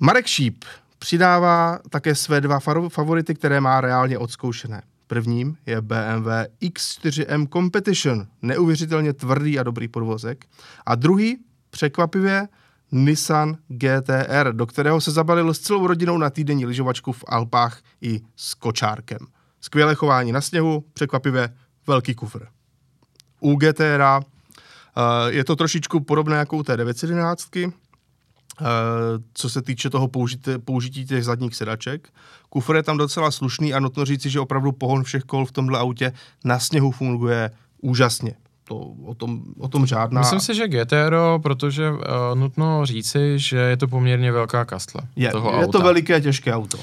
Marek 0.00 0.26
Šíp 0.26 0.64
přidává 0.98 1.78
také 1.90 2.14
své 2.14 2.40
dva 2.40 2.60
favority, 2.88 3.34
které 3.34 3.60
má 3.60 3.80
reálně 3.80 4.18
odzkoušené. 4.18 4.82
Prvním 5.06 5.56
je 5.66 5.80
BMW 5.80 6.28
X4M 6.62 7.48
Competition, 7.52 8.26
neuvěřitelně 8.42 9.12
tvrdý 9.12 9.58
a 9.58 9.62
dobrý 9.62 9.88
podvozek. 9.88 10.46
A 10.86 10.94
druhý 10.94 11.38
překvapivě 11.74 12.48
Nissan 12.92 13.56
GTR, 13.68 14.52
do 14.52 14.66
kterého 14.66 15.00
se 15.00 15.10
zabalil 15.10 15.54
s 15.54 15.58
celou 15.58 15.86
rodinou 15.86 16.18
na 16.18 16.30
týdenní 16.30 16.66
lyžovačku 16.66 17.12
v 17.12 17.24
Alpách 17.26 17.82
i 18.00 18.20
s 18.36 18.54
kočárkem. 18.54 19.18
Skvělé 19.60 19.94
chování 19.94 20.32
na 20.32 20.40
sněhu, 20.40 20.84
překvapivě 20.92 21.54
velký 21.86 22.14
kufr. 22.14 22.46
U 23.40 23.56
GTR 23.56 24.02
eh, 24.02 24.22
je 25.28 25.44
to 25.44 25.56
trošičku 25.56 26.00
podobné 26.00 26.36
jako 26.36 26.56
u 26.56 26.62
té 26.62 26.76
911, 26.76 27.56
uh, 27.56 27.72
co 29.34 29.50
se 29.50 29.62
týče 29.62 29.90
toho 29.90 30.08
použití, 30.08 30.50
použití 30.64 31.06
těch 31.06 31.24
zadních 31.24 31.56
sedaček. 31.56 32.08
Kufr 32.48 32.76
je 32.76 32.82
tam 32.82 32.98
docela 32.98 33.30
slušný 33.30 33.74
a 33.74 33.80
nutno 33.80 34.04
říci, 34.04 34.30
že 34.30 34.40
opravdu 34.40 34.72
pohon 34.72 35.02
všech 35.02 35.22
kol 35.22 35.46
v 35.46 35.52
tomhle 35.52 35.78
autě 35.78 36.12
na 36.44 36.58
sněhu 36.58 36.90
funguje 36.90 37.50
úžasně 37.82 38.34
to 38.68 38.76
o 39.04 39.14
tom, 39.14 39.42
o 39.58 39.68
tom 39.68 39.86
žádná. 39.86 40.20
Myslím 40.20 40.40
si, 40.40 40.54
že 40.54 40.68
GTR, 40.68 41.16
protože 41.42 41.90
uh, 41.90 41.98
nutno 42.34 42.86
říci, 42.86 43.38
že 43.38 43.56
je 43.56 43.76
to 43.76 43.88
poměrně 43.88 44.32
velká 44.32 44.64
kastle. 44.64 45.02
Je, 45.16 45.30
toho 45.30 45.50
je 45.50 45.56
auta. 45.66 45.78
to 45.78 45.84
veliké, 45.84 46.20
těžké 46.20 46.54
auto. 46.54 46.76
Uh, 46.76 46.82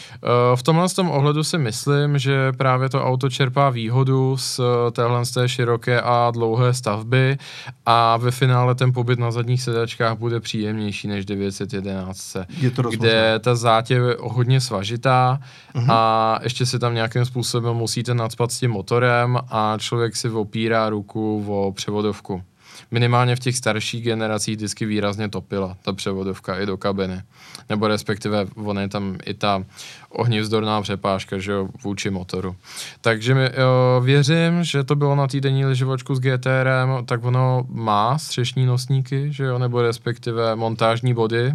v 0.55 0.63
tomhle 0.63 0.89
tom 0.89 1.11
ohledu 1.11 1.43
si 1.43 1.57
myslím, 1.57 2.17
že 2.17 2.51
právě 2.51 2.89
to 2.89 3.05
auto 3.05 3.29
čerpá 3.29 3.69
výhodu 3.69 4.38
z 4.38 4.59
téhle 4.91 5.25
z 5.25 5.32
té 5.32 5.49
široké 5.49 6.01
a 6.01 6.32
dlouhé 6.32 6.73
stavby 6.73 7.38
a 7.86 8.17
ve 8.17 8.32
finále 8.32 8.75
ten 8.75 8.93
pobyt 8.93 9.19
na 9.19 9.32
zadních 9.32 9.61
sedačkách 9.61 10.17
bude 10.17 10.39
příjemnější 10.39 11.07
než 11.07 11.25
911, 11.25 12.38
je 12.59 12.71
to 12.71 12.82
kde 12.82 13.39
ta 13.39 13.55
zátěž 13.55 13.97
je 13.97 14.17
hodně 14.19 14.61
svažitá 14.61 15.39
uh-huh. 15.75 15.86
a 15.89 16.39
ještě 16.43 16.65
se 16.65 16.79
tam 16.79 16.93
nějakým 16.93 17.25
způsobem 17.25 17.75
musíte 17.75 18.13
nadspat 18.13 18.51
s 18.51 18.59
tím 18.59 18.71
motorem 18.71 19.38
a 19.49 19.77
člověk 19.77 20.15
si 20.15 20.29
opírá 20.29 20.89
ruku 20.89 21.45
o 21.47 21.70
převodovku. 21.72 22.43
Minimálně 22.91 23.36
v 23.36 23.39
těch 23.39 23.57
starších 23.57 24.03
generacích 24.03 24.55
vždycky 24.55 24.86
výrazně 24.86 25.30
topila 25.30 25.78
ta 25.82 25.93
převodovka 25.93 26.59
i 26.59 26.65
do 26.65 26.78
kabiny. 26.78 27.22
Nebo 27.69 27.88
respektive 27.88 28.47
on 28.55 28.80
je 28.80 28.88
tam 28.88 29.17
i 29.26 29.34
ta 29.34 29.63
ohnivzdorná 30.09 30.82
přepážka, 30.82 31.38
že 31.38 31.51
jo, 31.51 31.69
vůči 31.84 32.09
motoru. 32.09 32.55
Takže 33.01 33.36
mi, 33.36 33.43
jo, 33.43 34.01
věřím, 34.03 34.63
že 34.63 34.84
to 34.84 34.95
bylo 34.95 35.15
na 35.15 35.28
týdenní 35.28 35.65
lyžovačku 35.65 36.15
s 36.15 36.19
GTRem, 36.19 36.89
tak 37.05 37.24
ono 37.24 37.65
má 37.69 38.17
střešní 38.17 38.65
nosníky, 38.65 39.34
že 39.34 39.43
jo, 39.43 39.59
nebo 39.59 39.82
respektive 39.82 40.55
montážní 40.55 41.13
body, 41.13 41.53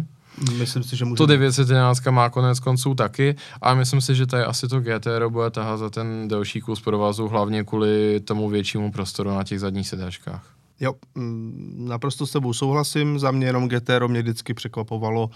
Myslím 0.57 0.83
si, 0.83 0.95
že 0.95 1.05
může... 1.05 1.17
To 1.17 1.25
911 1.25 2.05
má 2.09 2.29
konec 2.29 2.59
konců 2.59 2.95
taky 2.95 3.35
a 3.61 3.73
myslím 3.73 4.01
si, 4.01 4.15
že 4.15 4.25
tady 4.25 4.43
asi 4.43 4.67
to 4.67 4.79
GTR 4.79 5.27
bude 5.29 5.49
tahat 5.49 5.77
za 5.77 5.89
ten 5.89 6.27
delší 6.27 6.61
kus 6.61 6.81
provazu, 6.81 7.27
hlavně 7.27 7.63
kvůli 7.63 8.19
tomu 8.19 8.49
většímu 8.49 8.91
prostoru 8.91 9.29
na 9.29 9.43
těch 9.43 9.59
zadních 9.59 9.87
sedačkách. 9.87 10.57
Jo, 10.79 10.93
mm, 11.15 11.85
naprosto 11.89 12.27
s 12.27 12.31
tebou 12.31 12.53
souhlasím, 12.53 13.19
za 13.19 13.31
mě 13.31 13.47
jenom 13.47 13.69
GTR 13.69 14.07
mě 14.07 14.21
vždycky 14.21 14.53
překvapovalo, 14.53 15.29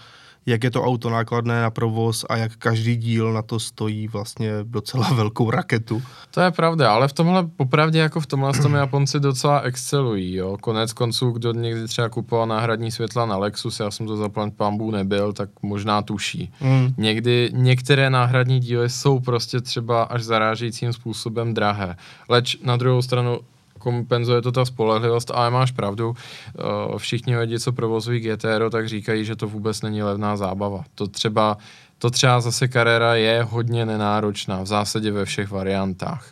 jak 0.46 0.64
je 0.64 0.70
to 0.70 0.82
auto 0.82 1.10
nákladné 1.10 1.62
na 1.62 1.70
provoz 1.70 2.24
a 2.28 2.36
jak 2.36 2.56
každý 2.56 2.96
díl 2.96 3.32
na 3.32 3.42
to 3.42 3.60
stojí 3.60 4.08
vlastně 4.08 4.50
docela 4.62 5.08
velkou 5.14 5.50
raketu. 5.50 6.02
To 6.30 6.40
je 6.40 6.50
pravda, 6.50 6.92
ale 6.92 7.08
v 7.08 7.12
tomhle 7.12 7.46
popravdě 7.56 7.98
jako 7.98 8.20
v 8.20 8.26
tomhle 8.26 8.52
tom 8.52 8.74
Japonci 8.74 9.20
docela 9.20 9.60
excelují, 9.60 10.34
jo. 10.34 10.56
Konec 10.60 10.92
konců, 10.92 11.30
kdo 11.30 11.52
někdy 11.52 11.88
třeba 11.88 12.08
kupoval 12.08 12.46
náhradní 12.46 12.90
světla 12.90 13.26
na 13.26 13.36
Lexus, 13.36 13.80
já 13.80 13.90
jsem 13.90 14.06
to 14.06 14.16
za 14.16 14.30
pambu 14.56 14.90
nebyl, 14.90 15.32
tak 15.32 15.48
možná 15.62 16.02
tuší. 16.02 16.52
Mm. 16.60 16.94
Někdy 16.96 17.50
některé 17.52 18.10
náhradní 18.10 18.60
díly 18.60 18.90
jsou 18.90 19.20
prostě 19.20 19.60
třeba 19.60 20.02
až 20.02 20.22
zarážejícím 20.22 20.92
způsobem 20.92 21.54
drahé. 21.54 21.96
Leč 22.28 22.56
na 22.64 22.76
druhou 22.76 23.02
stranu 23.02 23.40
kompenzuje 23.82 24.42
to 24.42 24.52
ta 24.52 24.64
spolehlivost, 24.64 25.30
ale 25.34 25.50
máš 25.50 25.70
pravdu. 25.70 26.14
Eh, 26.14 26.98
všichni 26.98 27.36
lidi, 27.36 27.60
co 27.60 27.72
provozují 27.72 28.20
GTR, 28.20 28.70
tak 28.70 28.88
říkají, 28.88 29.24
že 29.24 29.36
to 29.36 29.48
vůbec 29.48 29.82
není 29.82 30.02
levná 30.02 30.36
zábava. 30.36 30.84
To 30.94 31.06
třeba, 31.06 31.56
to 31.98 32.10
třeba 32.10 32.40
zase 32.40 32.68
kariéra 32.68 33.14
je 33.14 33.42
hodně 33.42 33.86
nenáročná, 33.86 34.62
v 34.62 34.66
zásadě 34.66 35.10
ve 35.10 35.24
všech 35.24 35.50
variantách. 35.50 36.26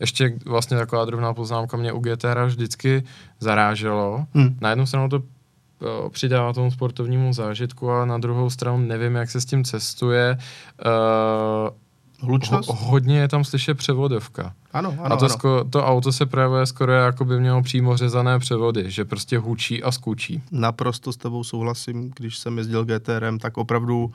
Ještě 0.00 0.38
vlastně 0.46 0.76
taková 0.76 1.04
drobná 1.04 1.34
poznámka 1.34 1.76
mě 1.76 1.92
u 1.92 2.00
GTR 2.00 2.44
vždycky 2.44 3.02
zaráželo. 3.40 4.26
Hmm. 4.34 4.56
Na 4.60 4.70
jednu 4.70 4.86
stranu 4.86 5.08
to 5.08 5.22
eh, 5.22 6.10
přidává 6.10 6.52
tomu 6.52 6.70
sportovnímu 6.70 7.32
zážitku, 7.32 7.90
ale 7.90 8.06
na 8.06 8.18
druhou 8.18 8.50
stranu 8.50 8.78
nevím, 8.78 9.14
jak 9.14 9.30
se 9.30 9.40
s 9.40 9.44
tím 9.44 9.64
cestuje. 9.64 10.38
Uh, 10.86 11.83
Hlučnost? 12.24 12.68
Ho, 12.68 12.74
hodně 12.74 13.18
je 13.18 13.28
tam 13.28 13.44
slyšet 13.44 13.74
převodovka. 13.74 14.54
Ano, 14.72 14.94
ano, 14.98 15.12
A 15.12 15.16
to, 15.16 15.24
ano. 15.24 15.28
Sko, 15.28 15.64
to 15.70 15.86
auto 15.86 16.12
se 16.12 16.26
projevuje 16.26 16.66
skoro 16.66 16.92
jako 16.92 17.24
by 17.24 17.40
mělo 17.40 17.62
přímo 17.62 17.96
řezané 17.96 18.38
převody, 18.38 18.90
že 18.90 19.04
prostě 19.04 19.38
hučí 19.38 19.82
a 19.82 19.92
skučí. 19.92 20.42
Naprosto 20.52 21.12
s 21.12 21.16
tebou 21.16 21.44
souhlasím, 21.44 22.10
když 22.16 22.38
jsem 22.38 22.58
jezdil 22.58 22.84
GTRem, 22.84 23.38
tak 23.38 23.56
opravdu 23.56 24.12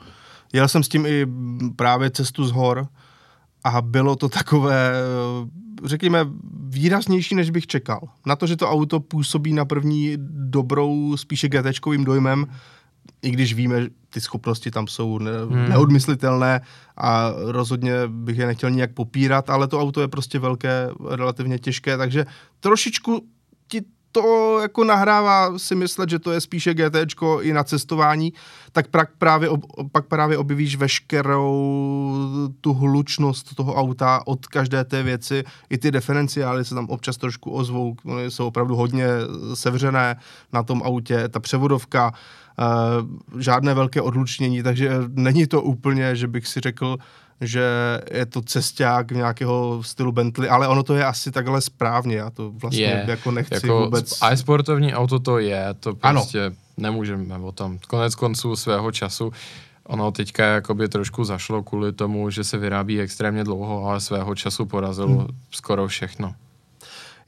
jel 0.52 0.68
jsem 0.68 0.82
s 0.82 0.88
tím 0.88 1.06
i 1.06 1.26
právě 1.76 2.10
cestu 2.10 2.44
z 2.44 2.52
hor 2.52 2.86
a 3.64 3.82
bylo 3.82 4.16
to 4.16 4.28
takové, 4.28 4.92
řekněme, 5.84 6.26
výraznější, 6.68 7.34
než 7.34 7.50
bych 7.50 7.66
čekal. 7.66 8.00
Na 8.26 8.36
to, 8.36 8.46
že 8.46 8.56
to 8.56 8.70
auto 8.70 9.00
působí 9.00 9.52
na 9.52 9.64
první 9.64 10.14
dobrou, 10.30 11.16
spíše 11.16 11.48
GTčkovým 11.48 12.04
dojmem, 12.04 12.46
i 13.22 13.30
když 13.30 13.54
víme, 13.54 13.82
že 13.82 13.88
ty 14.10 14.20
schopnosti 14.20 14.70
tam 14.70 14.86
jsou 14.86 15.18
ne, 15.18 15.30
hmm. 15.50 15.68
neodmyslitelné 15.68 16.60
a 16.96 17.32
rozhodně 17.36 17.92
bych 18.06 18.38
je 18.38 18.46
nechtěl 18.46 18.70
nijak 18.70 18.92
popírat, 18.92 19.50
ale 19.50 19.68
to 19.68 19.80
auto 19.80 20.00
je 20.00 20.08
prostě 20.08 20.38
velké, 20.38 20.88
relativně 21.10 21.58
těžké, 21.58 21.96
takže 21.96 22.26
trošičku 22.60 23.24
ti 23.68 23.82
to 24.12 24.58
jako 24.62 24.84
nahrává 24.84 25.58
si 25.58 25.74
myslet, 25.74 26.10
že 26.10 26.18
to 26.18 26.32
je 26.32 26.40
spíše 26.40 26.74
GT 26.74 26.96
i 27.40 27.52
na 27.52 27.64
cestování, 27.64 28.32
tak 28.72 28.88
pak 28.88 29.10
právě, 29.18 29.48
ob, 29.48 29.60
pak 29.92 30.06
právě 30.06 30.38
objevíš 30.38 30.76
veškerou 30.76 32.16
tu 32.60 32.72
hlučnost 32.72 33.54
toho 33.54 33.74
auta 33.74 34.22
od 34.26 34.46
každé 34.46 34.84
té 34.84 35.02
věci. 35.02 35.44
I 35.70 35.78
ty 35.78 35.90
diferenciály 35.90 36.64
se 36.64 36.74
tam 36.74 36.86
občas 36.86 37.16
trošku 37.16 37.50
ozvou, 37.50 37.96
jsou 38.28 38.46
opravdu 38.46 38.76
hodně 38.76 39.06
sevřené 39.54 40.16
na 40.52 40.62
tom 40.62 40.82
autě. 40.84 41.28
Ta 41.28 41.40
převodovka, 41.40 42.08
uh, 42.08 42.14
žádné 43.38 43.74
velké 43.74 44.00
odlučnění, 44.00 44.62
takže 44.62 44.90
není 45.08 45.46
to 45.46 45.62
úplně, 45.62 46.16
že 46.16 46.28
bych 46.28 46.46
si 46.46 46.60
řekl, 46.60 46.96
že 47.40 47.64
je 48.12 48.26
to 48.26 48.42
cesták 48.42 49.10
nějakého 49.10 49.82
stylu 49.82 50.12
Bentley, 50.12 50.50
ale 50.50 50.68
ono 50.68 50.82
to 50.82 50.94
je 50.94 51.04
asi 51.04 51.30
takhle 51.32 51.60
správně, 51.60 52.16
já 52.16 52.30
to 52.30 52.50
vlastně 52.50 52.82
je, 52.82 53.04
jako 53.08 53.30
nechci 53.30 53.54
jako 53.54 53.84
vůbec... 53.84 54.18
A 54.22 54.36
sportovní 54.36 54.94
auto 54.94 55.18
to 55.18 55.38
je, 55.38 55.66
to 55.80 55.94
prostě 55.94 56.44
ano. 56.46 56.56
nemůžeme 56.76 57.38
o 57.38 57.52
tom. 57.52 57.78
Konec 57.88 58.14
konců 58.14 58.56
svého 58.56 58.92
času 58.92 59.32
Ono 59.90 60.10
teďka 60.10 60.44
jakoby 60.44 60.88
trošku 60.88 61.24
zašlo 61.24 61.62
kvůli 61.62 61.92
tomu, 61.92 62.30
že 62.30 62.44
se 62.44 62.58
vyrábí 62.58 63.00
extrémně 63.00 63.44
dlouho, 63.44 63.84
ale 63.84 64.00
svého 64.00 64.34
času 64.34 64.66
porazilo 64.66 65.08
hmm. 65.08 65.26
skoro 65.50 65.88
všechno. 65.88 66.34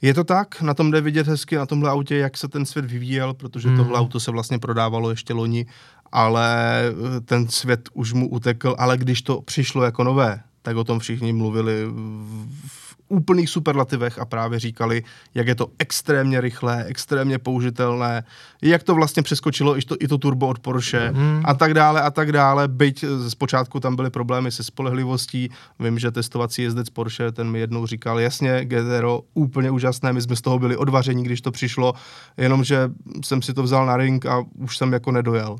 Je 0.03 0.13
to 0.13 0.23
tak, 0.23 0.61
na 0.61 0.73
tom 0.73 0.91
jde 0.91 1.01
vidět 1.01 1.27
hezky 1.27 1.55
na 1.55 1.65
tomhle 1.65 1.89
autě, 1.89 2.17
jak 2.17 2.37
se 2.37 2.47
ten 2.47 2.65
svět 2.65 2.85
vyvíjel, 2.85 3.33
protože 3.33 3.67
hmm. 3.67 3.77
tohle 3.77 3.99
auto 3.99 4.19
se 4.19 4.31
vlastně 4.31 4.59
prodávalo 4.59 5.09
ještě 5.09 5.33
loni, 5.33 5.65
ale 6.11 6.83
eh, 6.87 7.21
ten 7.21 7.47
svět 7.47 7.89
už 7.93 8.13
mu 8.13 8.29
utekl, 8.29 8.75
ale 8.77 8.97
když 8.97 9.21
to 9.21 9.41
přišlo 9.41 9.83
jako 9.83 10.03
nové, 10.03 10.41
tak 10.61 10.77
o 10.77 10.83
tom 10.83 10.99
všichni 10.99 11.33
mluvili 11.33 11.85
v 11.85 12.82
úplných 13.13 13.49
superlativech 13.49 14.19
a 14.19 14.25
právě 14.25 14.59
říkali, 14.59 15.03
jak 15.35 15.47
je 15.47 15.55
to 15.55 15.67
extrémně 15.79 16.41
rychlé, 16.41 16.85
extrémně 16.87 17.39
použitelné, 17.39 18.23
jak 18.61 18.83
to 18.83 18.95
vlastně 18.95 19.23
přeskočilo 19.23 19.77
i 19.77 19.81
to, 19.81 19.95
i 19.99 20.07
to 20.07 20.17
turbo 20.17 20.47
od 20.47 20.59
Porsche 20.59 21.11
mm. 21.11 21.41
a 21.45 21.53
tak 21.53 21.73
dále 21.73 22.01
a 22.01 22.11
tak 22.11 22.31
dále, 22.31 22.67
byť 22.67 23.05
zpočátku 23.27 23.79
tam 23.79 23.95
byly 23.95 24.09
problémy 24.09 24.51
se 24.51 24.63
spolehlivostí, 24.63 25.49
vím, 25.79 25.99
že 25.99 26.11
testovací 26.11 26.61
jezdec 26.61 26.89
Porsche, 26.89 27.31
ten 27.31 27.51
mi 27.51 27.59
jednou 27.59 27.85
říkal, 27.85 28.19
jasně, 28.19 28.65
GTRO, 28.65 29.21
úplně 29.33 29.71
úžasné, 29.71 30.13
my 30.13 30.21
jsme 30.21 30.35
z 30.35 30.41
toho 30.41 30.59
byli 30.59 30.77
odvaření, 30.77 31.23
když 31.23 31.41
to 31.41 31.51
přišlo, 31.51 31.93
jenomže 32.37 32.91
jsem 33.23 33.41
si 33.41 33.53
to 33.53 33.63
vzal 33.63 33.85
na 33.85 33.97
ring 33.97 34.25
a 34.25 34.45
už 34.57 34.77
jsem 34.77 34.93
jako 34.93 35.11
nedojel. 35.11 35.55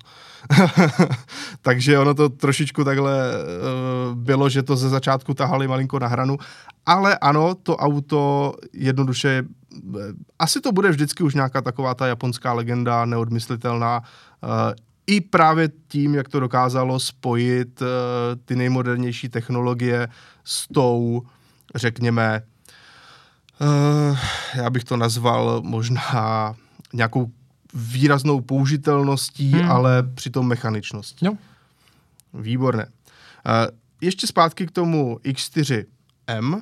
Takže 1.62 2.00
ono 2.00 2.14
to 2.14 2.30
trošičku 2.30 2.84
takhle 2.84 3.14
uh, 3.14 4.18
bylo, 4.18 4.50
že 4.50 4.64
to 4.64 4.76
ze 4.76 4.90
začátku 4.90 5.34
tahali 5.34 5.68
malinko 5.68 6.00
na 6.00 6.08
hranu, 6.08 6.38
ale 6.86 7.18
ano, 7.18 7.56
to 7.56 7.78
auto 7.78 8.54
jednoduše, 8.74 9.44
uh, 9.44 10.02
asi 10.40 10.62
to 10.62 10.72
bude 10.72 10.90
vždycky 10.90 11.24
už 11.24 11.36
nějaká 11.36 11.62
taková 11.62 11.94
ta 11.94 12.08
japonská 12.08 12.54
legenda, 12.54 13.06
neodmyslitelná, 13.06 14.02
uh, 14.44 14.50
i 15.08 15.22
právě 15.22 15.70
tím, 15.88 16.16
jak 16.16 16.30
to 16.30 16.40
dokázalo 16.40 17.00
spojit 17.00 17.82
uh, 17.82 17.88
ty 18.46 18.56
nejmodernější 18.56 19.30
technologie 19.30 20.08
s 20.44 20.68
tou, 20.68 21.22
řekněme, 21.76 22.42
uh, 23.62 24.18
já 24.56 24.70
bych 24.70 24.84
to 24.84 24.98
nazval 24.98 25.62
možná 25.66 26.56
nějakou 26.94 27.32
výraznou 27.74 28.42
použitelností, 28.42 29.52
hmm. 29.52 29.72
ale 29.72 30.04
přitom 30.04 30.48
mechaničností. 30.48 31.26
No. 31.26 31.38
Výborné. 32.34 32.86
Uh, 32.86 33.78
ještě 34.02 34.28
zpátky 34.28 34.68
k 34.68 34.72
tomu 34.72 35.20
X4M, 35.24 36.62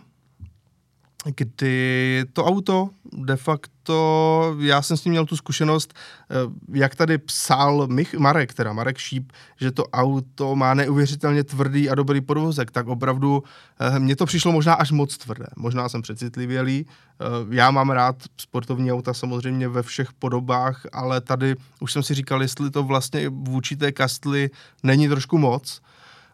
kdy 1.26 2.26
to 2.34 2.46
auto 2.46 2.90
de 3.14 3.36
facto, 3.36 4.56
já 4.60 4.82
jsem 4.82 4.98
s 4.98 5.06
ním 5.06 5.12
měl 5.12 5.26
tu 5.26 5.38
zkušenost, 5.38 5.94
eh, 5.94 6.36
jak 6.74 6.96
tady 6.96 7.18
psal 7.18 7.88
Mich, 7.88 8.14
Marek, 8.14 8.54
teda 8.54 8.74
Marek 8.74 8.98
Šíp, 8.98 9.32
že 9.60 9.72
to 9.72 9.86
auto 9.86 10.56
má 10.56 10.74
neuvěřitelně 10.74 11.44
tvrdý 11.44 11.90
a 11.90 11.96
dobrý 11.96 12.22
podvozek, 12.22 12.72
tak 12.72 12.88
opravdu 12.88 13.44
eh, 13.80 14.00
mně 14.00 14.16
to 14.16 14.26
přišlo 14.26 14.52
možná 14.52 14.74
až 14.74 14.92
moc 14.92 15.18
tvrdé. 15.18 15.48
Možná 15.56 15.90
jsem 15.90 16.02
přecitlivělý. 16.02 16.86
Eh, 16.88 17.26
já 17.50 17.72
mám 17.72 17.90
rád 17.90 18.16
sportovní 18.38 18.92
auta 18.92 19.14
samozřejmě 19.14 19.68
ve 19.68 19.84
všech 19.84 20.14
podobách, 20.14 20.82
ale 20.92 21.22
tady 21.22 21.56
už 21.80 21.92
jsem 21.92 22.04
si 22.04 22.14
říkal, 22.14 22.42
jestli 22.42 22.72
to 22.72 22.84
vlastně 22.84 23.30
vůči 23.30 23.76
té 23.76 23.92
kastli 23.92 24.50
není 24.84 25.08
trošku 25.08 25.38
moc. 25.38 25.82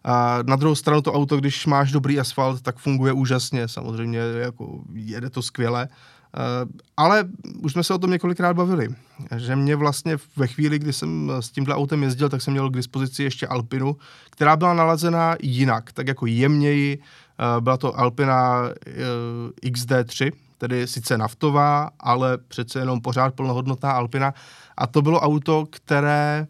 A 0.08 0.39
na 0.43 0.55
druhou 0.55 0.76
stranu 0.76 1.01
to 1.01 1.14
auto, 1.14 1.38
když 1.38 1.66
máš 1.66 1.91
dobrý 1.91 2.20
asfalt, 2.20 2.62
tak 2.62 2.78
funguje 2.78 3.14
úžasně, 3.14 3.68
samozřejmě 3.68 4.20
jako 4.20 4.82
jede 4.93 5.30
to 5.30 5.41
skvěle. 5.41 5.88
Uh, 5.88 6.72
ale 6.97 7.26
už 7.60 7.72
jsme 7.72 7.84
se 7.84 7.93
o 7.93 7.97
tom 7.97 8.12
několikrát 8.12 8.53
bavili, 8.53 8.88
že 9.38 9.55
mě 9.55 9.76
vlastně 9.76 10.18
ve 10.36 10.47
chvíli, 10.47 10.80
kdy 10.80 10.93
jsem 10.93 11.32
s 11.39 11.49
tímhle 11.49 11.76
autem 11.76 12.03
jezdil, 12.03 12.30
tak 12.30 12.41
jsem 12.41 12.53
měl 12.53 12.70
k 12.70 12.76
dispozici 12.76 13.24
ještě 13.24 13.47
Alpinu, 13.47 13.97
která 14.30 14.55
byla 14.55 14.74
nalazená 14.74 15.36
jinak, 15.41 15.91
tak 15.91 16.08
jako 16.08 16.26
jemněji. 16.26 16.97
Uh, 16.97 17.62
byla 17.62 17.78
to 17.78 17.99
Alpina 17.99 18.64
eh, 18.88 19.70
XD3, 19.70 20.32
tedy 20.58 20.88
sice 20.88 21.18
naftová, 21.18 21.89
ale 21.99 22.38
přece 22.38 22.80
jenom 22.80 23.01
pořád 23.01 23.34
plnohodnotná 23.34 23.91
Alpina. 23.91 24.34
A 24.78 24.88
to 24.88 25.01
bylo 25.01 25.20
auto, 25.20 25.66
které 25.70 26.47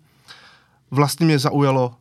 vlastně 0.92 1.26
mě 1.26 1.40
zaujalo 1.40 1.96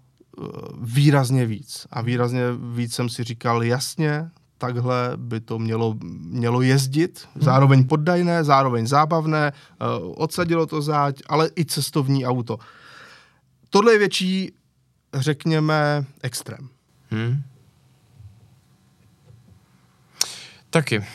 výrazně 0.81 1.47
víc. 1.47 1.87
A 1.91 2.01
výrazně 2.01 2.43
víc 2.75 2.95
jsem 2.95 3.09
si 3.09 3.25
říkal, 3.25 3.63
jasně, 3.63 4.31
takhle 4.59 5.13
by 5.17 5.41
to 5.41 5.59
mělo, 5.59 5.95
mělo 6.21 6.63
jezdit, 6.63 7.29
zároveň 7.35 7.85
poddajné, 7.85 8.45
zároveň 8.45 8.87
zábavné, 8.87 9.53
uh, 9.53 10.13
odsadilo 10.17 10.67
to 10.67 10.83
záď, 10.83 11.23
ale 11.29 11.51
i 11.57 11.65
cestovní 11.65 12.27
auto. 12.27 12.59
Tohle 13.71 13.93
je 13.93 13.99
větší, 13.99 14.53
řekněme, 15.15 16.05
extrém. 16.23 16.69
Hmm. 17.11 17.43
Taky. 20.71 21.05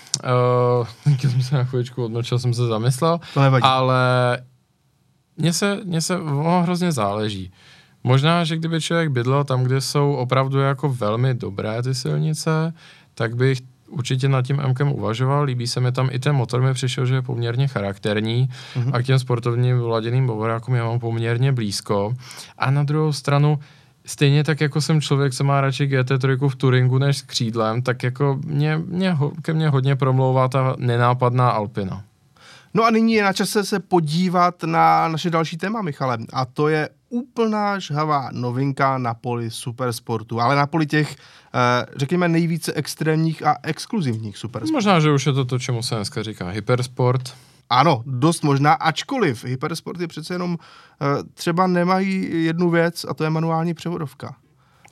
Uh, 0.82 0.88
jsem 1.20 1.42
se 1.42 1.56
na 1.56 1.64
chvíličku 1.64 2.06
odmlčel, 2.06 2.40
jsem 2.40 2.54
se 2.54 2.68
zamyslel, 2.68 3.20
to 3.34 3.42
nevadí. 3.42 3.64
ale 3.64 4.44
mně 5.38 5.54
se, 5.54 5.80
mně 5.84 6.02
se 6.02 6.18
hrozně 6.62 6.92
záleží. 6.92 7.52
Možná, 8.04 8.44
že 8.44 8.58
kdyby 8.58 8.82
člověk 8.82 9.10
bydlel 9.10 9.44
tam, 9.44 9.64
kde 9.64 9.82
jsou 9.82 10.14
opravdu 10.14 10.60
jako 10.60 10.90
velmi 10.90 11.34
dobré 11.34 11.84
ty 11.84 11.96
silnice, 11.96 12.74
tak 13.14 13.36
bych 13.36 13.60
určitě 13.92 14.30
nad 14.30 14.42
tím 14.42 14.62
MKem 14.68 14.92
uvažoval. 14.92 15.44
Líbí 15.44 15.68
se 15.68 15.80
mi 15.80 15.92
tam 15.92 16.10
i 16.12 16.20
ten 16.20 16.36
motor, 16.36 16.62
mi 16.62 16.74
přišel, 16.74 17.06
že 17.06 17.16
je 17.16 17.22
poměrně 17.22 17.68
charakterní 17.68 18.50
mm-hmm. 18.76 18.92
a 18.94 19.00
k 19.00 19.06
těm 19.06 19.20
sportovním 19.20 19.78
vyladěným 19.78 20.28
bovorákům 20.28 20.76
já 20.76 20.86
mám 20.86 21.00
poměrně 21.00 21.52
blízko. 21.52 22.14
A 22.58 22.72
na 22.72 22.84
druhou 22.84 23.14
stranu, 23.14 23.60
stejně 24.06 24.44
tak 24.44 24.62
jako 24.62 24.82
jsem 24.82 25.02
člověk, 25.02 25.34
co 25.34 25.44
má 25.44 25.62
radši 25.62 25.88
GT3 25.88 26.50
v 26.50 26.56
Turingu 26.56 26.98
než 26.98 27.18
s 27.18 27.22
křídlem, 27.22 27.82
tak 27.82 28.04
jako 28.04 28.40
mě, 28.46 28.78
mě, 28.78 29.18
ke 29.42 29.54
mně 29.54 29.70
hodně 29.70 29.96
promlouvá 29.96 30.48
ta 30.48 30.76
nenápadná 30.80 31.50
Alpina. 31.50 32.04
No 32.74 32.84
a 32.84 32.90
nyní 32.90 33.14
je 33.14 33.24
na 33.24 33.34
čase 33.34 33.64
se 33.64 33.80
podívat 33.80 34.64
na 34.64 35.08
naše 35.08 35.30
další 35.30 35.58
téma, 35.58 35.82
Michale, 35.82 36.18
a 36.34 36.46
to 36.46 36.68
je 36.68 36.90
úplná 37.10 37.80
žhavá 37.80 38.30
novinka 38.32 38.98
na 38.98 39.14
poli 39.14 39.52
supersportu, 39.52 40.42
ale 40.42 40.56
na 40.56 40.68
poli 40.68 40.86
těch, 40.86 41.16
eh, 41.16 41.86
řekněme, 41.96 42.28
nejvíce 42.28 42.74
extrémních 42.74 43.46
a 43.46 43.56
exkluzivních 43.64 44.38
supersportů. 44.38 44.74
Možná, 44.74 45.00
že 45.00 45.12
už 45.12 45.26
je 45.26 45.34
to 45.34 45.46
to, 45.46 45.60
čemu 45.60 45.84
se 45.84 45.96
dneska 45.96 46.24
říká 46.24 46.50
hypersport. 46.50 47.34
Ano, 47.70 48.04
dost 48.06 48.44
možná, 48.44 48.74
ačkoliv 48.74 49.46
hypersport 49.46 50.02
je 50.02 50.08
přece 50.08 50.34
jenom, 50.34 50.58
eh, 51.02 51.24
třeba 51.34 51.68
nemají 51.68 52.44
jednu 52.46 52.70
věc 52.70 53.06
a 53.10 53.14
to 53.14 53.24
je 53.24 53.30
manuální 53.30 53.74
převodovka. 53.74 54.36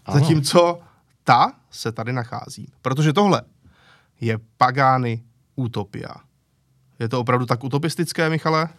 Ano. 0.06 0.20
Zatímco 0.20 0.80
ta 1.24 1.52
se 1.72 1.92
tady 1.92 2.14
nachází. 2.14 2.72
Protože 2.82 3.14
tohle 3.14 3.42
je 4.22 4.40
Pagani 4.58 5.24
Utopia. 5.56 6.16
Je 7.00 7.10
to 7.10 7.20
opravdu 7.20 7.45
tak 7.45 7.64
utopistické, 7.64 8.30
Michale? 8.30 8.70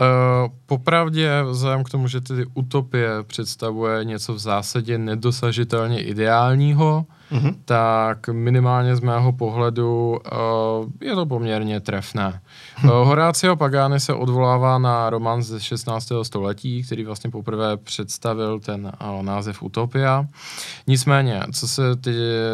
Uh, 0.00 0.52
popravdě, 0.66 1.42
vzhledem 1.50 1.84
k 1.84 1.90
tomu, 1.90 2.08
že 2.08 2.20
tedy 2.20 2.44
utopie 2.54 3.08
představuje 3.22 4.04
něco 4.04 4.34
v 4.34 4.38
zásadě 4.38 4.98
nedosažitelně 4.98 6.02
ideálního, 6.02 7.06
uh-huh. 7.32 7.54
tak 7.64 8.28
minimálně 8.28 8.96
z 8.96 9.00
mého 9.00 9.32
pohledu 9.32 10.10
uh, 10.10 10.90
je 11.00 11.14
to 11.14 11.26
poměrně 11.26 11.80
trefné. 11.80 12.40
Uh, 12.84 12.90
Horácio 12.90 13.56
Pagani 13.56 14.00
se 14.00 14.14
odvolává 14.14 14.78
na 14.78 15.10
román 15.10 15.42
ze 15.42 15.60
16. 15.60 16.12
století, 16.22 16.82
který 16.82 17.04
vlastně 17.04 17.30
poprvé 17.30 17.76
představil 17.76 18.60
ten 18.60 18.92
uh, 19.16 19.22
název 19.22 19.62
Utopia. 19.62 20.26
Nicméně, 20.86 21.42
co 21.52 21.68
se 21.68 21.82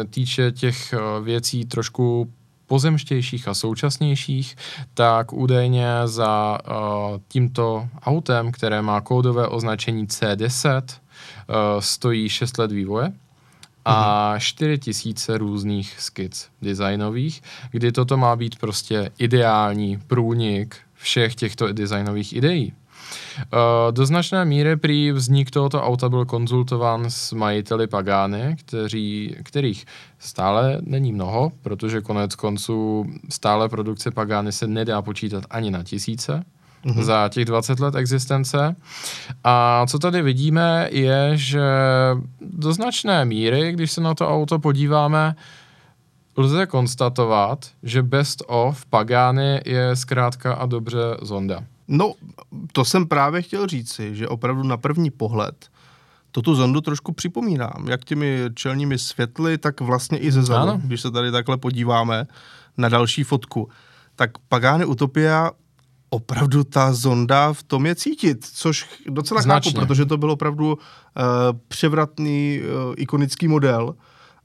týče 0.09 0.51
těch 0.51 0.93
uh, 0.93 1.25
věcí 1.25 1.65
trošku 1.65 2.31
pozemštějších 2.67 3.47
a 3.47 3.53
současnějších, 3.53 4.55
tak 4.93 5.33
údajně 5.33 5.87
za 6.05 6.57
uh, 6.67 7.17
tímto 7.27 7.87
autem, 8.01 8.51
které 8.51 8.81
má 8.81 9.01
kódové 9.01 9.47
označení 9.47 10.07
C10, 10.07 10.81
uh, 10.81 11.55
stojí 11.79 12.29
6 12.29 12.57
let 12.57 12.71
vývoje 12.71 13.11
a 13.85 14.35
4 14.39 14.71
mhm. 14.71 14.79
tisíce 14.79 15.37
různých 15.37 15.95
skic 15.99 16.49
designových, 16.61 17.43
kdy 17.71 17.91
toto 17.91 18.17
má 18.17 18.35
být 18.35 18.55
prostě 18.55 19.11
ideální 19.17 19.97
průnik 20.07 20.75
všech 20.93 21.35
těchto 21.35 21.73
designových 21.73 22.33
ideí. 22.33 22.73
Uh, 23.37 23.59
do 23.91 24.05
značné 24.05 24.45
míry 24.45 24.77
prý 24.77 25.11
vznik 25.11 25.51
tohoto 25.51 25.83
auta 25.83 26.09
byl 26.09 26.25
konzultován 26.25 27.05
s 27.09 27.33
majiteli 27.33 27.87
Pagány, 27.87 28.55
kteří, 28.59 29.35
kterých 29.43 29.85
stále 30.19 30.77
není 30.81 31.13
mnoho, 31.13 31.51
protože 31.61 32.01
konec 32.01 32.35
konců 32.35 33.05
stále 33.29 33.69
produkce 33.69 34.11
Pagány 34.11 34.51
se 34.51 34.67
nedá 34.67 35.01
počítat 35.01 35.43
ani 35.49 35.71
na 35.71 35.83
tisíce. 35.83 36.43
mm-hmm. 36.85 37.03
za 37.03 37.29
těch 37.29 37.45
20 37.45 37.79
let 37.79 37.95
existence. 37.95 38.75
A 39.43 39.85
co 39.89 39.99
tady 39.99 40.21
vidíme 40.21 40.87
je, 40.91 41.31
že 41.33 41.61
do 42.41 42.73
značné 42.73 43.25
míry, 43.25 43.71
když 43.71 43.91
se 43.91 44.01
na 44.01 44.13
to 44.13 44.29
auto 44.29 44.59
podíváme, 44.59 45.35
lze 46.37 46.65
konstatovat, 46.65 47.65
že 47.83 48.03
best 48.03 48.43
of 48.47 48.85
Pagani 48.85 49.61
je 49.65 49.95
zkrátka 49.95 50.53
a 50.53 50.65
dobře 50.65 51.17
Zonda. 51.21 51.63
No, 51.87 52.13
to 52.71 52.85
jsem 52.85 53.07
právě 53.07 53.41
chtěl 53.41 53.67
říci, 53.67 54.15
že 54.15 54.27
opravdu 54.27 54.63
na 54.63 54.77
první 54.77 55.11
pohled 55.11 55.69
to 56.31 56.41
tu 56.41 56.55
zondu 56.55 56.81
trošku 56.81 57.11
připomínám, 57.11 57.85
jak 57.89 58.05
těmi 58.05 58.39
čelními 58.53 58.99
světly, 58.99 59.57
tak 59.57 59.81
vlastně 59.81 60.17
i 60.17 60.31
ze 60.31 60.43
zadu, 60.43 60.81
když 60.83 61.01
se 61.01 61.11
tady 61.11 61.31
takhle 61.31 61.57
podíváme 61.57 62.27
na 62.77 62.89
další 62.89 63.23
fotku. 63.23 63.69
Tak 64.15 64.31
Pagani 64.37 64.85
Utopia 64.85 65.51
opravdu 66.09 66.63
ta 66.63 66.93
zonda 66.93 67.53
v 67.53 67.63
tom 67.63 67.85
je 67.85 67.95
cítit, 67.95 68.45
což 68.53 68.85
docela 69.09 69.41
Značně. 69.41 69.71
chápu, 69.71 69.85
protože 69.85 70.05
to 70.05 70.17
byl 70.17 70.31
opravdu 70.31 70.73
uh, 70.73 70.81
převratný 71.67 72.61
uh, 72.61 72.93
ikonický 72.97 73.47
model 73.47 73.95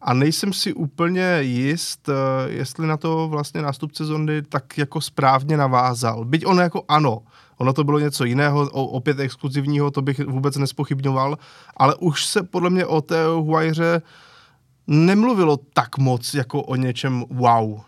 a 0.01 0.15
nejsem 0.15 0.53
si 0.53 0.73
úplně 0.73 1.39
jist, 1.41 2.09
uh, 2.09 2.15
jestli 2.47 2.87
na 2.87 2.97
to 2.97 3.29
vlastně 3.29 3.63
nástupce 3.63 4.05
zondy 4.05 4.43
tak 4.43 4.79
jako 4.79 5.01
správně 5.01 5.57
navázal. 5.57 6.25
Byť 6.25 6.47
ono 6.47 6.63
jako 6.63 6.85
ano, 6.89 7.23
ono 7.59 7.73
to 7.73 7.85
bylo 7.85 7.99
něco 7.99 8.25
jiného, 8.25 8.71
opět 8.71 9.21
exkluzivního, 9.21 9.91
to 9.91 10.03
bych 10.03 10.27
vůbec 10.27 10.57
nespochybňoval, 10.57 11.39
ale 11.77 11.95
už 11.95 12.27
se 12.27 12.43
podle 12.43 12.71
mě 12.71 12.87
o 12.87 13.01
té 13.01 13.27
Huayře 13.27 14.03
nemluvilo 14.87 15.57
tak 15.57 15.99
moc 15.99 16.35
jako 16.35 16.63
o 16.63 16.77
něčem 16.77 17.25
wow. 17.31 17.81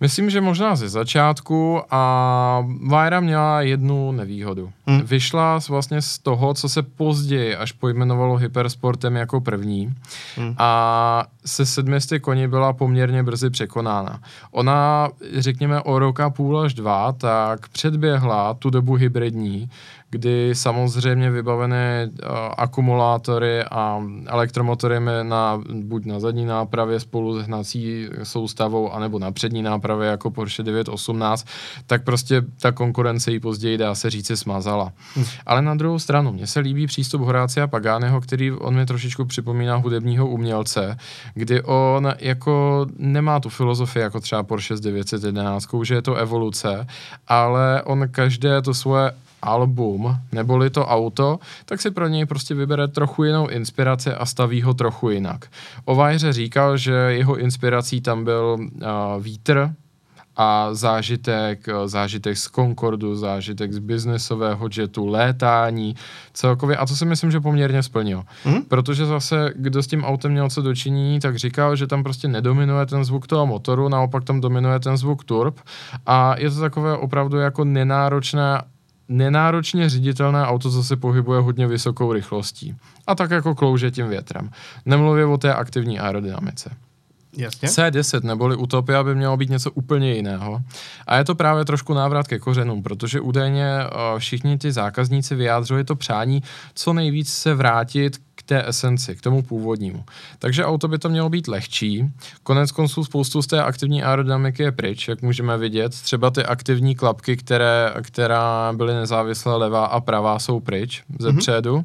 Myslím, 0.00 0.30
že 0.30 0.40
možná 0.40 0.76
ze 0.76 0.88
začátku 0.88 1.80
a 1.90 2.64
Vajra 2.86 3.20
měla 3.20 3.62
jednu 3.62 4.12
nevýhodu. 4.12 4.72
Hmm. 4.86 5.00
Vyšla 5.00 5.60
vlastně 5.68 6.02
z 6.02 6.18
toho, 6.18 6.54
co 6.54 6.68
se 6.68 6.82
později 6.82 7.56
až 7.56 7.72
pojmenovalo 7.72 8.36
hypersportem 8.36 9.16
jako 9.16 9.40
první 9.40 9.94
hmm. 10.36 10.54
a 10.58 11.24
se 11.44 11.66
700 11.66 12.22
koni 12.22 12.48
byla 12.48 12.72
poměrně 12.72 13.22
brzy 13.22 13.50
překonána. 13.50 14.20
Ona, 14.50 15.08
řekněme, 15.36 15.80
o 15.80 15.98
roka 15.98 16.30
půl 16.30 16.60
až 16.60 16.74
dva, 16.74 17.12
tak 17.12 17.68
předběhla 17.68 18.54
tu 18.54 18.70
dobu 18.70 18.94
hybridní, 18.94 19.70
kdy 20.10 20.50
samozřejmě 20.54 21.30
vybavené 21.30 22.10
uh, 22.10 22.28
akumulátory 22.56 23.62
a 23.62 24.02
elektromotory 24.26 25.00
na, 25.22 25.62
buď 25.72 26.04
na 26.04 26.20
zadní 26.20 26.44
nápravě 26.44 27.00
spolu 27.00 27.40
s 27.40 27.46
hnací 27.46 28.08
soustavou, 28.22 28.92
anebo 28.92 29.18
na 29.18 29.32
přední 29.32 29.62
nápravě 29.62 30.08
jako 30.08 30.30
Porsche 30.30 30.62
918, 30.62 31.46
tak 31.86 32.04
prostě 32.04 32.42
ta 32.60 32.72
konkurence 32.72 33.32
ji 33.32 33.40
později, 33.40 33.78
dá 33.78 33.94
se 33.94 34.10
říci, 34.10 34.36
smazala. 34.36 34.92
Hmm. 35.14 35.24
Ale 35.46 35.62
na 35.62 35.74
druhou 35.74 35.98
stranu, 35.98 36.32
mně 36.32 36.46
se 36.46 36.60
líbí 36.60 36.86
přístup 36.86 37.22
Horácia 37.22 37.66
Pagáneho, 37.66 38.20
který 38.20 38.52
on 38.52 38.74
mi 38.74 38.86
trošičku 38.86 39.24
připomíná 39.24 39.76
hudebního 39.76 40.28
umělce, 40.28 40.96
kdy 41.34 41.62
on 41.62 42.12
jako 42.18 42.86
nemá 42.98 43.40
tu 43.40 43.48
filozofii 43.48 44.02
jako 44.02 44.20
třeba 44.20 44.42
Porsche 44.42 44.76
s 44.76 44.80
911, 44.80 45.68
že 45.82 45.94
je 45.94 46.02
to 46.02 46.14
evoluce, 46.14 46.86
ale 47.28 47.82
on 47.82 48.08
každé 48.08 48.62
to 48.62 48.74
svoje 48.74 49.12
album, 49.42 50.16
neboli 50.32 50.70
to 50.70 50.86
auto, 50.86 51.38
tak 51.64 51.80
si 51.80 51.90
pro 51.90 52.08
něj 52.08 52.26
prostě 52.26 52.54
vybere 52.54 52.88
trochu 52.88 53.24
jinou 53.24 53.46
inspiraci 53.46 54.10
a 54.10 54.26
staví 54.26 54.62
ho 54.62 54.74
trochu 54.74 55.10
jinak. 55.10 55.46
O 55.84 55.94
Vajře 55.94 56.32
říkal, 56.32 56.76
že 56.76 56.92
jeho 56.92 57.36
inspirací 57.36 58.00
tam 58.00 58.24
byl 58.24 58.56
uh, 58.58 59.22
vítr, 59.22 59.70
a 60.36 60.74
zážitek, 60.74 61.66
zážitek 61.84 62.36
z 62.36 62.50
Concordu, 62.50 63.16
zážitek 63.16 63.72
z 63.72 63.78
biznesového 63.78 64.68
jetu, 64.76 65.06
létání, 65.06 65.96
celkově. 66.32 66.76
A 66.76 66.86
to 66.86 66.96
si 66.96 67.04
myslím, 67.04 67.30
že 67.30 67.40
poměrně 67.40 67.82
splnil. 67.82 68.22
Mm. 68.44 68.62
Protože 68.62 69.06
zase, 69.06 69.52
kdo 69.56 69.82
s 69.82 69.86
tím 69.86 70.04
autem 70.04 70.32
měl 70.32 70.50
co 70.50 70.62
dočinění, 70.62 71.20
tak 71.20 71.36
říkal, 71.36 71.76
že 71.76 71.86
tam 71.86 72.02
prostě 72.02 72.28
nedominuje 72.28 72.86
ten 72.86 73.04
zvuk 73.04 73.26
toho 73.26 73.46
motoru, 73.46 73.88
naopak 73.88 74.24
tam 74.24 74.40
dominuje 74.40 74.80
ten 74.80 74.96
zvuk 74.96 75.24
turb. 75.24 75.60
A 76.06 76.34
je 76.38 76.50
to 76.50 76.60
takové 76.60 76.96
opravdu 76.96 77.38
jako 77.38 77.64
nenáročné 77.64 78.62
nenáročně 79.08 79.88
ředitelné 79.88 80.46
auto 80.46 80.70
zase 80.70 80.96
pohybuje 80.96 81.40
hodně 81.40 81.66
vysokou 81.66 82.12
rychlostí. 82.12 82.76
A 83.06 83.14
tak 83.14 83.30
jako 83.30 83.54
klouže 83.54 83.90
tím 83.90 84.08
větrem. 84.08 84.50
Nemluvě 84.86 85.26
o 85.26 85.38
té 85.38 85.54
aktivní 85.54 85.98
aerodynamice. 85.98 86.70
Jasně. 87.36 87.68
C10 87.68 88.24
neboli 88.24 88.56
Utopia 88.56 89.04
by 89.04 89.14
mělo 89.14 89.36
být 89.36 89.50
něco 89.50 89.70
úplně 89.70 90.14
jiného. 90.14 90.60
A 91.06 91.16
je 91.16 91.24
to 91.24 91.34
právě 91.34 91.64
trošku 91.64 91.94
návrat 91.94 92.28
ke 92.28 92.38
kořenům, 92.38 92.82
protože 92.82 93.20
údajně 93.20 93.66
uh, 93.84 94.18
všichni 94.18 94.58
ty 94.58 94.72
zákazníci 94.72 95.34
vyjádřili 95.34 95.84
to 95.84 95.96
přání 95.96 96.42
co 96.74 96.92
nejvíc 96.92 97.32
se 97.32 97.54
vrátit 97.54 98.16
té 98.46 98.68
esenci, 98.68 99.16
k 99.16 99.20
tomu 99.20 99.42
původnímu. 99.42 100.04
Takže 100.38 100.64
auto 100.64 100.88
by 100.88 100.98
to 100.98 101.08
mělo 101.08 101.28
být 101.28 101.48
lehčí. 101.48 102.10
Konec 102.42 102.72
konců 102.72 103.04
spoustu 103.04 103.42
z 103.42 103.46
té 103.46 103.62
aktivní 103.62 104.02
aerodynamiky 104.02 104.62
je 104.62 104.72
pryč, 104.72 105.08
jak 105.08 105.22
můžeme 105.22 105.58
vidět. 105.58 105.92
Třeba 106.02 106.30
ty 106.30 106.44
aktivní 106.44 106.94
klapky, 106.94 107.36
které, 107.36 107.94
která 108.02 108.72
byly 108.76 108.94
nezávislé 108.94 109.56
levá 109.56 109.86
a 109.86 110.00
pravá, 110.00 110.38
jsou 110.38 110.60
pryč 110.60 111.02
ze 111.18 111.28
mm-hmm. 111.28 111.38
předu. 111.38 111.74
Uh, 111.74 111.84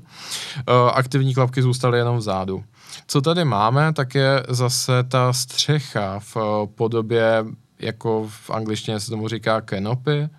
aktivní 0.94 1.34
klapky 1.34 1.62
zůstaly 1.62 1.98
jenom 1.98 2.18
vzadu. 2.18 2.64
Co 3.08 3.22
tady 3.22 3.46
máme, 3.46 3.94
tak 3.94 4.16
je 4.16 4.44
zase 4.50 5.04
ta 5.04 5.34
střecha 5.34 6.20
v 6.20 6.38
podobě, 6.76 7.46
jako 7.80 8.28
v 8.30 8.50
angličtině 8.50 9.00
se 9.00 9.10
tomu 9.10 9.28
říká 9.28 9.62
canopy, 9.62 10.30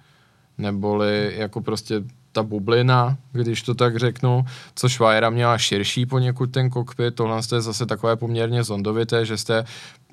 neboli 0.58 1.32
jako 1.36 1.60
prostě 1.60 2.02
ta 2.32 2.42
bublina, 2.42 3.16
když 3.32 3.62
to 3.62 3.74
tak 3.74 3.96
řeknu, 3.96 4.44
což 4.74 5.00
Vajra 5.00 5.30
měla 5.30 5.58
širší 5.58 6.06
poněkud 6.06 6.46
ten 6.46 6.70
kokpit, 6.70 7.14
tohle 7.14 7.40
je 7.54 7.60
zase 7.60 7.86
takové 7.86 8.16
poměrně 8.16 8.64
zondovité, 8.64 9.26
že 9.26 9.36
jste 9.36 9.64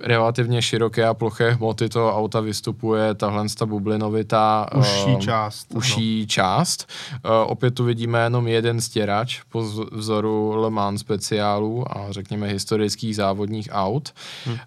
relativně 0.02 0.62
široké 0.62 1.06
a 1.06 1.14
ploché 1.14 1.52
hmoty 1.52 1.89
toho 1.89 2.18
auta 2.18 2.39
vystupuje 2.39 3.14
tahle 3.14 3.45
ta 3.58 3.66
bublinovitá 3.66 4.70
užší 4.78 5.14
uh, 5.14 5.20
část. 5.20 5.68
Užší 5.76 6.20
no. 6.20 6.26
část. 6.26 6.89
Uh, 7.26 7.32
opět 7.52 7.76
tu 7.76 7.84
vidíme 7.84 8.24
jenom 8.24 8.47
jeden 8.47 8.82
stěrač 8.82 9.41
po 9.50 9.64
vzoru 9.91 10.56
Le 10.56 10.70
Mans 10.70 11.02
speciálů 11.02 11.97
a 11.97 12.12
řekněme 12.12 12.47
historických 12.47 13.16
závodních 13.16 13.70
aut. 13.72 14.14
Hmm. 14.45 14.54
Uh, 14.54 14.60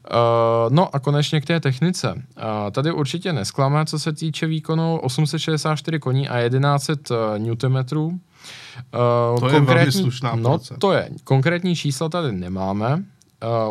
no 0.68 0.94
a 0.94 0.98
konečně 0.98 1.40
k 1.40 1.44
té 1.44 1.60
technice. 1.60 2.12
Uh, 2.12 2.22
tady 2.70 2.92
určitě 2.92 3.32
nesklame, 3.32 3.86
co 3.86 3.98
se 3.98 4.12
týče 4.12 4.46
výkonu 4.46 4.98
864 4.98 5.98
koní 5.98 6.28
a 6.28 6.48
1100 6.48 7.38
Nm. 7.38 7.76
Uh, 8.94 9.40
to 9.40 9.48
je 9.48 9.60
velmi 9.60 9.92
slušná 9.92 10.34
No 10.34 10.58
to 10.78 10.92
je. 10.92 11.10
Konkrétní 11.24 11.76
čísla 11.76 12.08
tady 12.08 12.32
nemáme, 12.32 13.04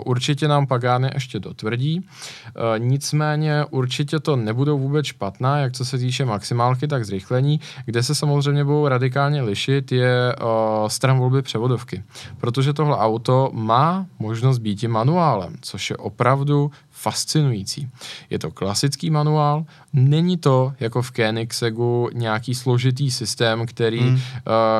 určitě 0.05 0.47
nám 0.47 0.67
Pagány 0.67 1.09
ještě 1.13 1.39
dotvrdí, 1.39 1.99
uh, 1.99 2.79
nicméně 2.79 3.65
určitě 3.69 4.19
to 4.19 4.35
nebudou 4.35 4.79
vůbec 4.79 5.05
špatná, 5.05 5.57
jak 5.57 5.73
co 5.73 5.85
se 5.85 5.97
týče 5.97 6.25
maximálky, 6.25 6.87
tak 6.87 7.05
zrychlení. 7.05 7.59
Kde 7.85 8.03
se 8.03 8.15
samozřejmě 8.15 8.63
budou 8.63 8.87
radikálně 8.87 9.41
lišit, 9.41 9.91
je 9.91 10.35
uh, 10.35 10.87
stran 10.87 11.19
volby 11.19 11.41
převodovky, 11.41 12.03
protože 12.37 12.73
tohle 12.73 12.97
auto 12.97 13.49
má 13.53 14.05
možnost 14.19 14.57
být 14.57 14.83
i 14.83 14.87
manuálem, 14.87 15.55
což 15.61 15.89
je 15.89 15.97
opravdu 15.97 16.71
fascinující. 17.01 17.89
Je 18.29 18.39
to 18.39 18.51
klasický 18.51 19.09
manuál, 19.09 19.65
není 19.93 20.37
to 20.37 20.73
jako 20.79 21.01
v 21.01 21.11
Koenigseggu 21.11 22.09
nějaký 22.13 22.55
složitý 22.55 23.11
systém, 23.11 23.65
který, 23.65 23.99
hmm. 23.99 24.13
uh, 24.13 24.19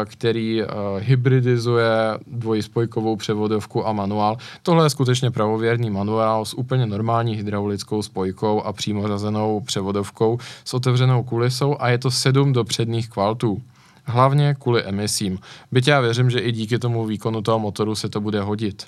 který 0.05 0.63
uh, 0.63 0.69
hybridizuje 0.97 1.91
dvojspojkovou 2.28 3.15
převodovku 3.15 3.88
a 3.88 3.93
manuál. 3.93 4.38
Tohle 4.63 4.86
je 4.86 4.89
skutečně 4.89 5.32
pravověrný 5.32 5.89
manuál 5.89 6.45
s 6.45 6.53
úplně 6.53 6.86
normální 6.86 7.36
hydraulickou 7.36 8.01
spojkou 8.01 8.61
a 8.61 8.74
přímo 8.74 9.07
řazenou 9.07 9.59
převodovkou 9.59 10.39
s 10.65 10.74
otevřenou 10.74 11.24
kulisou 11.24 11.76
a 11.80 11.89
je 11.89 11.97
to 11.97 12.11
sedm 12.11 12.53
dopředních 12.53 13.09
kvaltů. 13.09 13.61
Hlavně 14.05 14.55
kvůli 14.59 14.84
emisím. 14.84 15.39
Byť 15.72 15.88
já 15.88 16.01
věřím, 16.01 16.30
že 16.30 16.39
i 16.39 16.51
díky 16.51 16.80
tomu 16.80 17.05
výkonu 17.05 17.41
toho 17.41 17.59
motoru 17.59 17.95
se 17.95 18.09
to 18.09 18.22
bude 18.22 18.41
hodit. 18.41 18.86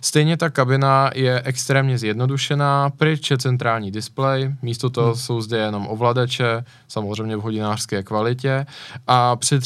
Stejně 0.00 0.36
ta 0.36 0.50
kabina 0.50 1.10
je 1.14 1.42
extrémně 1.44 1.98
zjednodušená, 1.98 2.90
pryč 2.90 3.30
je 3.30 3.38
centrální 3.38 3.90
displej, 3.90 4.54
místo 4.62 4.90
toho 4.90 5.06
hmm. 5.06 5.16
jsou 5.16 5.40
zde 5.40 5.58
jenom 5.58 5.86
ovladače, 5.88 6.64
samozřejmě 6.88 7.36
v 7.36 7.40
hodinářské 7.40 8.02
kvalitě 8.02 8.66
a 9.06 9.36
před, 9.36 9.62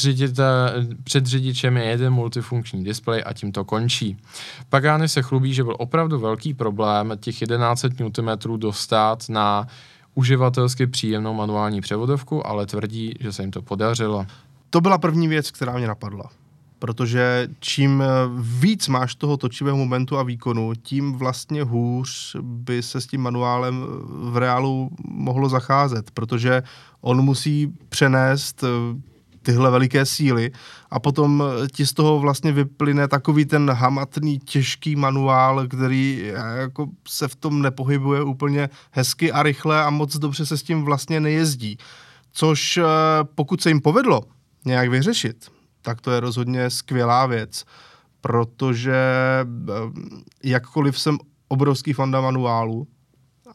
před 1.03 1.25
řidičem 1.25 1.77
je 1.77 1.83
jeden 1.83 2.13
multifunkční 2.13 2.83
displej 2.83 3.23
a 3.25 3.33
tím 3.33 3.51
to 3.51 3.65
končí. 3.65 4.17
Pagani 4.69 5.07
se 5.07 5.21
chlubí, 5.21 5.53
že 5.53 5.63
byl 5.63 5.75
opravdu 5.79 6.19
velký 6.19 6.53
problém 6.53 7.13
těch 7.19 7.39
1100 7.39 8.21
Nm 8.21 8.59
dostat 8.59 9.29
na 9.29 9.67
uživatelsky 10.15 10.87
příjemnou 10.87 11.33
manuální 11.33 11.81
převodovku, 11.81 12.47
ale 12.47 12.65
tvrdí, 12.65 13.13
že 13.19 13.33
se 13.33 13.43
jim 13.43 13.51
to 13.51 13.61
podařilo. 13.61 14.25
To 14.69 14.81
byla 14.81 14.97
první 14.97 15.27
věc, 15.27 15.51
která 15.51 15.77
mě 15.77 15.87
napadla. 15.87 16.29
Protože 16.79 17.47
čím 17.59 18.03
víc 18.39 18.87
máš 18.87 19.15
toho 19.15 19.37
točivého 19.37 19.77
momentu 19.77 20.17
a 20.17 20.23
výkonu, 20.23 20.73
tím 20.81 21.13
vlastně 21.13 21.63
hůř 21.63 22.35
by 22.41 22.83
se 22.83 23.01
s 23.01 23.07
tím 23.07 23.21
manuálem 23.21 23.85
v 24.07 24.37
reálu 24.37 24.89
mohlo 25.07 25.49
zacházet, 25.49 26.11
protože 26.11 26.63
on 27.01 27.21
musí 27.21 27.73
přenést 27.89 28.63
tyhle 29.41 29.71
veliké 29.71 30.05
síly 30.05 30.51
a 30.91 30.99
potom 30.99 31.43
ti 31.71 31.85
z 31.85 31.93
toho 31.93 32.19
vlastně 32.19 32.51
vyplyne 32.51 33.07
takový 33.07 33.45
ten 33.45 33.69
hamatný, 33.71 34.39
těžký 34.39 34.95
manuál, 34.95 35.67
který 35.67 36.33
jako 36.55 36.87
se 37.07 37.27
v 37.27 37.35
tom 37.35 37.61
nepohybuje 37.61 38.23
úplně 38.23 38.69
hezky 38.91 39.31
a 39.31 39.43
rychle 39.43 39.83
a 39.83 39.89
moc 39.89 40.17
dobře 40.17 40.45
se 40.45 40.57
s 40.57 40.63
tím 40.63 40.83
vlastně 40.83 41.19
nejezdí. 41.19 41.77
Což 42.31 42.79
pokud 43.35 43.61
se 43.61 43.69
jim 43.69 43.81
povedlo 43.81 44.21
nějak 44.65 44.89
vyřešit, 44.89 45.56
tak 45.81 46.01
to 46.01 46.11
je 46.11 46.19
rozhodně 46.19 46.69
skvělá 46.69 47.25
věc, 47.25 47.65
protože 48.21 48.95
eh, 48.95 49.73
jakkoliv 50.43 50.99
jsem 50.99 51.17
obrovský 51.47 51.93
fanda 51.93 52.21
manuálu 52.21 52.87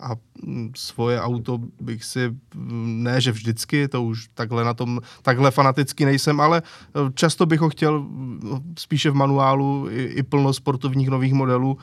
a 0.00 0.10
mm, 0.42 0.72
svoje 0.76 1.20
auto 1.20 1.58
bych 1.80 2.04
si, 2.04 2.28
mm, 2.54 3.02
ne 3.02 3.20
že 3.20 3.32
vždycky, 3.32 3.88
to 3.88 4.02
už 4.02 4.28
takhle 4.34 4.64
na 4.64 4.74
tom, 4.74 5.00
takhle 5.22 5.50
fanaticky 5.50 6.04
nejsem, 6.04 6.40
ale 6.40 6.62
eh, 6.62 7.12
často 7.14 7.46
bych 7.46 7.60
ho 7.60 7.68
chtěl 7.68 8.00
mm, 8.00 8.74
spíše 8.78 9.10
v 9.10 9.14
manuálu 9.14 9.86
i, 9.90 10.02
i 10.02 10.22
plno 10.22 10.52
sportovních 10.52 11.08
nových 11.08 11.32
modelů, 11.32 11.78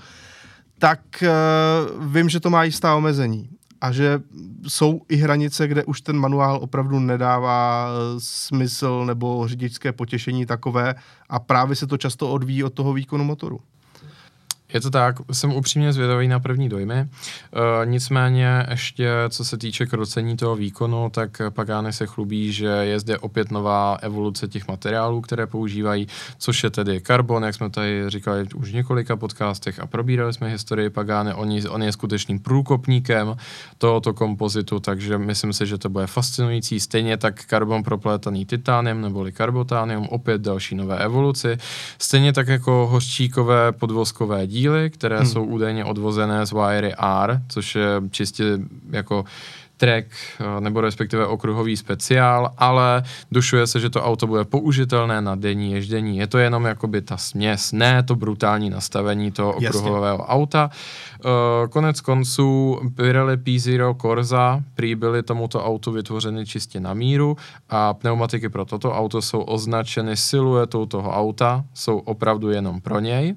tak 0.80 1.24
uh, 1.24 2.06
vím, 2.14 2.30
že 2.30 2.40
to 2.40 2.50
má 2.50 2.64
jistá 2.64 2.96
omezení 2.96 3.50
a 3.82 3.92
že 3.92 4.22
jsou 4.68 5.02
i 5.10 5.16
hranice, 5.16 5.68
kde 5.68 5.84
už 5.84 6.02
ten 6.02 6.18
manuál 6.18 6.60
opravdu 6.62 7.00
nedává 7.00 7.88
eh, 7.90 8.20
smysl 8.20 9.06
nebo 9.06 9.48
řidičské 9.48 9.92
potěšení 9.92 10.46
takové 10.46 10.96
a 11.30 11.40
právě 11.40 11.76
se 11.76 11.88
to 11.88 11.98
často 11.98 12.32
odvíjí 12.32 12.64
od 12.64 12.74
toho 12.74 12.94
výkonu 12.94 13.24
motoru. 13.24 13.60
Je 14.74 14.82
to 14.82 14.90
tak, 14.90 15.16
jsem 15.32 15.54
upřímně 15.54 15.94
zvědavý 15.94 16.28
na 16.28 16.40
první 16.40 16.70
dojmy. 16.70 16.96
E, 16.96 17.08
nicméně 17.86 18.66
ještě 18.70 19.10
co 19.30 19.46
se 19.46 19.58
týče 19.58 19.86
krocení 19.86 20.38
toho 20.38 20.56
výkonu, 20.56 21.10
tak 21.10 21.42
Pagány 21.50 21.94
se 21.94 22.06
chlubí, 22.06 22.54
že 22.54 22.66
je 22.66 23.00
zde 23.00 23.18
opět 23.18 23.52
nová 23.52 23.98
evoluce 24.02 24.48
těch 24.48 24.68
materiálů, 24.68 25.22
které 25.22 25.48
používají, 25.48 26.08
což 26.38 26.64
je 26.64 26.70
tedy 26.70 27.02
karbon, 27.02 27.44
jak 27.44 27.56
jsme 27.56 27.70
tady 27.70 28.04
říkali 28.08 28.48
už 28.56 28.72
v 28.72 28.74
několika 28.74 29.16
podcastech 29.16 29.80
a 29.80 29.88
probírali 29.88 30.34
jsme 30.34 30.50
historii 30.50 30.90
Pagány. 30.90 31.34
On, 31.34 31.50
on 31.70 31.84
je 31.84 31.92
skutečným 31.92 32.40
průkopníkem 32.40 33.36
tohoto 33.78 34.14
kompozitu, 34.14 34.80
takže 34.80 35.18
myslím 35.18 35.54
si, 35.54 35.68
že 35.68 35.78
to 35.78 35.90
bude 35.90 36.08
fascinující. 36.08 36.80
Stejně 36.80 37.18
tak 37.18 37.46
karbon 37.46 37.84
proplétaný 37.84 38.46
titánem 38.46 39.02
neboli 39.02 39.32
karbotánium, 39.32 40.08
opět 40.08 40.42
další 40.42 40.76
nové 40.76 40.98
evoluci. 40.98 41.58
Stejně 42.00 42.34
tak 42.34 42.48
jako 42.48 42.88
hořčíkové 42.92 43.72
podvozkové 43.72 44.48
díly 44.48 44.59
díly, 44.60 44.90
které 44.90 45.18
hmm. 45.18 45.26
jsou 45.26 45.44
údajně 45.44 45.86
odvozené 45.86 46.46
z 46.46 46.52
Wiry 46.52 46.94
R, 46.98 47.42
což 47.48 47.76
je 47.76 47.88
čistě 48.12 48.60
jako 48.92 49.26
track 49.80 50.06
eh, 50.12 50.62
nebo 50.62 50.82
respektive 50.82 51.28
okruhový 51.28 51.78
speciál, 51.78 52.52
ale 52.58 53.04
dušuje 53.32 53.68
se, 53.68 53.80
že 53.80 53.90
to 53.90 54.04
auto 54.04 54.28
bude 54.28 54.44
použitelné 54.44 55.22
na 55.22 55.36
denní 55.36 55.72
ježdění. 55.72 56.18
Je 56.18 56.28
to 56.28 56.38
jenom 56.38 56.66
jakoby 56.66 57.02
ta 57.02 57.18
směs, 57.18 57.72
ne 57.72 58.04
to 58.04 58.16
brutální 58.16 58.70
nastavení 58.70 59.32
toho 59.32 59.54
okruhového 59.54 60.18
Jasně. 60.20 60.34
auta. 60.34 60.70
Uh, 61.26 61.32
konec 61.70 62.02
konců 62.02 62.80
Pirelli 62.96 63.38
P0 63.38 63.96
Corsa 64.02 64.64
prý 64.76 64.96
byly 64.96 65.24
tomuto 65.24 65.66
autu 65.66 65.92
vytvořeny 65.92 66.46
čistě 66.46 66.80
na 66.80 66.94
míru 66.94 67.38
a 67.70 67.94
pneumatiky 67.94 68.50
pro 68.50 68.66
toto 68.66 68.92
auto 68.92 69.22
jsou 69.22 69.42
označeny 69.42 70.18
siluetou 70.18 70.86
toho 70.86 71.12
auta, 71.12 71.64
jsou 71.74 71.98
opravdu 71.98 72.50
jenom 72.50 72.82
pro 72.82 73.00
něj. 73.00 73.36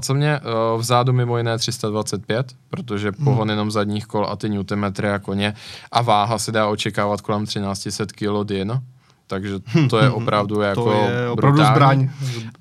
A 0.00 0.02
co 0.02 0.14
mě 0.14 0.40
uh, 0.40 0.80
vzadu 0.80 1.12
mimo 1.12 1.38
jiné 1.38 1.58
325, 1.58 2.56
protože 2.70 3.08
hmm. 3.10 3.24
pohon 3.24 3.50
jenom 3.50 3.70
zadních 3.70 4.06
kol 4.06 4.26
a 4.26 4.36
ty 4.36 4.48
newtonmetry 4.48 5.10
a 5.10 5.18
koně 5.18 5.54
a 5.92 6.02
váha 6.02 6.38
se 6.38 6.52
dá 6.52 6.68
očekávat 6.68 7.20
kolem 7.20 7.46
1300 7.46 8.06
kg 8.06 8.44
din, 8.44 8.82
takže 9.26 9.54
to 9.90 9.98
je 9.98 10.10
opravdu 10.10 10.60
jako 10.60 10.84
to 10.84 10.92
je 10.92 11.28
opravdu 11.28 11.64
zbraň. 11.64 12.10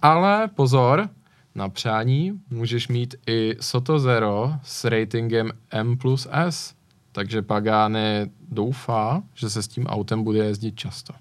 Ale 0.02 0.50
pozor, 0.56 1.10
na 1.56 1.70
přání 1.70 2.40
můžeš 2.50 2.88
mít 2.88 3.16
i 3.28 3.56
Soto 3.60 4.00
Zero 4.00 4.54
s 4.64 4.84
ratingem 4.84 5.52
M 5.72 5.98
plus 5.98 6.28
S, 6.32 6.74
takže 7.12 7.42
Pagani 7.42 8.32
doufá, 8.52 9.22
že 9.34 9.50
se 9.50 9.64
s 9.64 9.68
tím 9.68 9.88
autem 9.88 10.24
bude 10.24 10.40
jezdit 10.40 10.76
často. 10.76 11.14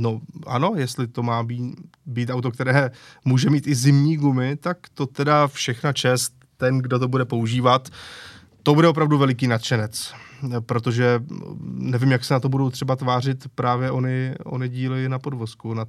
No 0.00 0.20
ano, 0.46 0.72
jestli 0.76 1.06
to 1.06 1.22
má 1.22 1.42
být, 1.42 1.74
být 2.16 2.30
auto, 2.30 2.50
které 2.50 2.90
může 3.24 3.50
mít 3.50 3.66
i 3.66 3.74
zimní 3.74 4.16
gumy, 4.16 4.56
tak 4.56 4.78
to 4.94 5.06
teda 5.06 5.46
všechna 5.48 5.92
čest, 5.92 6.32
ten, 6.56 6.78
kdo 6.78 6.98
to 6.98 7.08
bude 7.08 7.24
používat, 7.24 7.88
to 8.62 8.74
bude 8.74 8.88
opravdu 8.88 9.18
veliký 9.18 9.46
nadšenec, 9.46 10.14
protože 10.60 11.20
nevím, 11.62 12.12
jak 12.12 12.24
se 12.24 12.34
na 12.34 12.40
to 12.40 12.48
budou 12.48 12.70
třeba 12.70 12.96
tvářit 12.96 13.44
právě 13.54 13.90
ony, 13.90 14.34
ony 14.44 14.68
díly 14.68 15.08
na 15.08 15.18
podvozku, 15.18 15.74
na, 15.74 15.84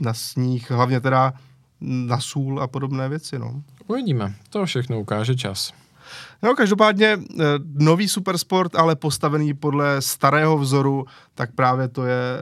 na 0.00 0.14
sníh, 0.14 0.70
hlavně 0.70 1.00
teda 1.00 1.32
na 1.80 2.20
sůl 2.20 2.62
a 2.62 2.66
podobné 2.66 3.08
věci. 3.08 3.38
No. 3.38 3.62
Uvidíme, 3.86 4.34
to 4.50 4.66
všechno 4.66 5.00
ukáže 5.00 5.34
čas. 5.34 5.72
No, 6.42 6.54
každopádně 6.54 7.06
eh, 7.06 7.44
nový 7.74 8.08
supersport, 8.08 8.74
ale 8.74 8.96
postavený 8.96 9.54
podle 9.54 10.02
starého 10.02 10.58
vzoru, 10.58 11.04
tak 11.34 11.54
právě 11.54 11.88
to 11.88 12.06
je 12.06 12.16
eh, 12.16 12.38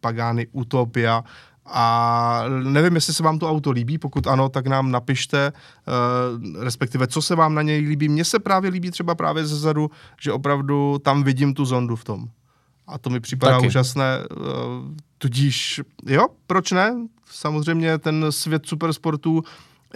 Pagani 0.00 0.46
Utopia. 0.52 1.24
A 1.72 2.44
nevím, 2.62 2.94
jestli 2.94 3.14
se 3.14 3.22
vám 3.22 3.38
to 3.38 3.50
auto 3.50 3.70
líbí, 3.70 3.98
pokud 3.98 4.26
ano, 4.26 4.48
tak 4.48 4.66
nám 4.66 4.90
napište, 4.90 5.52
uh, 5.52 6.62
respektive 6.64 7.06
co 7.06 7.22
se 7.22 7.34
vám 7.34 7.54
na 7.54 7.62
něj 7.62 7.80
líbí. 7.80 8.08
Mně 8.08 8.24
se 8.24 8.38
právě 8.38 8.70
líbí 8.70 8.90
třeba 8.90 9.14
právě 9.14 9.46
zezadu, 9.46 9.90
že 10.20 10.32
opravdu 10.32 10.98
tam 10.98 11.22
vidím 11.22 11.54
tu 11.54 11.64
zondu 11.64 11.96
v 11.96 12.04
tom. 12.04 12.28
A 12.86 12.98
to 12.98 13.10
mi 13.10 13.20
připadá 13.20 13.52
Taky. 13.52 13.66
úžasné. 13.66 14.18
Uh, 14.30 14.46
tudíž, 15.18 15.80
jo, 16.06 16.26
proč 16.46 16.72
ne? 16.72 16.96
Samozřejmě 17.30 17.98
ten 17.98 18.26
svět 18.30 18.66
supersportů, 18.66 19.42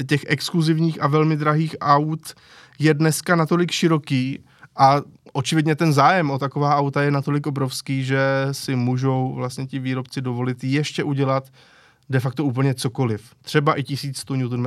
těch 0.06 0.24
exkluzivních 0.26 1.02
a 1.02 1.06
velmi 1.06 1.36
drahých 1.36 1.76
aut 1.80 2.34
je 2.78 2.94
dneska 2.94 3.36
natolik 3.36 3.70
široký 3.70 4.44
a 4.76 5.00
očividně 5.34 5.74
ten 5.76 5.92
zájem 5.92 6.30
o 6.30 6.38
taková 6.38 6.76
auta 6.76 7.02
je 7.02 7.10
natolik 7.10 7.46
obrovský, 7.46 8.04
že 8.04 8.48
si 8.52 8.76
můžou 8.76 9.34
vlastně 9.34 9.66
ti 9.66 9.78
výrobci 9.78 10.20
dovolit 10.20 10.64
ještě 10.64 11.04
udělat 11.04 11.50
de 12.10 12.20
facto 12.20 12.44
úplně 12.44 12.74
cokoliv. 12.74 13.34
Třeba 13.42 13.74
i 13.74 13.82
1100 13.82 14.34
Nm 14.34 14.66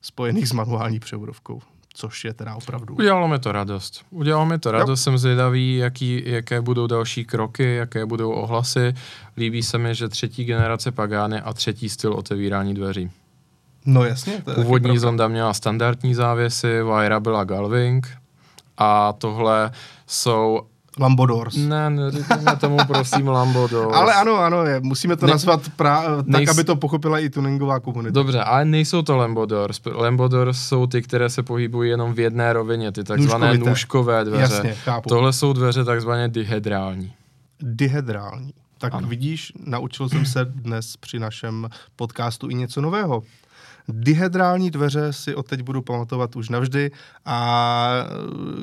spojených 0.00 0.48
s 0.48 0.52
manuální 0.52 1.00
převodovkou 1.00 1.60
což 1.96 2.24
je 2.24 2.34
teda 2.34 2.54
opravdu. 2.54 2.94
Udělalo 2.94 3.28
mi 3.28 3.38
to 3.38 3.52
radost. 3.52 4.04
Udělalo 4.10 4.46
mi 4.46 4.58
to 4.58 4.70
radost, 4.70 4.88
jo. 4.90 4.96
jsem 4.96 5.18
zvědavý, 5.18 5.76
jaký, 5.76 6.22
jaké 6.26 6.60
budou 6.60 6.86
další 6.86 7.24
kroky, 7.24 7.74
jaké 7.74 8.06
budou 8.06 8.32
ohlasy. 8.32 8.94
Líbí 9.36 9.62
se 9.62 9.78
mi, 9.78 9.94
že 9.94 10.08
třetí 10.08 10.44
generace 10.44 10.92
Pagány 10.92 11.40
a 11.40 11.52
třetí 11.52 11.88
styl 11.88 12.12
otevírání 12.12 12.74
dveří. 12.74 13.10
No 13.86 14.04
jasně. 14.04 14.42
To 14.44 14.50
je 14.50 14.54
Původní 14.54 14.98
zonda 14.98 15.28
měla 15.28 15.54
standardní 15.54 16.14
závěsy, 16.14 16.82
Vajra 16.82 17.20
byla 17.20 17.44
Galving 17.44 18.08
a 18.78 19.12
tohle 19.12 19.70
jsou 20.06 20.60
Lambodors. 21.00 21.56
Ne, 21.56 21.90
neříkejme 21.90 22.56
tomu 22.56 22.76
prosím 22.86 23.28
Lambodors. 23.28 23.96
ale 23.96 24.14
ano, 24.14 24.36
ano, 24.36 24.64
je. 24.64 24.80
musíme 24.80 25.16
to 25.16 25.26
ne, 25.26 25.32
nazvat 25.32 25.60
pra, 25.76 26.02
tak, 26.16 26.26
nejs... 26.26 26.50
aby 26.50 26.64
to 26.64 26.76
pochopila 26.76 27.18
i 27.18 27.30
tuningová 27.30 27.80
komunita. 27.80 28.14
Dobře, 28.14 28.40
ale 28.40 28.64
nejsou 28.64 29.02
to 29.02 29.16
Lambodors. 29.16 29.80
Lambodors 29.92 30.58
jsou 30.58 30.86
ty, 30.86 31.02
které 31.02 31.30
se 31.30 31.42
pohybují 31.42 31.90
jenom 31.90 32.14
v 32.14 32.20
jedné 32.20 32.52
rovině, 32.52 32.92
ty 32.92 33.04
takzvané 33.04 33.46
Nůžkovité. 33.46 33.70
nůžkové 33.70 34.24
dveře. 34.24 34.54
Jasně, 34.54 34.74
chápu. 34.74 35.08
Tohle 35.08 35.32
jsou 35.32 35.52
dveře 35.52 35.84
takzvaně 35.84 36.28
dihedrální. 36.28 37.12
Dihedrální. 37.60 38.54
Tak 38.78 38.94
ano. 38.94 39.08
vidíš, 39.08 39.52
naučil 39.66 40.08
jsem 40.08 40.26
se 40.26 40.44
dnes 40.44 40.96
při 40.96 41.18
našem 41.18 41.68
podcastu 41.96 42.48
i 42.48 42.54
něco 42.54 42.80
nového. 42.80 43.22
Dihedrální 43.88 44.70
dveře 44.70 45.12
si 45.12 45.34
od 45.34 45.46
teď 45.46 45.62
budu 45.62 45.82
pamatovat 45.82 46.36
už 46.36 46.48
navždy. 46.48 46.90
A 47.24 47.88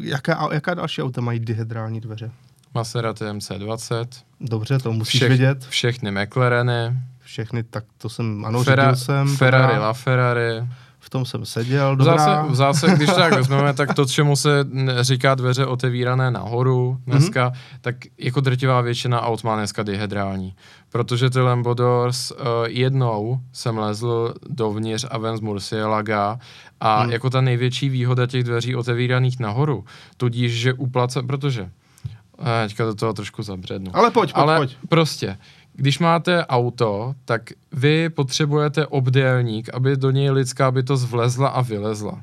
jaká, 0.02 0.50
jaká 0.52 0.74
další 0.74 1.02
auta 1.02 1.22
mají 1.22 1.40
dihedrální 1.40 2.02
dveře? 2.02 2.32
Maserati 2.74 3.24
MC20. 3.24 4.06
Dobře, 4.42 4.80
to 4.80 4.94
musíš 4.94 5.20
Všech, 5.20 5.30
vědět. 5.30 5.66
Všechny 5.66 6.12
McLareny. 6.12 6.98
Všechny, 7.24 7.64
tak 7.64 7.84
to 7.98 8.10
jsem, 8.10 8.46
ano, 8.46 8.64
Fera, 8.64 8.96
jsem. 8.96 9.38
Ferrari, 9.38 9.78
La 9.78 9.94
Ferrari 9.94 10.64
v 11.04 11.10
tom 11.10 11.26
jsem 11.26 11.46
seděl, 11.46 11.96
dobrá. 11.96 12.18
Zase, 12.18 12.56
zase 12.56 12.96
když 12.96 13.10
tak 13.10 13.34
vezmeme, 13.36 13.74
tak 13.74 13.94
to, 13.94 14.06
čemu 14.06 14.36
se 14.36 14.66
říká 15.02 15.36
dveře 15.36 15.66
otevírané 15.66 16.32
nahoru 16.32 16.98
dneska, 17.08 17.50
mm-hmm. 17.50 17.78
tak 17.82 17.96
jako 18.18 18.42
drtivá 18.42 18.82
většina 18.82 19.22
aut 19.22 19.44
má 19.44 19.56
dneska 19.56 19.84
dihedrální. 19.84 20.56
Protože 20.90 21.30
ty 21.30 21.40
Lambodors, 21.40 22.32
uh, 22.32 22.38
jednou 22.68 23.40
jsem 23.54 23.78
lezl 23.78 24.34
dovnitř 24.50 25.06
a 25.10 25.18
ven 25.18 25.38
z 25.38 25.42
Murcielaga 25.42 26.40
a 26.80 27.04
mm. 27.04 27.12
jako 27.12 27.30
ta 27.30 27.42
největší 27.42 27.90
výhoda 27.90 28.28
těch 28.28 28.44
dveří 28.44 28.76
otevíraných 28.76 29.40
nahoru, 29.40 29.86
tudíž, 30.18 30.54
že 30.54 30.74
uplace, 30.74 31.24
protože, 31.24 31.62
uh, 31.62 32.48
teďka 32.68 32.86
do 32.86 32.96
toho 32.96 33.14
trošku 33.14 33.44
zabřednu. 33.44 33.92
Ale 33.94 34.12
pojď, 34.12 34.34
pojď, 34.34 34.44
Ale 34.44 34.58
pojď. 34.58 34.78
prostě, 34.90 35.38
když 35.74 36.00
máte 36.00 36.46
auto, 36.46 37.16
tak 37.26 37.42
vy 37.72 38.10
potřebujete 38.10 38.88
obdélník, 38.88 39.70
aby 39.74 39.98
do 39.98 40.12
něj 40.12 40.30
lidská 40.30 40.72
bytost 40.72 41.10
vlezla 41.10 41.48
a 41.48 41.62
vylezla. 41.62 42.22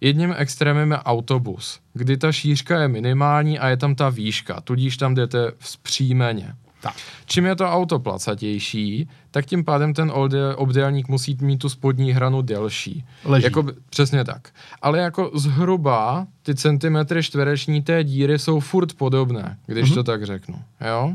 Jedním 0.00 0.34
extrémem 0.36 0.90
je 0.90 0.98
autobus, 0.98 1.80
kdy 1.92 2.16
ta 2.16 2.32
šířka 2.32 2.80
je 2.80 2.88
minimální 2.88 3.58
a 3.58 3.68
je 3.68 3.76
tam 3.76 3.94
ta 3.94 4.08
výška, 4.08 4.60
tudíž 4.60 4.96
tam 4.96 5.14
jdete 5.14 5.52
vzpřímeně. 5.58 6.54
Tak. 6.80 6.94
Čím 7.26 7.46
je 7.46 7.56
to 7.56 7.70
auto 7.70 7.98
placatější, 7.98 9.08
tak 9.30 9.46
tím 9.46 9.64
pádem 9.64 9.94
ten 9.94 10.12
obdélník 10.56 11.08
musí 11.08 11.38
mít 11.40 11.58
tu 11.58 11.68
spodní 11.68 12.12
hranu 12.12 12.42
delší. 12.42 13.04
Leží. 13.24 13.44
Jako, 13.44 13.66
přesně 13.90 14.24
tak. 14.24 14.48
Ale 14.82 14.98
jako 14.98 15.30
zhruba 15.34 16.26
ty 16.42 16.54
centimetry 16.54 17.22
čtvereční 17.22 17.82
té 17.82 18.04
díry 18.04 18.38
jsou 18.38 18.60
furt 18.60 18.92
podobné, 18.92 19.58
když 19.66 19.90
mm-hmm. 19.90 19.94
to 19.94 20.04
tak 20.04 20.26
řeknu. 20.26 20.62
Jo? 20.88 21.12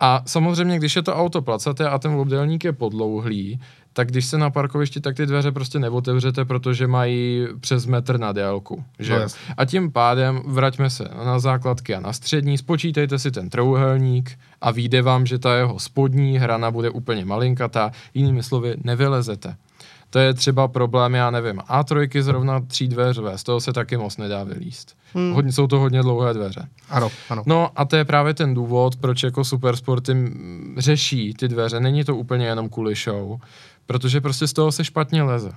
A 0.00 0.22
samozřejmě, 0.26 0.76
když 0.76 0.96
je 0.96 1.02
to 1.02 1.16
auto 1.16 1.42
placaté 1.42 1.88
a 1.88 1.98
ten 1.98 2.12
obdélník 2.12 2.64
je 2.64 2.72
podlouhlý, 2.72 3.60
tak 3.96 4.08
když 4.08 4.26
se 4.26 4.38
na 4.38 4.50
parkovišti, 4.50 5.00
tak 5.00 5.16
ty 5.16 5.26
dveře 5.26 5.52
prostě 5.52 5.78
neotevřete, 5.78 6.44
protože 6.44 6.86
mají 6.86 7.46
přes 7.60 7.86
metr 7.86 8.18
na 8.18 8.32
délku. 8.32 8.84
Že? 8.98 9.18
No, 9.18 9.26
a 9.56 9.64
tím 9.64 9.92
pádem 9.92 10.42
vraťme 10.46 10.90
se 10.90 11.08
na 11.24 11.38
základky 11.38 11.94
a 11.94 12.00
na 12.00 12.12
střední, 12.12 12.58
spočítejte 12.58 13.18
si 13.18 13.30
ten 13.30 13.50
trouhelník 13.50 14.38
a 14.60 14.70
vyjde 14.70 15.02
vám, 15.02 15.26
že 15.26 15.38
ta 15.38 15.56
jeho 15.56 15.78
spodní 15.78 16.38
hrana 16.38 16.70
bude 16.70 16.90
úplně 16.90 17.24
malinkatá, 17.24 17.90
jinými 18.14 18.42
slovy 18.42 18.74
nevylezete. 18.84 19.56
To 20.10 20.18
je 20.18 20.34
třeba 20.34 20.68
problém, 20.68 21.14
já 21.14 21.30
nevím, 21.30 21.58
A3 21.58 22.22
zrovna 22.22 22.60
tří 22.60 22.88
dveřové, 22.88 23.38
z 23.38 23.42
toho 23.42 23.60
se 23.60 23.72
taky 23.72 23.96
moc 23.96 24.16
nedá 24.16 24.44
vylíst. 24.44 24.96
Hmm. 25.14 25.32
Hodně, 25.32 25.52
jsou 25.52 25.66
to 25.66 25.78
hodně 25.78 26.02
dlouhé 26.02 26.34
dveře. 26.34 26.68
Ano, 26.90 27.10
ano. 27.30 27.42
No 27.46 27.70
a 27.76 27.84
to 27.84 27.96
je 27.96 28.04
právě 28.04 28.34
ten 28.34 28.54
důvod, 28.54 28.96
proč 28.96 29.22
jako 29.22 29.44
Supersporty 29.44 30.16
řeší 30.76 31.34
ty 31.34 31.48
dveře. 31.48 31.80
Není 31.80 32.04
to 32.04 32.16
úplně 32.16 32.46
jenom 32.46 32.68
kvůli 32.68 32.94
show, 32.94 33.40
protože 33.86 34.20
prostě 34.20 34.46
z 34.46 34.52
toho 34.52 34.72
se 34.72 34.84
špatně 34.84 35.22
leze. 35.22 35.52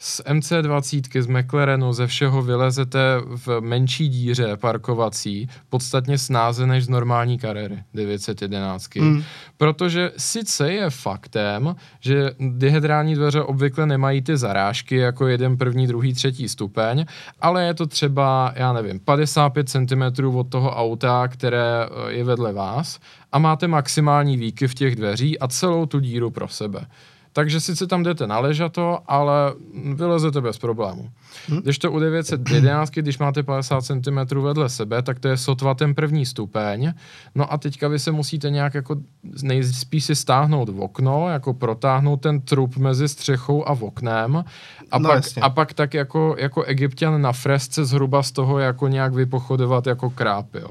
Z 0.00 0.20
MC20, 0.24 1.22
z 1.22 1.26
McLarenu, 1.26 1.92
ze 1.92 2.06
všeho 2.06 2.42
vylezete 2.42 3.00
v 3.26 3.60
menší 3.60 4.08
díře 4.08 4.56
parkovací, 4.56 5.48
podstatně 5.68 6.18
snáze 6.18 6.66
než 6.66 6.84
z 6.84 6.88
normální 6.88 7.38
kariéry 7.38 7.82
911. 7.94 8.96
Mm. 8.96 9.22
Protože 9.56 10.12
sice 10.16 10.72
je 10.72 10.90
faktem, 10.90 11.76
že 12.00 12.30
dihedrální 12.38 13.14
dveře 13.14 13.42
obvykle 13.42 13.86
nemají 13.86 14.22
ty 14.22 14.36
zarážky 14.36 14.96
jako 14.96 15.26
jeden 15.26 15.56
první, 15.56 15.86
druhý, 15.86 16.14
třetí 16.14 16.48
stupeň, 16.48 17.04
ale 17.40 17.64
je 17.64 17.74
to 17.74 17.86
třeba, 17.86 18.52
já 18.56 18.72
nevím, 18.72 19.00
55 19.00 19.68
cm 19.68 20.26
od 20.36 20.48
toho 20.48 20.76
auta, 20.76 21.28
které 21.28 21.84
eh, 21.84 22.12
je 22.12 22.24
vedle 22.24 22.52
vás 22.52 23.00
a 23.32 23.38
máte 23.38 23.68
maximální 23.68 24.36
výky 24.36 24.68
v 24.68 24.74
těch 24.74 24.96
dveří 24.96 25.38
a 25.38 25.48
celou 25.48 25.86
tu 25.86 26.00
díru 26.00 26.30
pro 26.30 26.48
sebe. 26.48 26.86
Takže 27.32 27.60
sice 27.60 27.86
tam 27.86 28.02
jdete 28.02 28.26
na 28.26 28.38
ležato, 28.38 28.98
ale 29.06 29.52
vylezete 29.94 30.40
bez 30.40 30.58
problému. 30.58 31.10
Hmm. 31.48 31.60
Když 31.60 31.78
to 31.78 31.92
u 31.92 31.98
911, 31.98 32.90
když 32.90 33.18
máte 33.18 33.42
50 33.42 33.84
cm 33.84 34.40
vedle 34.40 34.68
sebe, 34.68 35.02
tak 35.02 35.18
to 35.18 35.28
je 35.28 35.36
sotva 35.36 35.74
ten 35.74 35.94
první 35.94 36.26
stupeň. 36.26 36.92
No 37.34 37.52
a 37.52 37.58
teďka 37.58 37.88
vy 37.88 37.98
se 37.98 38.12
musíte 38.12 38.50
nějak 38.50 38.74
jako 38.74 38.96
nejspíš 39.42 40.04
si 40.04 40.14
stáhnout 40.16 40.68
v 40.68 40.80
okno, 40.80 41.28
jako 41.28 41.54
protáhnout 41.54 42.20
ten 42.20 42.40
trup 42.40 42.76
mezi 42.76 43.08
střechou 43.08 43.68
a 43.68 43.74
v 43.74 43.82
oknem 43.82 44.44
a, 44.90 44.98
no, 44.98 45.08
pak, 45.08 45.24
a 45.40 45.50
pak 45.50 45.72
tak 45.72 45.94
jako, 45.94 46.36
jako 46.38 46.62
egyptian 46.62 47.22
na 47.22 47.32
fresce 47.32 47.84
zhruba 47.84 48.22
z 48.22 48.32
toho 48.32 48.58
jako 48.58 48.88
nějak 48.88 49.14
vypochodovat 49.14 49.86
jako 49.86 50.10
kráp, 50.10 50.54
jo. 50.54 50.70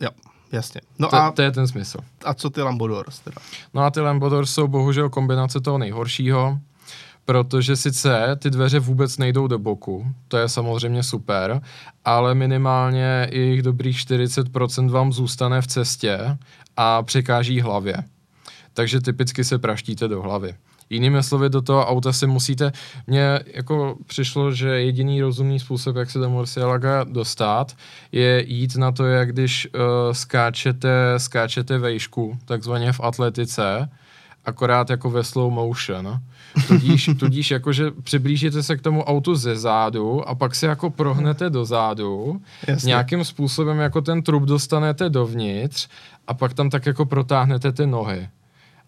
Jo. 0.00 0.10
Jasně. 0.54 0.80
No 0.98 1.08
to, 1.08 1.16
a, 1.16 1.30
to 1.30 1.42
je 1.42 1.50
ten 1.50 1.68
smysl. 1.68 1.98
A 2.24 2.34
co 2.34 2.50
ty 2.50 2.62
Lambodors 2.62 3.20
teda? 3.20 3.36
No 3.74 3.82
a 3.82 3.90
ty 3.90 4.00
Lambodors 4.00 4.54
jsou 4.54 4.68
bohužel 4.68 5.10
kombinace 5.10 5.60
toho 5.60 5.78
nejhoršího, 5.78 6.58
protože 7.24 7.76
sice 7.76 8.36
ty 8.38 8.50
dveře 8.50 8.78
vůbec 8.78 9.18
nejdou 9.18 9.46
do 9.46 9.58
boku, 9.58 10.06
to 10.28 10.36
je 10.36 10.48
samozřejmě 10.48 11.02
super, 11.02 11.62
ale 12.04 12.34
minimálně 12.34 13.28
jejich 13.30 13.62
dobrých 13.62 13.96
40% 13.96 14.90
vám 14.90 15.12
zůstane 15.12 15.62
v 15.62 15.66
cestě 15.66 16.38
a 16.76 17.02
překáží 17.02 17.60
hlavě. 17.60 17.96
Takže 18.72 19.00
typicky 19.00 19.44
se 19.44 19.58
praštíte 19.58 20.08
do 20.08 20.22
hlavy. 20.22 20.54
Jinými 20.90 21.22
slovy, 21.22 21.48
do 21.48 21.62
toho 21.62 21.86
auta 21.86 22.12
si 22.12 22.26
musíte, 22.26 22.72
mně 23.06 23.40
jako 23.54 23.96
přišlo, 24.06 24.52
že 24.52 24.68
jediný 24.68 25.22
rozumný 25.22 25.60
způsob, 25.60 25.96
jak 25.96 26.10
se 26.10 26.18
do 26.18 26.30
Murcielaga 26.30 27.04
dostat, 27.04 27.76
je 28.12 28.44
jít 28.46 28.76
na 28.76 28.92
to, 28.92 29.06
jak 29.06 29.32
když 29.32 29.68
uh, 29.74 29.80
skáčete, 30.12 31.14
skáčete 31.16 31.78
vejšku, 31.78 32.38
takzvaně 32.44 32.92
v 32.92 33.00
atletice, 33.00 33.88
akorát 34.44 34.90
jako 34.90 35.10
ve 35.10 35.24
slow 35.24 35.52
motion. 35.52 36.20
Tudíž, 36.66 37.10
tudíž 37.18 37.50
jakože 37.50 37.90
přiblížíte 38.02 38.62
se 38.62 38.76
k 38.76 38.82
tomu 38.82 39.04
autu 39.04 39.34
ze 39.34 39.56
zádu 39.56 40.28
a 40.28 40.34
pak 40.34 40.54
se 40.54 40.66
jako 40.66 40.90
prohnete 40.90 41.50
do 41.50 41.64
zádu, 41.64 42.40
Jasně. 42.68 42.88
nějakým 42.88 43.24
způsobem 43.24 43.78
jako 43.78 44.00
ten 44.00 44.22
trup 44.22 44.42
dostanete 44.42 45.10
dovnitř 45.10 45.88
a 46.26 46.34
pak 46.34 46.54
tam 46.54 46.70
tak 46.70 46.86
jako 46.86 47.06
protáhnete 47.06 47.72
ty 47.72 47.86
nohy. 47.86 48.28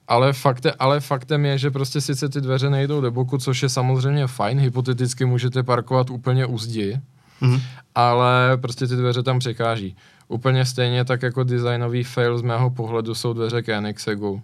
Ale, 0.08 0.32
fakte, 0.32 0.72
ale 0.72 1.00
faktem 1.00 1.44
je, 1.44 1.58
že 1.58 1.70
prostě 1.70 2.00
sice 2.00 2.28
ty 2.28 2.40
dveře 2.40 2.70
nejdou 2.70 3.00
do 3.00 3.10
boku, 3.10 3.38
což 3.38 3.62
je 3.62 3.68
samozřejmě 3.68 4.26
fajn, 4.26 4.58
hypoteticky 4.58 5.24
můžete 5.24 5.62
parkovat 5.62 6.10
úplně 6.10 6.46
u 6.46 6.58
zdi, 6.58 7.00
mm-hmm. 7.42 7.60
ale 7.94 8.56
prostě 8.56 8.86
ty 8.86 8.96
dveře 8.96 9.22
tam 9.22 9.38
překáží. 9.38 9.96
Úplně 10.28 10.64
stejně 10.64 11.04
tak 11.04 11.22
jako 11.22 11.44
designový 11.44 12.04
fail 12.04 12.38
z 12.38 12.42
mého 12.42 12.70
pohledu 12.70 13.14
jsou 13.14 13.32
dveře 13.32 13.62
Koenigseggu, 13.62 14.42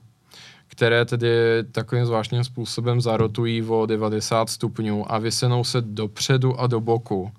které 0.68 1.04
tedy 1.04 1.28
takovým 1.72 2.06
zvláštním 2.06 2.44
způsobem 2.44 3.00
zarotují 3.00 3.62
o 3.62 3.86
90 3.86 4.50
stupňů 4.50 5.12
a 5.12 5.18
vysenou 5.18 5.64
se 5.64 5.80
dopředu 5.80 6.60
a 6.60 6.66
do 6.66 6.80
boku. 6.80 7.32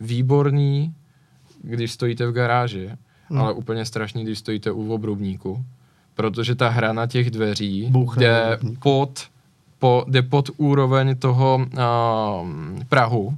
Výborný, 0.00 0.94
když 1.62 1.92
stojíte 1.92 2.26
v 2.26 2.32
garáži, 2.32 2.90
mm. 3.30 3.38
ale 3.38 3.52
úplně 3.52 3.84
strašný, 3.84 4.24
když 4.24 4.38
stojíte 4.38 4.70
u 4.70 4.92
obrubníku 4.92 5.64
protože 6.16 6.54
ta 6.54 6.68
hrana 6.68 7.06
těch 7.06 7.30
dveří 7.30 7.86
Bouchne 7.90 8.22
jde 8.22 8.58
pod, 8.82 9.24
po, 9.78 10.04
jde 10.08 10.22
pod 10.22 10.50
úroveň 10.56 11.16
toho 11.16 11.56
uh, 11.56 12.48
Prahu 12.88 13.36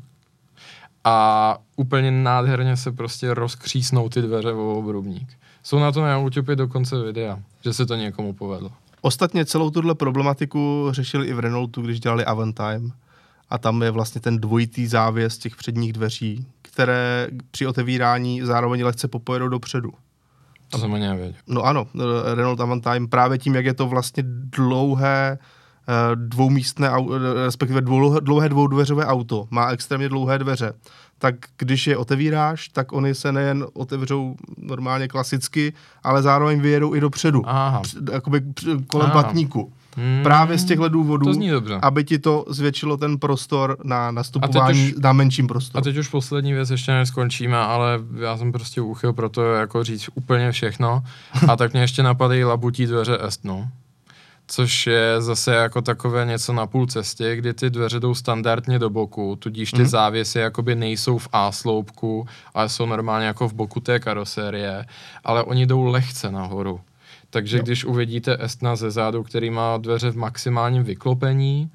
a 1.05 1.59
úplně 1.77 2.11
nádherně 2.11 2.77
se 2.77 2.93
prostě 2.93 3.35
rozkřísnou 3.35 4.09
ty 4.09 4.23
dveře 4.23 4.53
o 4.53 4.79
obrubník. 4.79 5.29
Jsou 5.63 5.79
na 5.79 5.93
to 5.93 6.03
na 6.03 6.17
YouTube 6.17 6.57
dokonce 6.57 7.03
videa, 7.03 7.39
že 7.65 7.73
se 7.73 7.87
to 7.87 7.95
někomu 7.95 8.33
povedlo. 8.33 8.71
Ostatně 9.01 9.45
celou 9.45 9.71
tuhle 9.71 9.95
problematiku 9.95 10.89
řešili 10.91 11.27
i 11.27 11.33
v 11.33 11.39
Renaultu, 11.39 11.83
když 11.83 12.01
dělali 12.01 12.25
Avantime. 12.25 12.91
A 13.51 13.59
tam 13.59 13.83
je 13.83 13.91
vlastně 13.91 14.21
ten 14.21 14.39
dvojitý 14.39 14.87
závěs 14.87 15.39
těch 15.39 15.57
předních 15.57 15.93
dveří, 15.93 16.47
které 16.63 17.29
při 17.51 17.67
otevírání 17.67 18.41
zároveň 18.43 18.85
lehce 18.85 19.09
popojedou 19.09 19.49
dopředu. 19.49 19.93
To 20.71 20.79
jsem 20.79 20.95
ani 20.95 21.07
nevěděl. 21.07 21.35
No 21.47 21.63
ano, 21.63 21.87
Renault 22.35 22.61
Avantime 22.61 23.09
právě 23.09 23.39
tím, 23.39 23.55
jak 23.55 23.65
je 23.65 23.75
to 23.75 23.87
vlastně 23.87 24.23
dlouhé 24.27 25.39
eh, 25.89 26.17
dvoumístné, 26.17 26.91
respektive 27.45 27.81
dlouhé 28.21 28.49
dvoudveřové 28.49 29.07
auto, 29.07 29.47
má 29.51 29.71
extrémně 29.71 30.09
dlouhé 30.09 30.39
dveře, 30.39 30.73
tak 31.19 31.35
když 31.59 31.87
je 31.87 31.97
otevíráš, 31.97 32.69
tak 32.69 32.93
oni 32.93 33.15
se 33.15 33.33
nejen 33.33 33.67
otevřou 33.73 34.37
normálně 34.57 35.09
klasicky, 35.09 35.73
ale 36.03 36.23
zároveň 36.23 36.61
vyjedou 36.61 36.95
i 36.95 37.01
dopředu, 37.01 37.43
Aha. 37.47 37.83
jakoby 38.13 38.43
kolem 38.87 39.11
Aha. 39.11 39.23
patníku. 39.23 39.73
Hmm, 39.99 40.23
Právě 40.23 40.59
z 40.59 40.65
těchto 40.65 40.89
důvodů, 40.89 41.27
to 41.27 41.35
zní 41.35 41.51
dobře. 41.51 41.79
aby 41.83 42.05
ti 42.05 42.19
to 42.19 42.45
zvětšilo 42.49 42.97
ten 42.97 43.19
prostor 43.19 43.77
na 43.85 44.11
nastupování 44.11 44.93
už, 44.93 45.03
na 45.03 45.13
menším 45.13 45.47
prostoru. 45.47 45.81
A 45.81 45.85
teď 45.85 45.97
už 45.97 46.09
poslední 46.09 46.53
věc, 46.53 46.71
ještě 46.71 46.93
neskončíme, 46.93 47.57
ale 47.57 48.01
já 48.21 48.37
jsem 48.37 48.53
prostě 48.53 48.81
uchyl 48.81 49.13
pro 49.13 49.29
to 49.29 49.43
jako 49.43 49.85
říct 49.85 50.09
úplně 50.15 50.53
všechno. 50.53 51.03
A 51.49 51.57
tak 51.57 51.73
mě 51.73 51.81
ještě 51.81 52.03
napadají 52.03 52.45
labutí 52.45 52.87
dveře 52.87 53.19
Estno 53.27 53.69
což 54.49 54.87
je 54.87 55.21
zase 55.23 55.55
jako 55.55 55.83
takové 55.83 56.27
něco 56.27 56.53
na 56.53 56.67
půl 56.67 56.87
cestě, 56.87 57.37
kdy 57.37 57.55
ty 57.55 57.71
dveře 57.71 58.01
jdou 58.01 58.15
standardně 58.15 58.79
do 58.79 58.91
boku, 58.91 59.37
tudíž 59.37 59.71
ty 59.71 59.83
mm. 59.83 59.87
závěsy 59.87 60.39
jakoby 60.39 60.75
nejsou 60.75 61.19
v 61.19 61.29
A 61.33 61.53
sloupku, 61.53 62.27
ale 62.55 62.69
jsou 62.69 62.87
normálně 62.87 63.27
jako 63.27 63.49
v 63.49 63.55
boku 63.55 63.81
té 63.81 64.01
karosérie, 64.01 64.87
ale 65.25 65.43
oni 65.43 65.67
jdou 65.67 65.85
lehce 65.85 66.31
nahoru. 66.31 66.81
Takže 67.31 67.57
jo. 67.57 67.63
když 67.63 67.85
uvidíte 67.85 68.45
Estna 68.45 68.77
ze 68.77 68.91
zádu, 68.91 69.23
který 69.23 69.51
má 69.51 69.77
dveře 69.77 70.11
v 70.11 70.17
maximálním 70.17 70.85
vyklopení, 70.85 71.71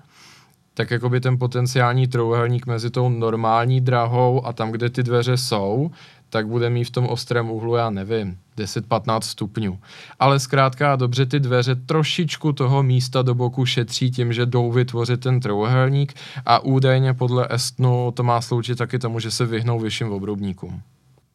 tak 0.73 0.91
jako 0.91 1.09
by 1.09 1.19
ten 1.19 1.37
potenciální 1.37 2.07
trouhelník 2.07 2.65
mezi 2.65 2.89
tou 2.89 3.09
normální 3.09 3.81
drahou 3.81 4.45
a 4.45 4.53
tam, 4.53 4.71
kde 4.71 4.89
ty 4.89 5.03
dveře 5.03 5.37
jsou, 5.37 5.91
tak 6.29 6.47
bude 6.47 6.69
mít 6.69 6.83
v 6.83 6.91
tom 6.91 7.07
ostrém 7.07 7.51
úhlu, 7.51 7.75
já 7.75 7.89
nevím, 7.89 8.37
10-15 8.57 9.21
stupňů. 9.21 9.79
Ale 10.19 10.39
zkrátka 10.39 10.95
dobře 10.95 11.25
ty 11.25 11.39
dveře 11.39 11.75
trošičku 11.75 12.53
toho 12.53 12.83
místa 12.83 13.21
do 13.21 13.35
boku 13.35 13.65
šetří 13.65 14.11
tím, 14.11 14.33
že 14.33 14.45
jdou 14.45 14.71
vytvořit 14.71 15.19
ten 15.19 15.39
trouhelník 15.39 16.13
a 16.45 16.59
údajně 16.59 17.13
podle 17.13 17.47
Estnu 17.49 18.11
to 18.11 18.23
má 18.23 18.41
sloučit 18.41 18.77
taky 18.77 18.99
tomu, 18.99 19.19
že 19.19 19.31
se 19.31 19.45
vyhnou 19.45 19.79
vyšším 19.79 20.11
obrubníkům 20.11 20.81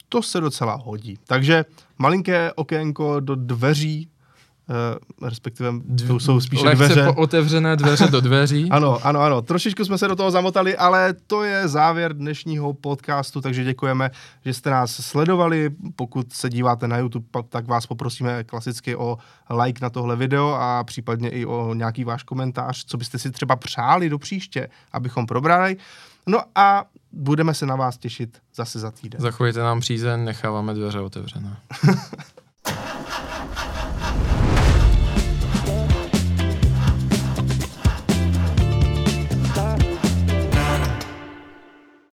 to 0.09 0.23
se 0.23 0.41
docela 0.41 0.75
hodí. 0.75 1.19
Takže 1.27 1.65
malinké 1.99 2.53
okénko 2.53 3.21
do 3.21 3.35
dveří 3.35 4.09
uh, 4.69 5.29
respektive 5.29 5.73
to 6.07 6.21
jsou 6.21 6.41
spíše 6.41 6.67
Lehce 6.67 6.85
dveře. 6.85 7.05
po 7.05 7.15
otevřené 7.15 7.77
dveře 7.77 8.07
do 8.07 8.21
dveří. 8.21 8.69
ano, 8.71 9.07
ano, 9.07 9.21
ano. 9.21 9.43
Trošičku 9.43 9.85
jsme 9.85 9.99
se 9.99 10.09
do 10.09 10.17
toho 10.17 10.31
zamotali, 10.31 10.77
ale 10.77 11.15
to 11.27 11.43
je 11.43 11.69
závěr 11.69 12.17
dnešního 12.17 12.75
podcastu, 12.75 13.41
takže 13.41 13.65
děkujeme, 13.65 14.11
že 14.45 14.55
jste 14.55 14.71
nás 14.71 14.91
sledovali. 14.91 15.71
Pokud 15.97 16.33
se 16.33 16.51
díváte 16.51 16.89
na 16.89 16.99
YouTube, 16.99 17.27
tak 17.49 17.67
vás 17.67 17.87
poprosíme 17.87 18.45
klasicky 18.45 18.97
o 18.97 19.19
like 19.65 19.79
na 19.83 19.91
tohle 19.91 20.17
video 20.17 20.49
a 20.61 20.85
případně 20.85 21.29
i 21.29 21.47
o 21.47 21.75
nějaký 21.75 22.05
váš 22.05 22.23
komentář, 22.23 22.85
co 22.85 22.97
byste 22.97 23.19
si 23.19 23.31
třeba 23.31 23.57
přáli 23.57 24.09
do 24.09 24.19
příště, 24.19 24.69
abychom 24.93 25.27
probrali. 25.27 25.77
No 26.27 26.41
a 26.55 26.85
budeme 27.13 27.55
se 27.55 27.67
na 27.67 27.77
vás 27.77 27.99
těšit 27.99 28.39
zase 28.55 28.79
za 28.79 28.91
týden. 28.91 29.21
Zachovejte 29.21 29.61
nám 29.61 29.81
přízeň, 29.81 30.25
necháváme 30.25 30.75
dveře 30.75 31.01
otevřené. 31.01 31.57